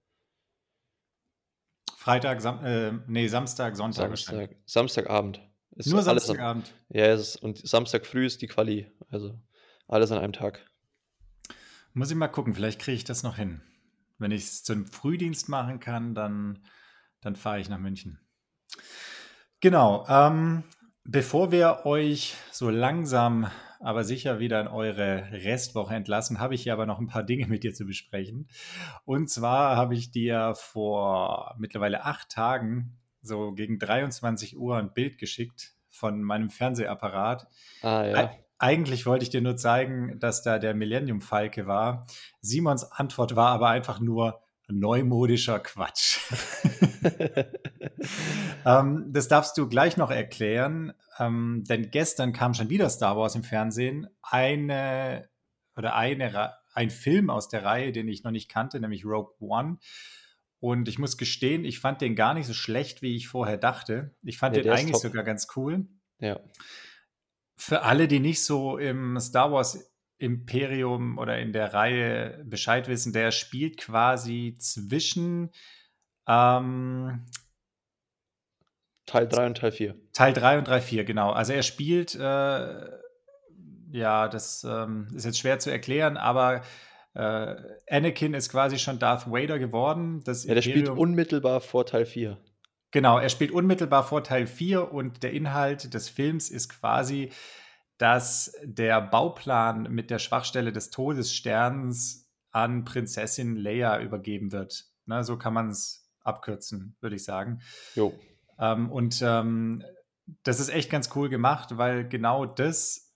Freitag, 1.97 2.41
Sam 2.41 2.63
äh, 2.63 2.91
ne, 3.07 3.27
Samstag, 3.27 3.75
Sonntag. 3.75 4.17
Samstag 4.17 4.55
Samstagabend. 4.65 5.41
Ist 5.75 5.89
Nur 5.89 6.01
Samstagabend? 6.01 6.73
ja, 6.89 7.05
es 7.07 7.21
ist 7.21 7.35
und 7.37 7.67
Samstag 7.67 8.05
früh 8.05 8.25
ist 8.25 8.41
die 8.41 8.47
Quali, 8.47 8.91
also 9.09 9.39
alles 9.87 10.11
an 10.11 10.19
einem 10.19 10.33
Tag. 10.33 10.65
Muss 11.95 12.11
ich 12.11 12.17
mal 12.17 12.27
gucken, 12.27 12.53
vielleicht 12.53 12.79
kriege 12.79 12.95
ich 12.97 13.03
das 13.03 13.23
noch 13.23 13.35
hin. 13.37 13.61
Wenn 14.19 14.31
ich's 14.31 14.63
zum 14.63 14.85
Frühdienst 14.85 15.49
machen 15.49 15.79
kann, 15.79 16.13
dann 16.13 16.59
dann 17.21 17.35
fahre 17.35 17.59
ich 17.59 17.67
nach 17.67 17.79
München. 17.79 18.19
Genau, 19.63 20.05
ähm, 20.07 20.63
bevor 21.03 21.51
wir 21.51 21.81
euch 21.85 22.35
so 22.49 22.69
langsam, 22.69 23.51
aber 23.81 24.05
sicher 24.05 24.39
wieder 24.39 24.61
in 24.61 24.67
eure 24.69 25.33
Restwoche 25.33 25.93
entlassen, 25.95 26.39
habe 26.39 26.55
ich 26.55 26.63
hier 26.63 26.71
aber 26.71 26.85
noch 26.85 26.97
'n 26.99 27.07
paar 27.07 27.23
Dinge 27.23 27.45
mit 27.47 27.63
dir 27.65 27.73
zu 27.73 27.85
besprechen. 27.85 28.47
Und 29.03 29.29
zwar 29.29 29.75
habe 29.75 29.95
ich 29.95 30.11
dir 30.11 30.53
vor 30.55 31.55
mittlerweile 31.59 32.05
8 32.05 32.29
Tagen 32.31 32.99
so 33.21 33.51
gegen 33.53 33.79
23:00 33.79 34.79
'n 34.79 34.93
Bild 34.93 35.17
geschickt 35.17 35.73
von 35.89 36.23
meinem 36.23 36.49
Fernsehapparat. 36.49 37.47
Ah, 37.81 38.03
ja. 38.05 38.39
Eigentlich 38.59 39.05
wollte 39.05 39.23
ich 39.23 39.29
dir 39.29 39.41
nur 39.41 39.57
zeigen, 39.57 40.19
dass 40.19 40.43
da 40.43 40.59
der 40.59 40.73
Millennium 40.75 41.21
Falke 41.21 41.65
war. 41.65 42.05
Simons 42.41 42.83
Antwort 42.83 43.35
war 43.35 43.49
aber 43.49 43.69
einfach 43.69 43.99
nur 43.99 44.41
neumodischer 44.67 45.59
Quatsch. 45.59 46.19
Ähm, 48.65 49.05
das 49.11 49.27
darfst 49.27 49.57
du 49.57 49.67
gleich 49.67 49.97
noch 49.97 50.11
erklären, 50.11 50.93
ähm, 51.17 51.63
denn 51.67 51.91
gestern 51.91 52.33
kam 52.33 52.53
schon 52.53 52.69
wieder 52.69 52.89
Star 52.89 53.17
Wars 53.17 53.35
im 53.35 53.43
Fernsehen. 53.43 54.07
Eine 54.21 55.29
oder 55.75 55.95
eine 55.95 56.53
ein 56.73 56.89
Film 56.89 57.29
aus 57.29 57.49
der 57.49 57.63
Reihe, 57.63 57.91
den 57.91 58.07
ich 58.07 58.23
noch 58.23 58.31
nicht 58.31 58.49
kannte, 58.49 58.79
nämlich 58.79 59.05
Rogue 59.05 59.33
One. 59.39 59.77
Und 60.59 60.87
ich 60.87 60.99
muss 60.99 61.17
gestehen, 61.17 61.63
ich 61.63 61.79
fand 61.79 62.01
den 62.01 62.15
gar 62.15 62.33
nicht 62.33 62.47
so 62.47 62.53
schlecht, 62.53 63.01
wie 63.01 63.15
ich 63.15 63.27
vorher 63.27 63.57
dachte. 63.57 64.13
Ich 64.23 64.37
fand 64.37 64.55
Ne, 64.55 64.61
den 64.61 64.71
eigentlich 64.71 64.91
top. 64.91 65.01
sogar 65.01 65.23
ganz 65.23 65.47
cool. 65.55 65.87
Ja. 66.19 66.39
Für 67.59 67.81
alle, 67.81 68.07
die 68.07 68.21
nicht 68.21 68.43
so 68.43 68.77
im 68.77 69.19
Star 69.19 69.51
Wars 69.51 69.93
Imperium 70.17 71.17
oder 71.17 71.39
in 71.39 71.51
der 71.51 71.73
Reihe 71.73 72.41
Bescheid 72.45 72.87
wissen, 72.87 73.11
der 73.11 73.31
spielt 73.31 73.77
quasi 73.77 74.55
zwischen, 74.57 75.51
ähm 76.25 77.25
Teil 79.05 79.27
3 79.27 79.47
und 79.47 79.57
Teil 79.57 79.71
4. 79.73 79.95
Teil 80.13 80.33
3 80.33 80.59
und 80.59 80.65
Teil 80.65 80.81
4, 80.81 81.03
genau. 81.03 81.31
Also, 81.31 81.51
er 81.51 81.63
spielt, 81.63 82.15
äh 82.15 82.99
ja, 83.91 84.27
das, 84.27 84.63
ähm, 84.63 85.07
ist 85.13 85.25
jetzt 85.25 85.39
schwer 85.39 85.59
zu 85.59 85.69
erklären, 85.69 86.15
aber 86.15 86.61
äh, 87.13 87.55
Anakin 87.89 88.35
ist 88.35 88.49
quasi 88.49 88.77
schon 88.77 88.99
Darth 88.99 89.29
Vader 89.29 89.59
geworden. 89.59 90.21
Das 90.23 90.45
Ja, 90.45 90.53
der 90.53 90.61
spielt 90.61 90.77
Imperium, 90.77 90.99
unmittelbar 90.99 91.59
vor 91.59 91.85
Teil 91.85 92.05
4. 92.05 92.37
genau, 92.91 93.19
er 93.19 93.29
spielt 93.29 93.51
unmittelbar 93.51 94.03
vor 94.03 94.23
Teil 94.23 94.47
4 94.47 94.91
und 94.91 95.23
der 95.23 95.33
Inhalt 95.33 95.93
des 95.93 96.09
Films 96.09 96.49
ist 96.49 96.69
quasi, 96.69 97.31
dass 97.97 98.53
der 98.63 99.01
Bauplan 99.01 99.83
mit 99.91 100.09
der 100.09 100.19
Schwachstelle 100.19 100.71
des 100.71 100.89
Todessterns 100.89 102.29
an 102.51 102.85
Prinzessin 102.85 103.55
Leia 103.55 103.99
übergeben 103.99 104.51
wird. 104.51 104.85
Ne, 105.05 105.23
so 105.23 105.37
kann 105.37 105.53
man 105.53 105.69
es 105.69 106.09
abkürzen, 106.23 106.95
würde 107.01 107.15
ich 107.15 107.23
sagen. 107.23 107.61
Jo. 107.95 108.13
Ähm, 108.57 108.91
und 108.91 109.21
ähm, 109.21 109.83
das 110.43 110.59
ist 110.59 110.69
echt 110.69 110.89
ganz 110.89 111.09
cool 111.15 111.29
gemacht, 111.29 111.77
weil 111.77 112.07
genau 112.07 112.45
das 112.45 113.15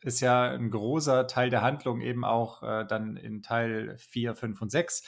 ist 0.00 0.20
ja 0.20 0.50
ein 0.50 0.70
großer 0.70 1.26
Teil 1.26 1.50
der 1.50 1.62
Handlung 1.62 2.00
eben 2.00 2.24
auch 2.24 2.62
äh, 2.62 2.86
dann 2.86 3.16
in 3.16 3.42
Teil 3.42 3.96
4, 3.98 4.34
5 4.34 4.62
und 4.62 4.70
6. 4.70 5.02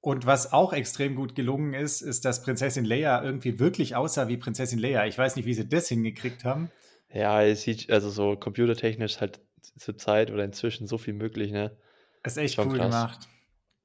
Und 0.00 0.26
was 0.26 0.52
auch 0.52 0.72
extrem 0.72 1.16
gut 1.16 1.34
gelungen 1.34 1.74
ist, 1.74 2.02
ist, 2.02 2.24
dass 2.24 2.42
Prinzessin 2.42 2.84
Leia 2.84 3.22
irgendwie 3.22 3.58
wirklich 3.58 3.96
aussah 3.96 4.28
wie 4.28 4.36
Prinzessin 4.36 4.78
Leia. 4.78 5.06
Ich 5.06 5.18
weiß 5.18 5.36
nicht, 5.36 5.46
wie 5.46 5.54
sie 5.54 5.68
das 5.68 5.88
hingekriegt 5.88 6.44
haben. 6.44 6.70
Ja, 7.12 7.42
es 7.42 7.62
sieht 7.62 7.90
also 7.90 8.10
so 8.10 8.36
computertechnisch 8.36 9.20
halt 9.20 9.40
zur 9.76 9.96
Zeit 9.96 10.30
oder 10.30 10.44
inzwischen 10.44 10.86
so 10.86 10.98
viel 10.98 11.14
möglich, 11.14 11.52
ne? 11.52 11.76
Ist 12.24 12.36
echt 12.36 12.54
Schon 12.54 12.70
cool 12.70 12.78
krass. 12.78 12.90
gemacht. 12.90 13.28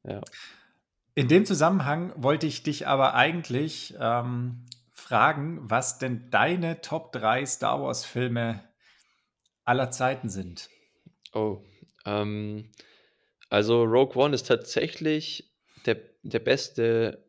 Ja. 0.03 0.21
In 1.15 1.27
dem 1.27 1.45
Zusammenhang 1.45 2.11
wollte 2.15 2.47
ich 2.47 2.63
dich 2.63 2.87
aber 2.87 3.13
eigentlich 3.13 3.95
ähm, 3.99 4.65
fragen, 4.91 5.59
was 5.61 5.97
denn 5.97 6.29
deine 6.29 6.81
Top 6.81 7.11
3 7.11 7.45
Star 7.45 7.81
Wars-Filme 7.81 8.63
aller 9.63 9.91
Zeiten 9.91 10.29
sind. 10.29 10.69
Oh. 11.33 11.61
Ähm, 12.05 12.71
also 13.49 13.83
Rogue 13.83 14.15
One 14.15 14.35
ist 14.35 14.47
tatsächlich 14.47 15.52
der, 15.85 15.97
der 16.23 16.39
beste 16.39 17.25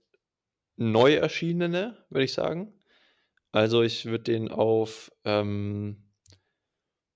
neu 0.77 1.15
erschienene, 1.15 2.05
würde 2.11 2.25
ich 2.25 2.33
sagen. 2.33 2.73
Also 3.53 3.83
ich 3.83 4.07
würde 4.07 4.25
den 4.25 4.51
auf, 4.51 5.13
ähm, 5.25 6.11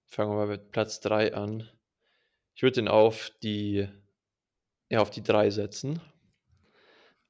fangen 0.07 0.31
wir 0.31 0.37
mal 0.37 0.47
mit 0.47 0.71
Platz 0.71 1.01
3 1.01 1.35
an. 1.35 1.69
Ich 2.55 2.63
würde 2.63 2.77
den 2.77 2.89
auf 2.89 3.31
die, 3.43 3.89
ja, 4.89 5.01
auf 5.01 5.11
die 5.11 5.23
3 5.23 5.51
setzen. 5.51 6.01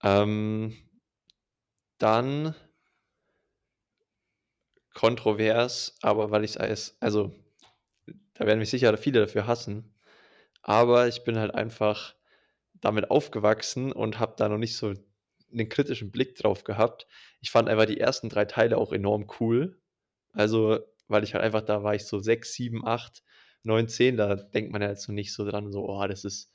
Ähm, 0.02 0.76
dann 1.98 2.54
kontrovers, 4.94 5.96
aber 6.02 6.30
weil 6.30 6.44
ich 6.44 6.52
es 6.52 6.56
als, 6.56 6.96
also 7.00 7.32
da 8.34 8.46
werden 8.46 8.58
mich 8.58 8.70
sicher 8.70 8.96
viele 8.96 9.20
dafür 9.20 9.46
hassen, 9.46 9.94
aber 10.62 11.08
ich 11.08 11.24
bin 11.24 11.38
halt 11.38 11.54
einfach 11.54 12.14
damit 12.80 13.10
aufgewachsen 13.10 13.92
und 13.92 14.18
habe 14.18 14.34
da 14.36 14.48
noch 14.48 14.58
nicht 14.58 14.76
so 14.76 14.94
einen 15.52 15.68
kritischen 15.68 16.10
Blick 16.10 16.36
drauf 16.36 16.64
gehabt. 16.64 17.06
Ich 17.40 17.50
fand 17.50 17.68
einfach 17.68 17.86
die 17.86 18.00
ersten 18.00 18.28
drei 18.28 18.44
Teile 18.44 18.78
auch 18.78 18.92
enorm 18.92 19.26
cool. 19.40 19.78
Also, 20.32 20.80
weil 21.08 21.24
ich 21.24 21.34
halt 21.34 21.44
einfach, 21.44 21.62
da 21.62 21.82
war 21.82 21.94
ich 21.94 22.04
so 22.04 22.18
6, 22.18 22.52
7, 22.52 22.86
8, 22.86 23.22
9, 23.62 23.88
10, 23.88 24.16
da 24.16 24.36
denkt 24.36 24.72
man 24.72 24.82
ja 24.82 24.88
jetzt 24.90 25.04
so 25.04 25.12
nicht 25.12 25.32
so 25.32 25.48
dran, 25.48 25.72
so, 25.72 25.88
oh, 25.88 26.06
das 26.06 26.24
ist, 26.24 26.52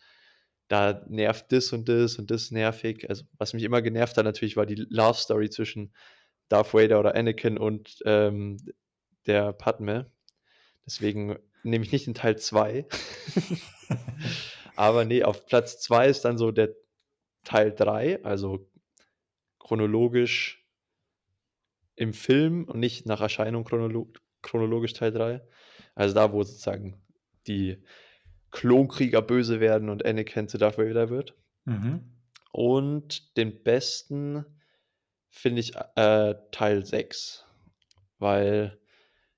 da 0.68 1.04
nervt 1.10 1.52
das 1.52 1.74
und 1.74 1.90
das 1.90 2.18
und 2.18 2.32
das 2.32 2.52
nervig. 2.52 3.10
Also, 3.10 3.26
was 3.38 3.54
mich 3.54 3.64
immer 3.64 3.82
genervt 3.82 4.18
hat 4.18 4.26
natürlich, 4.26 4.56
war 4.56 4.66
die 4.66 4.86
Love 4.90 5.18
Story 5.18 5.50
zwischen 5.50 5.94
Darth 6.50 6.74
Vader 6.74 7.00
oder 7.00 7.16
Anakin 7.16 7.58
und 7.58 8.00
ähm, 8.06 8.58
der 9.26 9.54
Padme. 9.54 10.12
Deswegen 10.86 11.38
nehme 11.64 11.84
ich 11.84 11.92
nicht 11.92 12.08
den 12.08 12.14
Teil 12.14 12.38
2. 12.38 12.86
Aber 14.76 15.06
nee, 15.06 15.24
auf 15.24 15.46
Platz 15.46 15.80
2 15.82 16.08
ist 16.08 16.26
dann 16.26 16.38
so 16.38 16.52
der 16.52 16.70
Teil 17.44 17.74
3, 17.74 18.24
also 18.24 18.70
chronologisch 19.60 20.66
im 21.96 22.14
Film 22.14 22.66
und 22.66 22.80
nicht 22.80 23.06
nach 23.06 23.22
Erscheinung 23.22 23.64
chronolo 23.64 24.12
chronologisch 24.42 24.94
Teil 24.94 25.12
3. 25.12 25.42
Also 25.96 26.16
da, 26.16 26.34
wo 26.34 26.44
sozusagen 26.44 27.02
die 27.48 27.82
Klonkrieger 28.52 29.22
böse 29.22 29.60
werden 29.60 29.90
und 29.90 30.06
Anakin 30.06 30.48
zu 30.48 30.58
Darth 30.58 30.78
Vader 30.78 31.10
wird. 31.10 31.36
Mhm. 31.66 32.02
Und 32.52 33.36
den 33.38 33.64
besten 33.64 34.46
finde 35.30 35.62
ich 35.62 35.76
äh, 35.96 36.36
Teil 36.52 36.86
6, 36.86 37.46
weil 38.20 38.78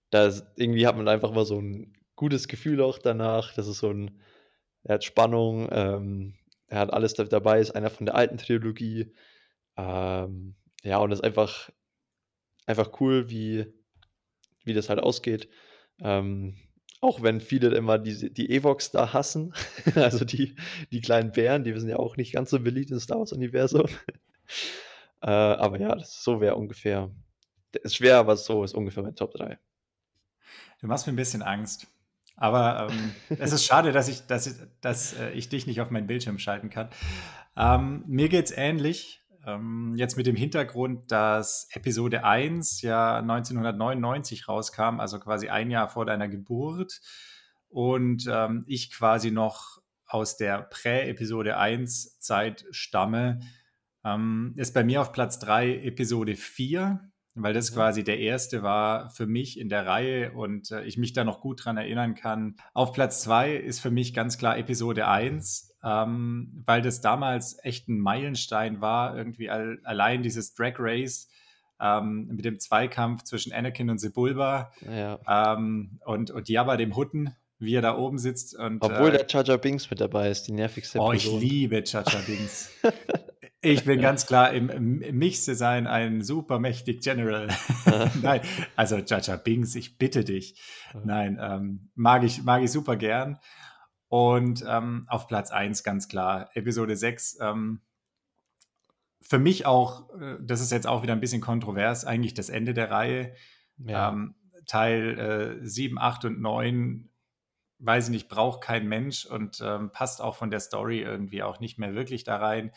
da 0.09 0.31
irgendwie 0.55 0.85
hat 0.85 0.97
man 0.97 1.07
einfach 1.07 1.31
mal 1.31 1.45
so 1.45 1.59
ein 1.59 1.93
gutes 2.15 2.47
Gefühl 2.47 2.81
auch 2.81 2.97
danach. 2.97 3.53
Das 3.53 3.67
ist 3.67 3.79
so 3.79 3.89
ein, 3.89 4.19
er 4.85 4.95
hat 4.95 5.03
Spannung, 5.03 5.67
ähm, 5.71 6.35
er 6.67 6.79
hat 6.79 6.93
alles 6.93 7.13
dabei, 7.13 7.59
ist 7.59 7.71
einer 7.71 7.89
von 7.89 8.05
der 8.05 8.15
alten 8.15 8.37
Trilogie. 8.37 9.11
Ähm, 9.77 10.55
ja, 10.83 10.99
und 10.99 11.11
es 11.11 11.19
ist 11.19 11.25
einfach, 11.25 11.71
einfach 12.67 13.01
cool, 13.01 13.29
wie, 13.29 13.65
wie 14.63 14.73
das 14.73 14.89
halt 14.89 14.99
ausgeht. 14.99 15.49
Ähm, 15.99 16.55
auch 17.01 17.21
wenn 17.23 17.41
viele 17.41 17.75
immer 17.75 17.97
die, 17.97 18.31
die 18.31 18.49
Evox 18.49 18.91
da 18.91 19.11
hassen, 19.11 19.53
also 19.95 20.23
die, 20.23 20.55
die 20.91 21.01
kleinen 21.01 21.31
Bären, 21.31 21.63
die 21.63 21.77
sind 21.77 21.89
ja 21.89 21.97
auch 21.97 22.15
nicht 22.15 22.33
ganz 22.33 22.51
so 22.51 22.59
beliebt 22.59 22.91
im 22.91 22.99
Star 22.99 23.19
Wars-Universum. 23.19 23.87
äh, 25.21 25.27
aber 25.27 25.79
ja, 25.79 25.95
das 25.95 26.23
so 26.23 26.41
wäre 26.41 26.55
ungefähr. 26.55 27.11
Ist 27.83 27.95
schwer, 27.95 28.17
aber 28.17 28.37
so 28.37 28.63
ist 28.63 28.73
ungefähr 28.73 29.03
mein 29.03 29.15
Top 29.15 29.33
3. 29.33 29.57
Du 30.79 30.87
machst 30.87 31.07
mir 31.07 31.13
ein 31.13 31.17
bisschen 31.17 31.41
Angst. 31.41 31.87
Aber 32.37 32.89
ähm, 32.89 33.11
es 33.39 33.53
ist 33.53 33.65
schade, 33.65 33.91
dass 33.91 34.07
ich, 34.07 34.27
dass, 34.27 34.47
ich, 34.47 34.53
dass 34.81 35.13
äh, 35.13 35.31
ich 35.31 35.49
dich 35.49 35.67
nicht 35.67 35.81
auf 35.81 35.89
meinen 35.89 36.07
Bildschirm 36.07 36.37
schalten 36.37 36.69
kann. 36.69 36.89
Ähm, 37.55 38.03
mir 38.07 38.29
geht 38.29 38.45
es 38.45 38.51
ähnlich. 38.51 39.21
Ähm, 39.45 39.93
jetzt 39.95 40.17
mit 40.17 40.25
dem 40.25 40.35
Hintergrund, 40.35 41.11
dass 41.11 41.69
Episode 41.71 42.23
1 42.23 42.81
ja 42.81 43.17
1999 43.17 44.47
rauskam, 44.47 44.99
also 44.99 45.19
quasi 45.19 45.49
ein 45.49 45.69
Jahr 45.69 45.87
vor 45.87 46.05
deiner 46.05 46.27
Geburt. 46.27 46.99
Und 47.69 48.25
ähm, 48.29 48.63
ich 48.67 48.91
quasi 48.91 49.31
noch 49.31 49.81
aus 50.07 50.37
der 50.37 50.63
Prä-Episode 50.63 51.57
1 51.57 52.19
Zeit 52.19 52.65
stamme, 52.71 53.39
ähm, 54.03 54.53
ist 54.55 54.73
bei 54.73 54.83
mir 54.83 55.01
auf 55.01 55.11
Platz 55.11 55.39
3 55.39 55.83
Episode 55.83 56.35
4 56.35 57.11
weil 57.35 57.53
das 57.53 57.73
quasi 57.73 58.03
der 58.03 58.19
erste 58.19 58.63
war 58.63 59.09
für 59.09 59.27
mich 59.27 59.59
in 59.59 59.69
der 59.69 59.85
Reihe 59.85 60.31
und 60.31 60.71
äh, 60.71 60.83
ich 60.85 60.97
mich 60.97 61.13
da 61.13 61.23
noch 61.23 61.41
gut 61.41 61.65
dran 61.65 61.77
erinnern 61.77 62.15
kann. 62.15 62.55
Auf 62.73 62.93
Platz 62.93 63.21
zwei 63.21 63.53
ist 63.55 63.79
für 63.81 63.91
mich 63.91 64.13
ganz 64.13 64.37
klar 64.37 64.57
Episode 64.57 65.07
1, 65.07 65.75
ähm, 65.83 66.63
weil 66.65 66.81
das 66.81 67.01
damals 67.01 67.57
echt 67.63 67.89
ein 67.89 67.99
Meilenstein 67.99 68.79
war, 68.81 69.17
irgendwie 69.17 69.49
all, 69.49 69.79
allein 69.83 70.23
dieses 70.23 70.53
Drag 70.53 70.75
Race 70.79 71.27
ähm, 71.81 72.27
mit 72.31 72.45
dem 72.45 72.57
Zweikampf 72.59 73.23
zwischen 73.23 73.51
Anakin 73.51 73.89
und 73.89 73.99
Sebulba 73.99 74.71
Ja. 74.89 75.19
ähm, 75.27 75.99
und, 76.05 76.31
und 76.31 76.47
Jabba 76.47 76.77
dem 76.77 76.95
Hutten, 76.95 77.35
wie 77.59 77.75
er 77.75 77.81
da 77.81 77.97
oben 77.97 78.17
sitzt. 78.17 78.55
Und, 78.57 78.81
Obwohl 78.81 79.13
äh, 79.13 79.25
der 79.25 79.43
Jar 79.43 79.57
Binks 79.57 79.89
mit 79.89 79.99
dabei 79.99 80.29
ist, 80.29 80.43
die 80.43 80.53
nervigste 80.53 80.99
Oh, 80.99 81.11
ich 81.11 81.23
Person. 81.23 81.41
liebe 81.41 81.83
Chacha 81.83 82.19
Dings. 82.19 82.71
Ich 83.65 83.83
bin 83.83 83.99
ganz 84.01 84.25
klar 84.25 84.51
im, 84.51 85.01
sein 85.55 85.87
ein 85.87 86.21
super 86.21 86.59
mächtig 86.59 87.01
General. 87.01 87.47
Nein, 88.21 88.41
also 88.75 89.01
Chacha 89.01 89.35
Bings, 89.35 89.75
ich 89.75 89.97
bitte 89.97 90.23
dich. 90.23 90.61
Nein, 91.03 91.39
ähm, 91.41 91.89
mag, 91.95 92.23
ich, 92.23 92.43
mag 92.43 92.63
ich 92.63 92.71
super 92.71 92.95
gern. 92.95 93.39
Und 94.07 94.63
ähm, 94.67 95.05
auf 95.09 95.27
Platz 95.27 95.51
1 95.51 95.83
ganz 95.83 96.07
klar, 96.07 96.49
Episode 96.53 96.95
6. 96.95 97.39
Ähm, 97.41 97.81
für 99.21 99.39
mich 99.39 99.65
auch, 99.65 100.09
äh, 100.19 100.37
das 100.41 100.61
ist 100.61 100.71
jetzt 100.71 100.87
auch 100.87 101.01
wieder 101.03 101.13
ein 101.13 101.19
bisschen 101.19 101.41
kontrovers, 101.41 102.05
eigentlich 102.05 102.35
das 102.35 102.49
Ende 102.49 102.73
der 102.73 102.91
Reihe. 102.91 103.33
Ja. 103.77 104.09
Ähm, 104.09 104.35
Teil 104.67 105.59
äh, 105.61 105.67
7, 105.67 105.97
8 105.99 106.25
und 106.25 106.41
9, 106.41 107.09
weiß 107.79 108.05
ich 108.05 108.11
nicht, 108.11 108.29
braucht 108.29 108.61
kein 108.61 108.87
Mensch 108.87 109.25
und 109.25 109.61
ähm, 109.63 109.91
passt 109.91 110.21
auch 110.21 110.35
von 110.35 110.49
der 110.49 110.59
Story 110.59 111.01
irgendwie 111.01 111.43
auch 111.43 111.59
nicht 111.59 111.77
mehr 111.77 111.93
wirklich 111.93 112.23
da 112.23 112.37
rein. 112.37 112.71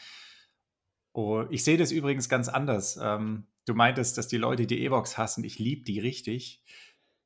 Oh, 1.13 1.45
ich 1.51 1.65
sehe 1.65 1.77
das 1.77 1.91
übrigens 1.91 2.29
ganz 2.29 2.49
anders. 2.49 2.99
Ähm, 3.03 3.47
du 3.67 3.75
meintest, 3.75 4.19
dass 4.19 4.29
die 4.29 4.37
Leute 4.37 4.67
die 4.67 4.85
Evox 4.85 5.19
hassen. 5.19 5.45
Ich 5.45 5.59
liebe 5.59 5.85
die 5.85 5.99
richtig. 5.99 6.63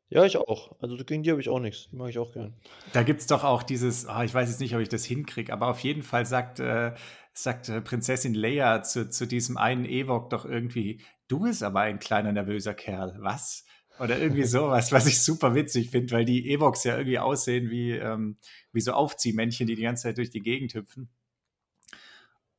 ja, 0.09 0.25
ich 0.25 0.37
auch. 0.37 0.77
Also 0.81 0.97
gegen 0.97 1.23
die 1.23 1.31
habe 1.31 1.41
ich 1.41 1.49
auch 1.49 1.61
nichts. 1.61 1.89
Die 1.91 1.97
mag 1.97 2.11
ich 2.11 2.19
auch 2.19 2.33
gern. 2.33 2.55
Da 2.93 3.03
gibt 3.03 3.21
es 3.21 3.27
doch 3.27 3.45
auch 3.45 3.63
dieses, 3.63 4.07
ah, 4.07 4.25
ich 4.25 4.33
weiß 4.33 4.49
jetzt 4.49 4.61
nicht, 4.61 4.75
ob 4.75 4.81
ich 4.81 4.89
das 4.89 5.05
hinkriege, 5.05 5.53
aber 5.53 5.69
auf 5.69 5.81
jeden 5.81 6.03
Fall 6.03 6.27
sagt, 6.27 6.61
äh, 6.61 6.95
sagt 7.35 7.69
äh, 7.69 7.81
Prinzessin 7.81 8.35
Leia 8.35 8.83
zu, 8.83 9.09
zu 9.09 9.27
diesem 9.27 9.57
einen 9.57 9.85
Ewok 9.85 10.31
doch 10.31 10.45
irgendwie, 10.45 11.01
du 11.29 11.41
bist 11.41 11.63
aber 11.63 11.81
ein 11.81 11.99
kleiner 11.99 12.33
nervöser 12.33 12.75
Kerl, 12.75 13.17
was? 13.19 13.65
Oder 13.99 14.19
irgendwie 14.19 14.45
sowas, 14.45 14.93
was 14.93 15.07
ich 15.07 15.23
super 15.23 15.55
witzig 15.55 15.91
finde, 15.91 16.13
weil 16.13 16.25
die 16.25 16.51
Evox 16.51 16.85
ja 16.85 16.97
irgendwie 16.97 17.19
aussehen 17.19 17.71
wie, 17.71 17.93
ähm, 17.93 18.37
wie 18.73 18.81
so 18.81 18.93
Aufziehmännchen, 18.93 19.67
die 19.67 19.75
die 19.75 19.83
ganze 19.83 20.05
Zeit 20.05 20.19
durch 20.19 20.31
die 20.31 20.41
Gegend 20.41 20.75
hüpfen. 20.75 21.09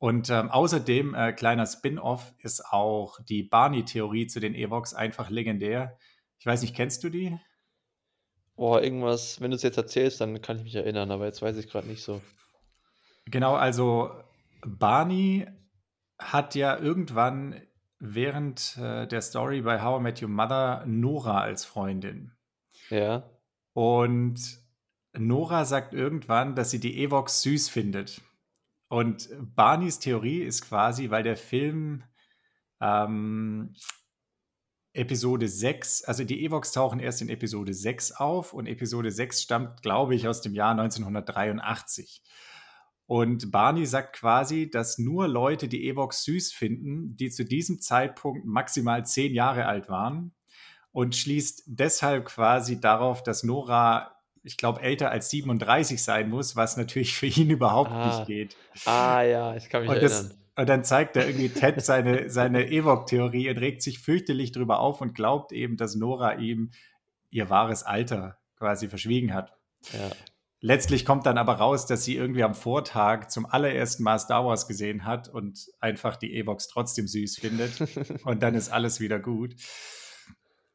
Und 0.03 0.29
ähm, 0.29 0.51
außerdem, 0.51 1.15
äh, 1.15 1.31
kleiner 1.31 1.65
Spin-off, 1.65 2.33
ist 2.39 2.65
auch 2.65 3.21
die 3.21 3.41
Barney-Theorie 3.41 4.27
zu 4.27 4.41
den 4.41 4.53
Evox 4.53 4.93
einfach 4.93 5.29
legendär. 5.29 5.97
Ich 6.39 6.45
weiß 6.45 6.61
nicht, 6.61 6.75
kennst 6.75 7.05
du 7.05 7.09
die? 7.09 7.39
Boah, 8.57 8.83
irgendwas, 8.83 9.39
wenn 9.39 9.51
du 9.51 9.55
es 9.55 9.63
jetzt 9.63 9.77
erzählst, 9.77 10.19
dann 10.19 10.41
kann 10.41 10.57
ich 10.57 10.65
mich 10.65 10.75
erinnern, 10.75 11.09
aber 11.09 11.23
jetzt 11.23 11.41
weiß 11.41 11.55
ich 11.55 11.69
gerade 11.69 11.87
nicht 11.87 12.03
so. 12.03 12.19
Genau, 13.27 13.55
also 13.55 14.11
Barney 14.65 15.47
hat 16.19 16.53
ja 16.55 16.77
irgendwann 16.77 17.61
während 17.97 18.75
äh, 18.79 19.07
der 19.07 19.21
Story 19.21 19.61
bei 19.61 19.81
How 19.81 20.01
I 20.01 20.03
Met 20.03 20.21
Your 20.21 20.27
Mother 20.27 20.83
Nora 20.85 21.39
als 21.39 21.63
Freundin. 21.63 22.33
Ja. 22.89 23.29
Und 23.71 24.59
Nora 25.13 25.63
sagt 25.63 25.93
irgendwann, 25.93 26.55
dass 26.55 26.71
sie 26.71 26.81
die 26.81 27.01
Evox 27.01 27.41
süß 27.43 27.69
findet. 27.69 28.21
Und 28.93 29.27
Barneys 29.55 29.97
Theorie 29.97 30.43
ist 30.43 30.69
quasi, 30.69 31.09
weil 31.09 31.23
der 31.23 31.35
Film 31.35 32.03
ähm, 32.79 33.73
Episode 34.93 35.47
6, 35.47 36.03
also 36.03 36.23
die 36.23 36.45
Evox 36.45 36.73
tauchen 36.73 36.99
erst 36.99 37.23
in 37.23 37.29
Episode 37.29 37.73
6 37.73 38.11
auf 38.11 38.53
und 38.53 38.67
Episode 38.67 39.09
6 39.09 39.41
stammt, 39.41 39.81
glaube 39.81 40.13
ich, 40.13 40.27
aus 40.27 40.41
dem 40.41 40.53
Jahr 40.53 40.73
1983. 40.79 42.21
Und 43.07 43.51
Barney 43.51 43.87
sagt 43.87 44.17
quasi, 44.17 44.69
dass 44.69 44.99
nur 44.99 45.27
Leute 45.27 45.67
die 45.67 45.89
Evox 45.89 46.23
süß 46.25 46.53
finden, 46.53 47.17
die 47.17 47.31
zu 47.31 47.45
diesem 47.45 47.81
Zeitpunkt 47.81 48.45
maximal 48.45 49.07
zehn 49.07 49.33
Jahre 49.33 49.65
alt 49.65 49.89
waren 49.89 50.35
und 50.91 51.15
schließt 51.15 51.63
deshalb 51.65 52.25
quasi 52.25 52.79
darauf, 52.79 53.23
dass 53.23 53.41
Nora, 53.41 54.15
ich 54.43 54.57
glaube, 54.57 54.81
älter 54.81 55.09
als 55.11 55.29
37 55.29 56.03
sein 56.03 56.29
muss, 56.29 56.55
was 56.55 56.77
natürlich 56.77 57.15
für 57.15 57.27
ihn 57.27 57.49
überhaupt 57.49 57.91
Ah. 57.91 58.17
nicht 58.17 58.27
geht. 58.27 58.55
Ah 58.85 59.21
ja, 59.21 59.55
ich 59.55 59.69
kann 59.69 59.81
mich 59.81 59.89
Und, 59.89 59.95
erinnern. 59.97 60.29
das, 60.29 60.37
und 60.55 60.69
dann 60.69 60.83
zeigt 60.83 61.15
er 61.15 61.25
irgendwie 61.27 61.49
Ted 61.49 61.81
seine, 61.83 62.29
seine 62.29 62.67
Evok-Theorie 62.69 63.49
und 63.49 63.57
regt 63.57 63.81
sich 63.81 63.99
fürchterlich 63.99 64.51
drüber 64.51 64.79
auf 64.79 65.01
und 65.01 65.15
glaubt 65.15 65.51
eben, 65.51 65.77
dass 65.77 65.95
Nora 65.95 66.33
ihm 66.35 66.71
ihr 67.29 67.49
wahres 67.49 67.83
Alter 67.83 68.37
quasi 68.57 68.87
verschwiegen 68.89 69.33
hat. 69.33 69.53
Ja. 69.93 70.11
Letztlich 70.59 71.05
kommt 71.05 71.25
dann 71.25 71.37
aber 71.37 71.55
raus, 71.55 71.87
dass 71.87 72.05
sie 72.05 72.15
irgendwie 72.15 72.43
am 72.43 72.53
Vortag 72.55 73.27
zum 73.27 73.45
allerersten 73.45 74.03
Mal 74.03 74.17
Star 74.19 74.45
Wars 74.45 74.65
gesehen 74.67 75.03
hat 75.05 75.27
und 75.27 75.67
einfach 75.81 76.15
die 76.15 76.33
Evox 76.37 76.67
trotzdem 76.69 77.05
süß 77.07 77.37
findet. 77.39 77.81
und 78.25 78.41
dann 78.43 78.55
ist 78.55 78.69
alles 78.69 78.99
wieder 79.01 79.19
gut. 79.19 79.55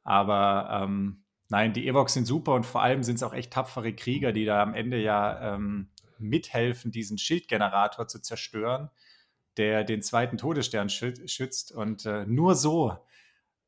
Aber 0.03 0.83
ähm, 0.85 1.23
nein, 1.49 1.73
die 1.73 1.89
Evox 1.89 2.15
sind 2.15 2.27
super 2.27 2.55
und 2.55 2.65
vor 2.65 2.83
allem 2.83 3.03
sind 3.03 3.17
es 3.17 3.23
auch 3.23 3.35
echt 3.35 3.53
tapfere 3.53 3.93
Krieger, 3.95 4.33
die 4.33 4.45
da 4.45 4.63
am 4.63 4.75
Ende 4.75 5.01
ja 5.01 5.55
ähm, 5.55 5.89
mithelfen, 6.19 6.91
diesen 6.91 7.19
Schildgenerator 7.19 8.09
zu 8.09 8.21
zerstören, 8.21 8.91
der 9.57 9.85
den 9.85 10.03
zweiten 10.03 10.39
Todesstern 10.39 10.89
schü 10.89 11.15
schützt. 11.27 11.73
Und 11.73 12.07
äh, 12.07 12.25
nur 12.27 12.55
so 12.55 12.97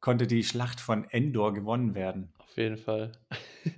konnte 0.01 0.26
die 0.26 0.45
Schlacht 0.45 0.81
von 0.81 1.09
Endor 1.11 1.53
gewonnen 1.53 1.95
werden. 1.95 2.33
Auf 2.39 2.57
jeden 2.57 2.78
Fall. 2.78 3.12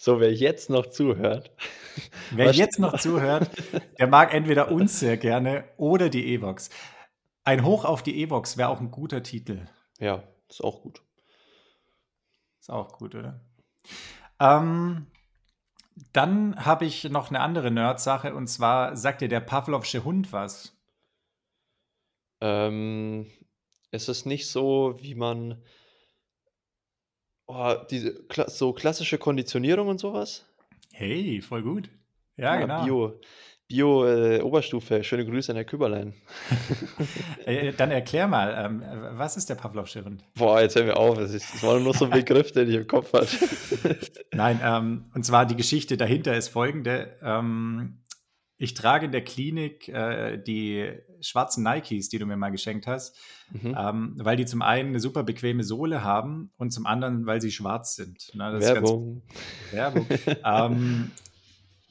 So, 0.00 0.20
wer 0.20 0.32
jetzt 0.32 0.70
noch 0.70 0.86
zuhört. 0.86 1.50
Wer 2.30 2.52
jetzt 2.52 2.78
noch 2.78 3.00
zuhört, 3.00 3.50
der 3.98 4.06
mag 4.06 4.32
entweder 4.32 4.70
uns 4.70 5.00
sehr 5.00 5.16
gerne 5.16 5.64
oder 5.76 6.08
die 6.08 6.34
Evox. 6.34 6.70
Ein 7.42 7.64
Hoch 7.64 7.84
auf 7.84 8.04
die 8.04 8.22
Evox 8.22 8.56
wäre 8.56 8.68
auch 8.68 8.80
ein 8.80 8.92
guter 8.92 9.22
Titel. 9.24 9.66
Ja, 9.98 10.22
ist 10.48 10.62
auch 10.62 10.82
gut. 10.82 11.02
Ist 12.60 12.70
auch 12.70 12.92
gut, 12.92 13.16
oder? 13.16 13.40
Ähm, 14.40 15.06
dann 16.12 16.64
habe 16.64 16.84
ich 16.84 17.04
noch 17.04 17.30
eine 17.30 17.40
andere 17.40 17.70
Nerd-Sache 17.70 18.34
und 18.34 18.46
zwar 18.48 18.96
sagt 18.96 19.20
dir 19.20 19.28
der 19.28 19.40
Pavlovsche 19.40 20.04
Hund 20.04 20.32
was? 20.32 20.76
Ähm, 22.40 23.26
ist 23.90 24.08
es 24.08 24.24
nicht 24.26 24.48
so, 24.48 24.96
wie 25.00 25.14
man 25.14 25.62
oh, 27.46 27.74
diese 27.90 28.24
so 28.46 28.72
klassische 28.72 29.18
Konditionierung 29.18 29.88
und 29.88 29.98
sowas? 29.98 30.44
Hey, 30.92 31.40
voll 31.40 31.62
gut. 31.62 31.90
Ja, 32.36 32.56
genau. 32.56 32.84
Bio, 32.84 33.20
Bio 33.68 34.06
äh. 34.06 35.04
Schöne 35.04 35.26
Grüße 35.26 35.52
an 35.52 35.56
der 35.56 35.64
Küberlein. 35.64 36.14
Äh, 37.46 37.72
dann 37.72 37.90
erklär 37.90 38.26
mal, 38.26 38.54
ähm, 38.58 38.82
was 39.16 39.36
ist 39.38 39.48
der 39.48 39.54
Pavlovsche 39.54 40.04
Hund? 40.04 40.22
Boah, 40.34 40.60
jetzt 40.60 40.76
hör 40.76 40.84
mir 40.84 40.96
auf. 40.96 41.16
Das, 41.16 41.32
ist, 41.32 41.54
das 41.54 41.62
war 41.62 41.78
nur 41.80 41.94
so 41.94 42.04
ein 42.04 42.10
Begriff, 42.10 42.52
den 42.52 42.68
ich 42.68 42.74
im 42.74 42.86
Kopf 42.86 43.12
hatte. 43.14 43.98
Nein, 44.32 44.60
ähm, 44.62 45.04
und 45.14 45.24
zwar 45.24 45.46
die 45.46 45.56
Geschichte 45.56 45.96
dahinter 45.96 46.36
ist 46.36 46.48
folgende. 46.48 47.16
Ähm, 47.22 48.00
ich 48.58 48.74
trage 48.74 49.06
in 49.06 49.12
der 49.12 49.22
Klinik 49.24 49.88
äh, 49.88 50.36
die 50.36 50.92
schwarzen 51.20 51.62
Nikes, 51.64 52.08
die 52.10 52.18
du 52.18 52.26
mir 52.26 52.36
mal 52.36 52.50
geschenkt 52.50 52.86
hast, 52.86 53.16
Mhm. 53.50 53.74
ähm, 53.78 54.14
weil 54.18 54.36
die 54.36 54.44
zum 54.44 54.60
einen 54.60 54.90
eine 54.90 55.00
super 55.00 55.22
bequeme 55.22 55.64
Sohle 55.64 56.04
haben 56.04 56.50
und 56.58 56.70
zum 56.70 56.84
anderen, 56.84 57.24
weil 57.24 57.40
sie 57.40 57.50
schwarz 57.50 57.94
sind. 57.96 58.30
Na, 58.34 58.50
das 58.52 58.64
ist 58.64 58.74
ganz 58.74 58.90
Werbung. 58.90 59.22
Werbung. 59.72 60.06
ähm, 60.44 61.10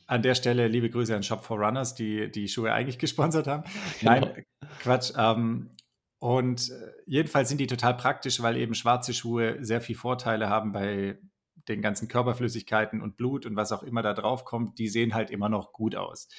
an 0.08 0.22
der 0.22 0.36
Stelle 0.36 0.68
liebe 0.68 0.90
Grüße 0.90 1.16
an 1.16 1.24
Shop 1.24 1.44
for 1.44 1.60
Runners, 1.60 1.94
die 1.94 2.32
die 2.32 2.48
Schuhe 2.48 2.74
eigentlich 2.74 2.98
gesponsert 3.00 3.48
haben. 3.48 3.64
Genau. 4.00 4.12
Nein, 4.12 4.44
Quatsch. 4.80 5.12
Ähm, 5.18 5.72
und 6.20 6.72
äh, 6.72 6.92
jedenfalls 7.06 7.50
sind 7.50 7.60
die 7.60 7.68
total 7.68 7.96
praktisch, 7.96 8.42
weil 8.42 8.58
eben 8.58 8.74
schwarze 8.74 9.14
Schuhe 9.14 9.58
sehr 9.64 9.82
viel 9.82 9.96
Vorteile 9.96 10.50
haben 10.50 10.72
bei 10.72 11.20
den 11.68 11.82
ganzen 11.82 12.08
Körperflüssigkeiten 12.08 13.02
und 13.02 13.18
Blut 13.18 13.46
und 13.46 13.56
was 13.56 13.72
auch 13.72 13.84
immer 13.84 14.02
da 14.02 14.14
drauf 14.14 14.46
kommt. 14.46 14.80
Die 14.80 14.88
sehen 14.88 15.14
halt 15.14 15.30
immer 15.30 15.50
noch 15.50 15.74
gut 15.74 15.96
aus. 15.96 16.30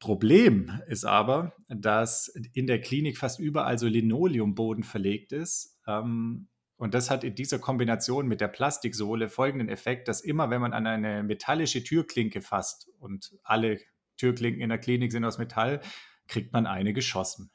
Problem 0.00 0.80
ist 0.88 1.04
aber, 1.04 1.54
dass 1.68 2.28
in 2.28 2.66
der 2.66 2.80
Klinik 2.80 3.18
fast 3.18 3.38
überall 3.38 3.78
so 3.78 3.86
Linoleumboden 3.86 4.82
verlegt 4.82 5.32
ist. 5.32 5.78
Ähm, 5.86 6.48
und 6.80 6.94
das 6.94 7.10
hat 7.10 7.24
in 7.24 7.34
dieser 7.34 7.58
Kombination 7.58 8.26
mit 8.26 8.40
der 8.40 8.48
Plastiksohle 8.48 9.28
folgenden 9.28 9.68
Effekt, 9.68 10.08
dass 10.08 10.22
immer, 10.22 10.48
wenn 10.48 10.62
man 10.62 10.72
an 10.72 10.86
eine 10.86 11.22
metallische 11.22 11.84
Türklinke 11.84 12.40
fasst 12.40 12.88
und 12.98 13.36
alle 13.42 13.80
Türklinken 14.16 14.62
in 14.62 14.70
der 14.70 14.78
Klinik 14.78 15.12
sind 15.12 15.26
aus 15.26 15.36
Metall, 15.36 15.82
kriegt 16.26 16.54
man 16.54 16.66
eine 16.66 16.94
geschossen. 16.94 17.50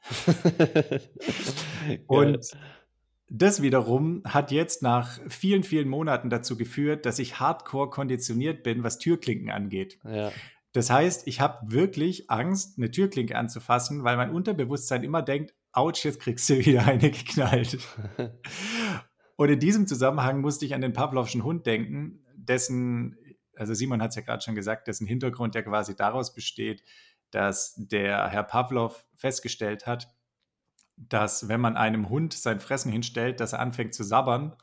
Und 2.07 2.51
das 3.27 3.63
wiederum 3.63 4.21
hat 4.25 4.51
jetzt 4.51 4.83
nach 4.83 5.19
vielen, 5.27 5.63
vielen 5.63 5.89
Monaten 5.89 6.29
dazu 6.29 6.55
geführt, 6.55 7.07
dass 7.07 7.17
ich 7.17 7.39
hardcore 7.39 7.89
konditioniert 7.89 8.61
bin, 8.61 8.83
was 8.83 8.99
Türklinken 8.99 9.49
angeht. 9.49 9.97
ja. 10.03 10.31
Das 10.71 10.89
heißt, 10.89 11.25
ich 11.25 11.39
habe 11.39 11.71
wirklich 11.71 12.29
Angst, 12.29 12.77
eine 12.77 12.91
Türklinke 12.91 13.37
anzufassen, 13.37 14.03
weil 14.03 14.17
mein 14.17 14.29
Unterbewusstsein 14.29 15.03
immer 15.03 15.21
denkt, 15.21 15.55
ouch, 15.71 16.03
jetzt 16.03 16.19
kriegst 16.19 16.49
du 16.49 16.57
wieder 16.65 16.85
eine 16.85 17.09
geknallt. 17.09 17.79
Und 19.35 19.49
in 19.49 19.59
diesem 19.59 19.87
Zusammenhang 19.87 20.41
musste 20.41 20.65
ich 20.65 20.73
an 20.73 20.81
den 20.81 20.93
Pavlovschen 20.93 21.43
Hund 21.43 21.65
denken, 21.65 22.23
dessen, 22.35 23.17
also 23.55 23.73
Simon 23.73 24.01
hat 24.01 24.11
es 24.11 24.15
ja 24.15 24.21
gerade 24.21 24.41
schon 24.41 24.55
gesagt, 24.55 24.87
dessen 24.87 25.07
Hintergrund 25.07 25.55
ja 25.55 25.61
quasi 25.61 25.95
daraus 25.95 26.33
besteht, 26.33 26.83
dass 27.31 27.73
der 27.77 28.29
Herr 28.29 28.43
Pavlov 28.43 29.05
festgestellt 29.15 29.87
hat, 29.87 30.09
dass 30.95 31.49
wenn 31.49 31.59
man 31.59 31.75
einem 31.75 32.09
Hund 32.09 32.33
sein 32.33 32.59
Fressen 32.59 32.91
hinstellt, 32.91 33.39
dass 33.39 33.53
er 33.53 33.59
anfängt 33.59 33.93
zu 33.93 34.03
sabbern. 34.03 34.55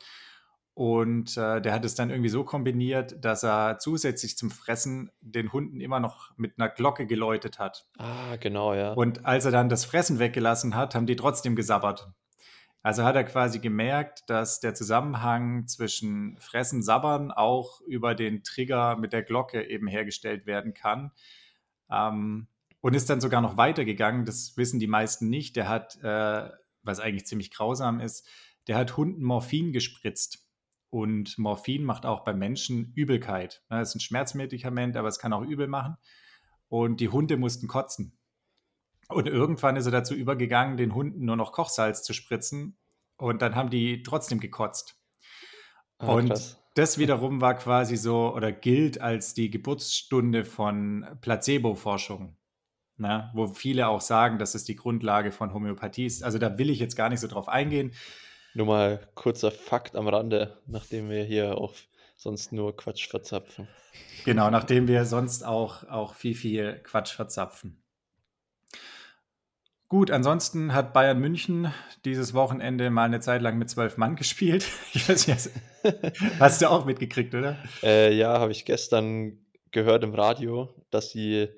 Und 0.75 1.37
äh, 1.37 1.61
der 1.61 1.75
hat 1.75 1.85
es 1.85 1.95
dann 1.97 2.09
irgendwie 2.09 2.31
so 2.31 2.45
kombiniert, 2.45 3.23
dass 3.23 3.43
er 3.43 3.79
zusätzlich 3.79 4.39
zum 4.39 4.51
Fressen 4.51 5.11
den 5.21 5.53
Hunden 5.53 5.83
immer 5.83 6.01
noch 6.01 6.31
mit 6.39 6.59
einer 6.59 6.71
Glocke 6.71 7.07
geläutet 7.07 7.59
hat. 7.59 7.85
Ah, 7.99 8.37
genau, 8.37 8.73
ja. 8.73 8.95
Und 8.95 9.27
als 9.27 9.45
er 9.45 9.51
dann 9.51 9.69
das 9.69 9.85
Fressen 9.85 10.19
weggelassen 10.19 10.75
hat, 10.75 10.95
haben 10.95 11.05
die 11.05 11.17
trotzdem 11.17 11.57
gesabbert. 11.57 12.11
Also 12.83 13.05
hat 13.05 13.15
er 13.15 13.25
quasi 13.25 13.61
gemerkt, 13.61 14.29
dass 14.29 14.59
der 14.59 14.75
Zusammenhang 14.75 15.69
zwischen 15.69 16.37
Fressen, 16.39 16.83
Sabbern 16.83 17.31
auch 17.31 17.81
über 17.83 18.15
den 18.15 18.43
Trigger 18.43 18.97
mit 18.97 19.13
der 19.13 19.23
Glocke 19.23 19.63
eben 19.69 19.87
hergestellt 19.87 20.47
werden 20.47 20.75
kann. 20.75 21.13
Ähm, 21.91 22.49
und 22.81 22.95
ist 22.95 23.09
dann 23.09 23.21
sogar 23.21 23.41
noch 23.41 23.57
weitergegangen, 23.57 24.25
das 24.25 24.57
wissen 24.57 24.81
die 24.81 24.89
meisten 24.89 25.29
nicht. 25.29 25.55
Der 25.55 25.69
hat, 25.69 25.97
äh, 26.03 26.51
was 26.83 26.99
eigentlich 26.99 27.27
ziemlich 27.27 27.53
grausam 27.53 28.01
ist, 28.01 28.29
der 28.67 28.77
hat 28.77 28.97
Hunden 28.97 29.23
Morphin 29.23 29.73
gespritzt. 29.73 30.49
Und 30.91 31.39
Morphin 31.39 31.85
macht 31.85 32.05
auch 32.05 32.25
bei 32.25 32.35
Menschen 32.35 32.93
Übelkeit. 32.95 33.63
Das 33.69 33.91
ist 33.91 33.95
ein 33.95 34.01
Schmerzmedikament, 34.01 34.97
aber 34.97 35.09
es 35.09 35.21
kann 35.21 35.33
auch 35.33 35.43
übel 35.43 35.69
machen. 35.69 35.97
Und 36.69 37.01
die 37.01 37.09
Hunde 37.09 37.37
mussten 37.37 37.69
kotzen. 37.69 38.19
Und 39.09 39.29
irgendwann 39.29 39.77
ist 39.77 39.87
er 39.87 39.93
dazu 39.93 40.15
übergegangen, 40.15 40.77
den 40.77 40.95
Hunden 40.95 41.25
nur 41.25 41.37
noch 41.37 41.53
Kochsalz 41.53 42.03
zu 42.03 42.13
spritzen. 42.13 42.79
Und 43.17 43.43
dann 43.43 43.55
haben 43.55 43.71
die 43.71 44.03
trotzdem 44.03 44.41
gekotzt. 44.41 44.97
Ah, 45.99 46.13
und 46.13 46.29
krass. 46.29 46.59
das 46.75 46.99
wiederum 46.99 47.41
war 47.41 47.55
quasi 47.55 47.97
so 47.97 48.35
oder 48.35 48.53
gilt 48.53 49.01
als 49.01 49.35
die 49.35 49.51
Geburtsstunde 49.51 50.45
von 50.45 51.07
Placebo-Forschung. 51.21 52.37
Na, 52.97 53.31
wo 53.35 53.47
viele 53.49 53.89
auch 53.89 54.01
sagen, 54.01 54.39
dass 54.39 54.55
es 54.55 54.65
die 54.65 54.77
Grundlage 54.77 55.33
von 55.33 55.55
Homöopathie 55.55 56.07
ist. 56.07 56.23
Also 56.23 56.39
da 56.39 56.59
will 56.59 56.71
ich 56.71 56.79
jetzt 56.79 56.95
gar 56.95 57.09
nicht 57.09 57.21
so 57.21 57.27
drauf 57.27 57.49
eingehen. 57.49 57.93
Nur 58.55 58.67
mal 58.67 59.09
kurzer 59.15 59.51
Fakt 59.51 59.97
am 59.97 60.09
Rande, 60.09 60.61
nachdem 60.67 61.09
wir 61.09 61.25
hier 61.25 61.57
auch 61.59 61.75
sonst 62.17 62.53
nur 62.53 62.77
Quatsch 62.77 63.09
verzapfen. 63.09 63.67
Genau, 64.25 64.51
nachdem 64.51 64.89
wir 64.89 65.05
sonst 65.05 65.45
auch, 65.45 65.89
auch 65.89 66.15
viel, 66.15 66.35
viel 66.35 66.81
Quatsch 66.85 67.13
verzapfen. 67.13 67.82
Gut, 69.93 70.11
ansonsten 70.11 70.73
hat 70.73 70.95
Bayern 70.95 71.19
München 71.19 71.71
dieses 72.07 72.33
Wochenende 72.33 72.89
mal 72.89 73.05
eine 73.05 73.21
Zeit 73.21 73.43
lang 73.43 73.59
mit 73.59 73.69
zwölf 73.69 73.99
Mann 73.99 74.17
gespielt. 74.17 74.67
Ich 74.95 75.07
weiß 75.07 75.27
nicht, 75.27 75.51
hast, 76.41 76.63
du 76.63 76.71
auch 76.71 76.87
mitgekriegt, 76.87 77.35
oder? 77.35 77.59
Äh, 77.83 78.17
ja, 78.17 78.41
habe 78.41 78.53
ich 78.53 78.65
gestern 78.65 79.37
gehört 79.71 80.03
im 80.03 80.15
Radio, 80.15 80.75
dass 80.89 81.11
sie 81.11 81.51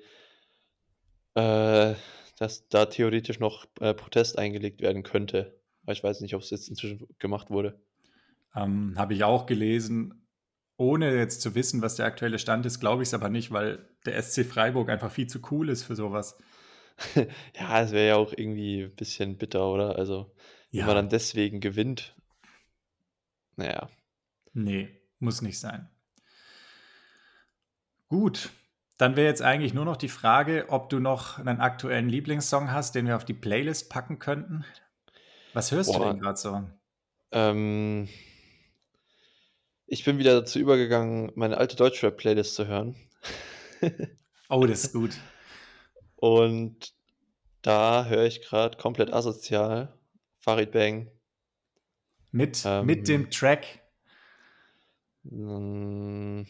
Äh, 1.35 1.93
dass 2.37 2.67
da 2.67 2.87
theoretisch 2.87 3.39
noch 3.39 3.67
äh, 3.79 3.93
Protest 3.93 4.37
eingelegt 4.37 4.81
werden 4.81 5.03
könnte. 5.03 5.57
Aber 5.83 5.93
ich 5.93 6.03
weiß 6.03 6.19
nicht, 6.19 6.35
ob 6.35 6.41
es 6.41 6.49
jetzt 6.49 6.67
inzwischen 6.67 7.07
gemacht 7.19 7.49
wurde. 7.49 7.79
Ähm, 8.53 8.95
Habe 8.97 9.13
ich 9.13 9.23
auch 9.23 9.45
gelesen. 9.45 10.27
Ohne 10.75 11.15
jetzt 11.15 11.39
zu 11.39 11.55
wissen, 11.55 11.81
was 11.81 11.95
der 11.95 12.05
aktuelle 12.05 12.37
Stand 12.37 12.65
ist, 12.65 12.81
glaube 12.81 13.01
ich 13.01 13.07
es 13.07 13.13
aber 13.13 13.29
nicht, 13.29 13.51
weil 13.51 13.87
der 14.05 14.21
SC 14.21 14.43
Freiburg 14.45 14.89
einfach 14.89 15.09
viel 15.09 15.27
zu 15.27 15.39
cool 15.51 15.69
ist 15.69 15.85
für 15.85 15.95
sowas. 15.95 16.37
ja, 17.15 17.81
es 17.81 17.91
wäre 17.91 18.07
ja 18.07 18.15
auch 18.15 18.33
irgendwie 18.35 18.83
ein 18.83 18.95
bisschen 18.95 19.37
bitter, 19.37 19.67
oder? 19.67 19.97
Also, 19.97 20.33
wenn 20.71 20.79
ja. 20.79 20.85
man 20.87 20.95
dann 20.95 21.09
deswegen 21.09 21.59
gewinnt. 21.59 22.15
Naja. 23.55 23.89
Nee, 24.53 25.01
muss 25.19 25.41
nicht 25.41 25.59
sein. 25.59 25.89
Gut, 28.07 28.51
dann 28.97 29.15
wäre 29.15 29.27
jetzt 29.27 29.41
eigentlich 29.41 29.73
nur 29.73 29.85
noch 29.85 29.97
die 29.97 30.09
Frage, 30.09 30.67
ob 30.69 30.89
du 30.89 30.99
noch 30.99 31.39
einen 31.39 31.59
aktuellen 31.59 32.07
Lieblingssong 32.07 32.71
hast, 32.71 32.95
den 32.95 33.07
wir 33.07 33.15
auf 33.15 33.25
die 33.25 33.33
Playlist 33.33 33.89
packen 33.89 34.19
könnten. 34.19 34.63
Was 35.53 35.71
hörst 35.71 35.91
Boah, 35.91 35.99
du 35.99 36.05
denn 36.11 36.19
gerade 36.19 36.37
so? 36.37 36.63
Ähm, 37.31 38.07
ich 39.87 40.03
bin 40.05 40.17
wieder 40.17 40.39
dazu 40.39 40.59
übergegangen, 40.59 41.31
meine 41.35 41.57
alte 41.57 41.75
Deutschrap-Playlist 41.75 42.55
zu 42.55 42.67
hören. 42.67 42.95
oh, 44.49 44.65
das 44.65 44.85
ist 44.85 44.93
gut. 44.93 45.11
Und 46.15 46.93
da 47.61 48.05
höre 48.05 48.25
ich 48.25 48.41
gerade 48.41 48.77
komplett 48.77 49.11
asozial 49.13 49.97
Farid 50.37 50.71
Bang. 50.71 51.09
Mit, 52.31 52.63
ähm, 52.65 52.85
mit 52.85 53.07
dem 53.07 53.31
Track? 53.31 53.81
Mm, 55.23 56.43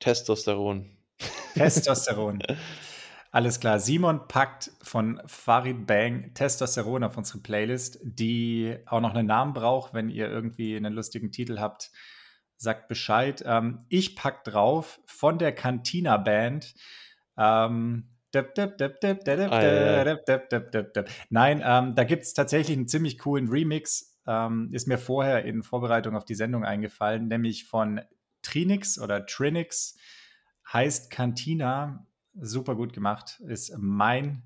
Testosteron. 0.00 0.96
Testosteron. 1.54 2.42
Alles 3.30 3.60
klar. 3.60 3.78
Simon 3.78 4.26
packt 4.26 4.70
von 4.82 5.20
Farid 5.26 5.86
Bang 5.86 6.32
Testosteron 6.34 7.04
auf 7.04 7.16
unsere 7.16 7.38
Playlist, 7.40 8.00
die 8.02 8.78
auch 8.86 9.00
noch 9.00 9.14
einen 9.14 9.26
Namen 9.26 9.52
braucht. 9.52 9.92
Wenn 9.92 10.08
ihr 10.08 10.28
irgendwie 10.28 10.76
einen 10.76 10.94
lustigen 10.94 11.30
Titel 11.30 11.60
habt, 11.60 11.90
sagt 12.56 12.88
Bescheid. 12.88 13.42
Ähm, 13.46 13.84
ich 13.88 14.16
pack 14.16 14.44
drauf 14.44 15.00
von 15.06 15.38
der 15.38 15.54
Cantina 15.54 16.16
Band. 16.16 16.74
Ähm, 17.36 18.08
Nein, 21.30 21.62
ähm, 21.64 21.94
da 21.94 22.04
gibt 22.04 22.24
es 22.24 22.34
tatsächlich 22.34 22.76
einen 22.76 22.88
ziemlich 22.88 23.18
coolen 23.18 23.48
Remix. 23.48 24.18
Ähm, 24.26 24.70
ist 24.72 24.86
mir 24.86 24.98
vorher 24.98 25.44
in 25.44 25.62
Vorbereitung 25.62 26.14
auf 26.14 26.24
die 26.24 26.34
Sendung 26.34 26.64
eingefallen, 26.64 27.28
nämlich 27.28 27.66
von 27.66 28.00
Trinix 28.42 28.98
oder 28.98 29.24
Trinix 29.26 29.96
heißt 30.72 31.10
Cantina. 31.10 32.06
Super 32.34 32.76
gut 32.76 32.92
gemacht. 32.92 33.40
Ist 33.46 33.74
mein 33.78 34.42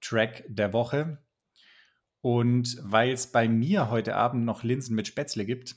Track 0.00 0.44
der 0.48 0.72
Woche. 0.72 1.18
Und 2.20 2.76
weil 2.82 3.12
es 3.12 3.30
bei 3.30 3.48
mir 3.48 3.90
heute 3.90 4.16
Abend 4.16 4.44
noch 4.44 4.64
Linsen 4.64 4.96
mit 4.96 5.06
Spätzle 5.06 5.44
gibt 5.46 5.76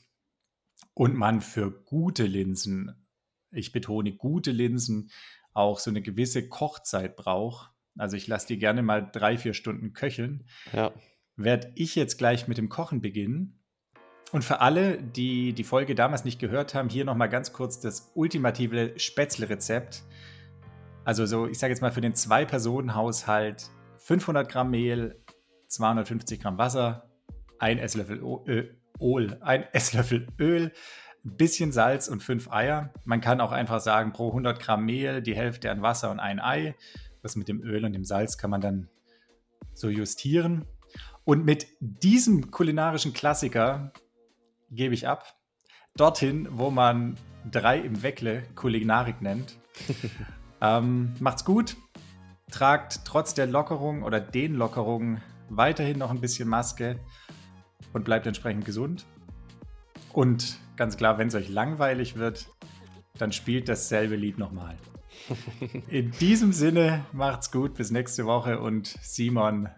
und 0.94 1.14
man 1.14 1.40
für 1.40 1.70
gute 1.70 2.24
Linsen, 2.24 3.06
ich 3.50 3.72
betone 3.72 4.16
gute 4.16 4.50
Linsen, 4.50 5.10
auch 5.52 5.78
so 5.78 5.90
eine 5.90 6.02
gewisse 6.02 6.48
Kochzeit 6.48 7.16
braucht, 7.16 7.70
also 7.98 8.16
ich 8.16 8.26
lasse 8.26 8.46
die 8.46 8.58
gerne 8.58 8.82
mal 8.82 9.08
drei, 9.12 9.36
vier 9.36 9.54
Stunden 9.54 9.92
köcheln, 9.92 10.46
ja. 10.72 10.92
werde 11.36 11.72
ich 11.74 11.94
jetzt 11.94 12.16
gleich 12.18 12.48
mit 12.48 12.58
dem 12.58 12.68
Kochen 12.68 13.00
beginnen 13.00 13.62
und 14.32 14.44
für 14.44 14.60
alle, 14.60 14.96
die 14.96 15.52
die 15.52 15.62
Folge 15.62 15.94
damals 15.94 16.24
nicht 16.24 16.40
gehört 16.40 16.74
haben, 16.74 16.88
hier 16.88 17.04
nochmal 17.04 17.28
ganz 17.28 17.52
kurz 17.52 17.80
das 17.80 18.12
ultimative 18.14 18.94
Spätzle-Rezept. 18.96 20.04
Also 21.04 21.26
so, 21.26 21.46
ich 21.46 21.58
sage 21.58 21.72
jetzt 21.72 21.82
mal 21.82 21.92
für 21.92 22.00
den 22.00 22.14
Zwei-Personen-Haushalt 22.14 23.70
500 23.98 24.48
Gramm 24.48 24.70
Mehl, 24.70 25.22
250 25.68 26.40
Gramm 26.40 26.56
Wasser, 26.56 27.10
ein 27.58 27.78
Esslöffel 27.78 28.22
Öl, 28.22 29.38
ein 29.42 29.64
Esslöffel 29.72 30.26
Öl, 30.38 30.72
ein 31.24 31.36
bisschen 31.36 31.72
Salz 31.72 32.08
und 32.08 32.22
fünf 32.22 32.50
Eier. 32.50 32.92
Man 33.04 33.20
kann 33.20 33.40
auch 33.40 33.52
einfach 33.52 33.80
sagen, 33.80 34.12
pro 34.12 34.28
100 34.28 34.58
Gramm 34.58 34.84
Mehl 34.84 35.22
die 35.22 35.36
Hälfte 35.36 35.70
an 35.70 35.82
Wasser 35.82 36.10
und 36.10 36.20
ein 36.20 36.40
Ei. 36.40 36.74
Das 37.22 37.36
mit 37.36 37.48
dem 37.48 37.62
Öl 37.62 37.84
und 37.84 37.92
dem 37.92 38.04
Salz 38.04 38.38
kann 38.38 38.50
man 38.50 38.60
dann 38.60 38.88
so 39.74 39.88
justieren. 39.88 40.64
Und 41.24 41.44
mit 41.44 41.68
diesem 41.80 42.50
kulinarischen 42.50 43.12
Klassiker 43.12 43.92
gebe 44.70 44.94
ich 44.94 45.06
ab. 45.06 45.36
Dorthin, 45.96 46.48
wo 46.50 46.70
man 46.70 47.16
drei 47.48 47.78
im 47.78 48.02
Weckle 48.02 48.42
Kulinarik 48.54 49.22
nennt. 49.22 49.56
ähm, 50.60 51.14
macht's 51.20 51.44
gut. 51.44 51.76
Tragt 52.50 53.04
trotz 53.04 53.34
der 53.34 53.46
Lockerung 53.46 54.02
oder 54.02 54.20
den 54.20 54.54
Lockerungen 54.54 55.22
weiterhin 55.48 55.98
noch 55.98 56.10
ein 56.10 56.20
bisschen 56.20 56.48
Maske 56.48 56.98
und 57.92 58.04
bleibt 58.04 58.26
entsprechend 58.26 58.64
gesund. 58.64 59.06
Und 60.12 60.58
ganz 60.82 60.96
klar, 60.96 61.16
wenn 61.16 61.28
es 61.28 61.36
euch 61.36 61.48
langweilig 61.48 62.16
wird, 62.16 62.48
dann 63.16 63.30
spielt 63.30 63.68
dasselbe 63.68 64.16
Lied 64.16 64.36
nochmal. 64.36 64.76
In 65.88 66.10
diesem 66.10 66.52
Sinne, 66.52 67.04
macht's 67.12 67.52
gut, 67.52 67.74
bis 67.74 67.92
nächste 67.92 68.26
Woche 68.26 68.58
und 68.58 68.88
Simon, 69.00 69.68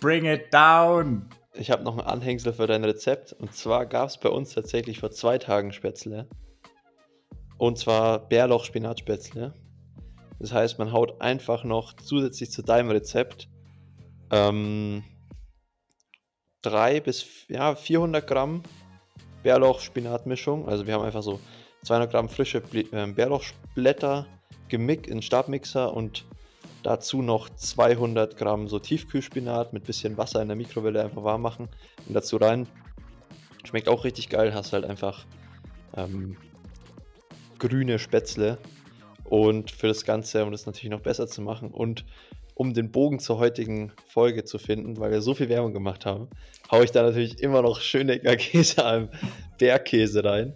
bring 0.00 0.24
it 0.24 0.52
down! 0.52 1.28
ich 1.54 1.70
habe 1.70 1.84
noch 1.84 1.96
ein 1.96 2.04
Anhängsel 2.04 2.52
für 2.52 2.66
dein 2.66 2.82
Rezept. 2.82 3.32
Und 3.32 3.54
zwar 3.54 3.86
gab 3.86 4.08
es 4.08 4.18
bei 4.18 4.28
uns 4.28 4.54
tatsächlich 4.54 4.98
vor 4.98 5.12
zwei 5.12 5.38
Tagen 5.38 5.72
Spätzle. 5.72 6.28
Und 7.56 7.78
zwar 7.78 8.28
Bärlauch-Spinatspätzle. 8.28 9.54
Das 10.40 10.52
heißt, 10.52 10.80
man 10.80 10.90
haut 10.90 11.20
einfach 11.20 11.62
noch 11.62 11.92
zusätzlich 11.92 12.50
zu 12.50 12.62
deinem 12.62 12.90
Rezept 12.90 13.48
ähm, 14.32 15.04
3 16.62 16.98
bis 17.02 17.46
ja, 17.46 17.76
400 17.76 18.26
Gramm 18.26 18.64
Bärlauch-Spinat-Mischung. 19.42 20.68
Also 20.68 20.86
wir 20.86 20.94
haben 20.94 21.04
einfach 21.04 21.22
so 21.22 21.40
200 21.84 22.10
Gramm 22.10 22.28
frische 22.28 22.62
ähm, 22.92 23.14
Bärlauchblätter 23.14 24.26
gemixt 24.68 25.10
in 25.10 25.22
Stabmixer 25.22 25.94
und 25.94 26.24
Dazu 26.82 27.22
noch 27.22 27.48
200 27.48 28.36
Gramm 28.36 28.68
so 28.68 28.78
Tiefkühlspinat 28.78 29.72
mit 29.72 29.84
bisschen 29.84 30.16
Wasser 30.16 30.40
in 30.40 30.48
der 30.48 30.56
Mikrowelle 30.56 31.02
einfach 31.02 31.24
warm 31.24 31.42
machen 31.42 31.68
und 32.06 32.14
dazu 32.14 32.36
rein. 32.36 32.68
Schmeckt 33.64 33.88
auch 33.88 34.04
richtig 34.04 34.28
geil, 34.28 34.54
hast 34.54 34.72
halt 34.72 34.84
einfach 34.84 35.26
ähm, 35.96 36.36
grüne 37.58 37.98
Spätzle. 37.98 38.58
Und 39.24 39.70
für 39.70 39.88
das 39.88 40.04
Ganze, 40.04 40.44
um 40.44 40.52
das 40.52 40.66
natürlich 40.66 40.90
noch 40.90 41.02
besser 41.02 41.26
zu 41.26 41.42
machen 41.42 41.70
und 41.70 42.06
um 42.58 42.74
den 42.74 42.90
Bogen 42.90 43.20
zur 43.20 43.38
heutigen 43.38 43.92
Folge 44.08 44.44
zu 44.44 44.58
finden, 44.58 44.98
weil 44.98 45.12
wir 45.12 45.22
so 45.22 45.32
viel 45.32 45.48
Werbung 45.48 45.72
gemacht 45.72 46.04
haben, 46.04 46.28
haue 46.72 46.84
ich 46.84 46.90
da 46.90 47.04
natürlich 47.04 47.40
immer 47.40 47.62
noch 47.62 47.80
Schönecker 47.80 48.34
Käse 48.36 48.84
am 48.84 49.10
Bergkäse 49.58 50.24
rein. 50.24 50.54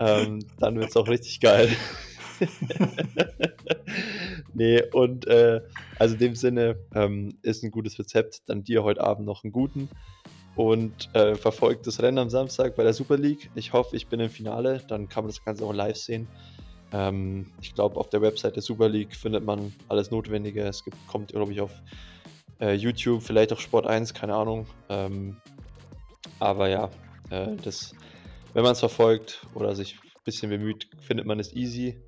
Ähm, 0.00 0.38
dann 0.58 0.80
wird 0.80 0.88
es 0.88 0.96
auch 0.96 1.08
richtig 1.08 1.40
geil. 1.40 1.68
nee, 4.54 4.82
und 4.92 5.26
äh, 5.26 5.60
also 5.98 6.14
in 6.14 6.20
dem 6.20 6.34
Sinne 6.36 6.78
ähm, 6.94 7.36
ist 7.42 7.62
ein 7.62 7.70
gutes 7.70 7.98
Rezept. 7.98 8.48
Dann 8.48 8.64
dir 8.64 8.82
heute 8.82 9.02
Abend 9.02 9.26
noch 9.26 9.44
einen 9.44 9.52
guten 9.52 9.90
und 10.56 11.14
äh, 11.14 11.34
verfolgt 11.34 11.86
das 11.86 12.00
Rennen 12.00 12.16
am 12.16 12.30
Samstag 12.30 12.76
bei 12.76 12.82
der 12.82 12.94
Super 12.94 13.18
League. 13.18 13.50
Ich 13.54 13.74
hoffe, 13.74 13.94
ich 13.94 14.06
bin 14.06 14.20
im 14.20 14.30
Finale. 14.30 14.80
Dann 14.88 15.10
kann 15.10 15.24
man 15.24 15.30
das 15.30 15.44
Ganze 15.44 15.66
auch 15.66 15.74
live 15.74 15.98
sehen. 15.98 16.28
Ähm, 16.92 17.46
ich 17.60 17.74
glaube, 17.74 17.96
auf 17.98 18.08
der 18.08 18.22
Website 18.22 18.56
der 18.56 18.62
Super 18.62 18.88
League 18.88 19.14
findet 19.14 19.44
man 19.44 19.72
alles 19.88 20.10
Notwendige. 20.10 20.62
Es 20.62 20.84
gibt, 20.84 20.96
kommt, 21.06 21.32
glaube 21.32 21.52
ich, 21.52 21.60
auf 21.60 21.72
äh, 22.60 22.74
YouTube, 22.74 23.22
vielleicht 23.22 23.52
auch 23.52 23.60
Sport 23.60 23.86
1, 23.86 24.14
keine 24.14 24.34
Ahnung. 24.34 24.66
Ähm, 24.88 25.36
aber 26.38 26.68
ja, 26.68 26.90
äh, 27.30 27.56
das, 27.62 27.94
wenn 28.52 28.62
man 28.62 28.72
es 28.72 28.80
verfolgt 28.80 29.46
oder 29.54 29.74
sich 29.74 29.94
ein 29.94 30.24
bisschen 30.24 30.50
bemüht, 30.50 30.88
findet 31.00 31.26
man 31.26 31.40
es 31.40 31.52
easy. 31.54 32.00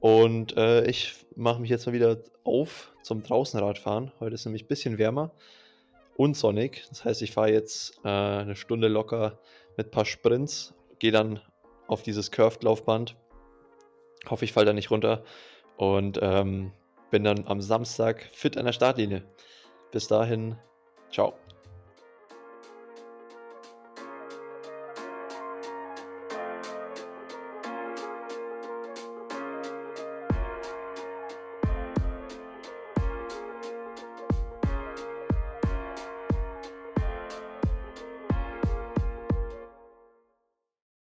Und 0.00 0.56
äh, 0.56 0.86
ich 0.86 1.26
mache 1.36 1.60
mich 1.60 1.70
jetzt 1.70 1.86
mal 1.86 1.92
wieder 1.92 2.18
auf 2.44 2.92
zum 3.02 3.22
Draußenradfahren. 3.22 4.12
Heute 4.20 4.34
ist 4.34 4.46
nämlich 4.46 4.64
ein 4.64 4.68
bisschen 4.68 4.98
wärmer 4.98 5.32
und 6.16 6.36
sonnig. 6.36 6.84
Das 6.88 7.04
heißt, 7.04 7.22
ich 7.22 7.32
fahre 7.32 7.52
jetzt 7.52 7.98
äh, 8.04 8.08
eine 8.08 8.56
Stunde 8.56 8.88
locker 8.88 9.38
mit 9.76 9.88
ein 9.88 9.90
paar 9.90 10.06
Sprints, 10.06 10.74
gehe 10.98 11.12
dann 11.12 11.40
auf 11.86 12.02
dieses 12.02 12.30
Curved-Laufband. 12.30 13.16
Hoffe, 14.28 14.44
ich 14.44 14.52
falle 14.52 14.66
da 14.66 14.72
nicht 14.72 14.90
runter. 14.90 15.24
Und 15.76 16.18
ähm, 16.22 16.72
bin 17.10 17.24
dann 17.24 17.46
am 17.46 17.60
Samstag 17.60 18.28
fit 18.32 18.56
an 18.56 18.66
der 18.66 18.72
Startlinie. 18.72 19.22
Bis 19.92 20.08
dahin, 20.08 20.56
ciao. 21.10 21.34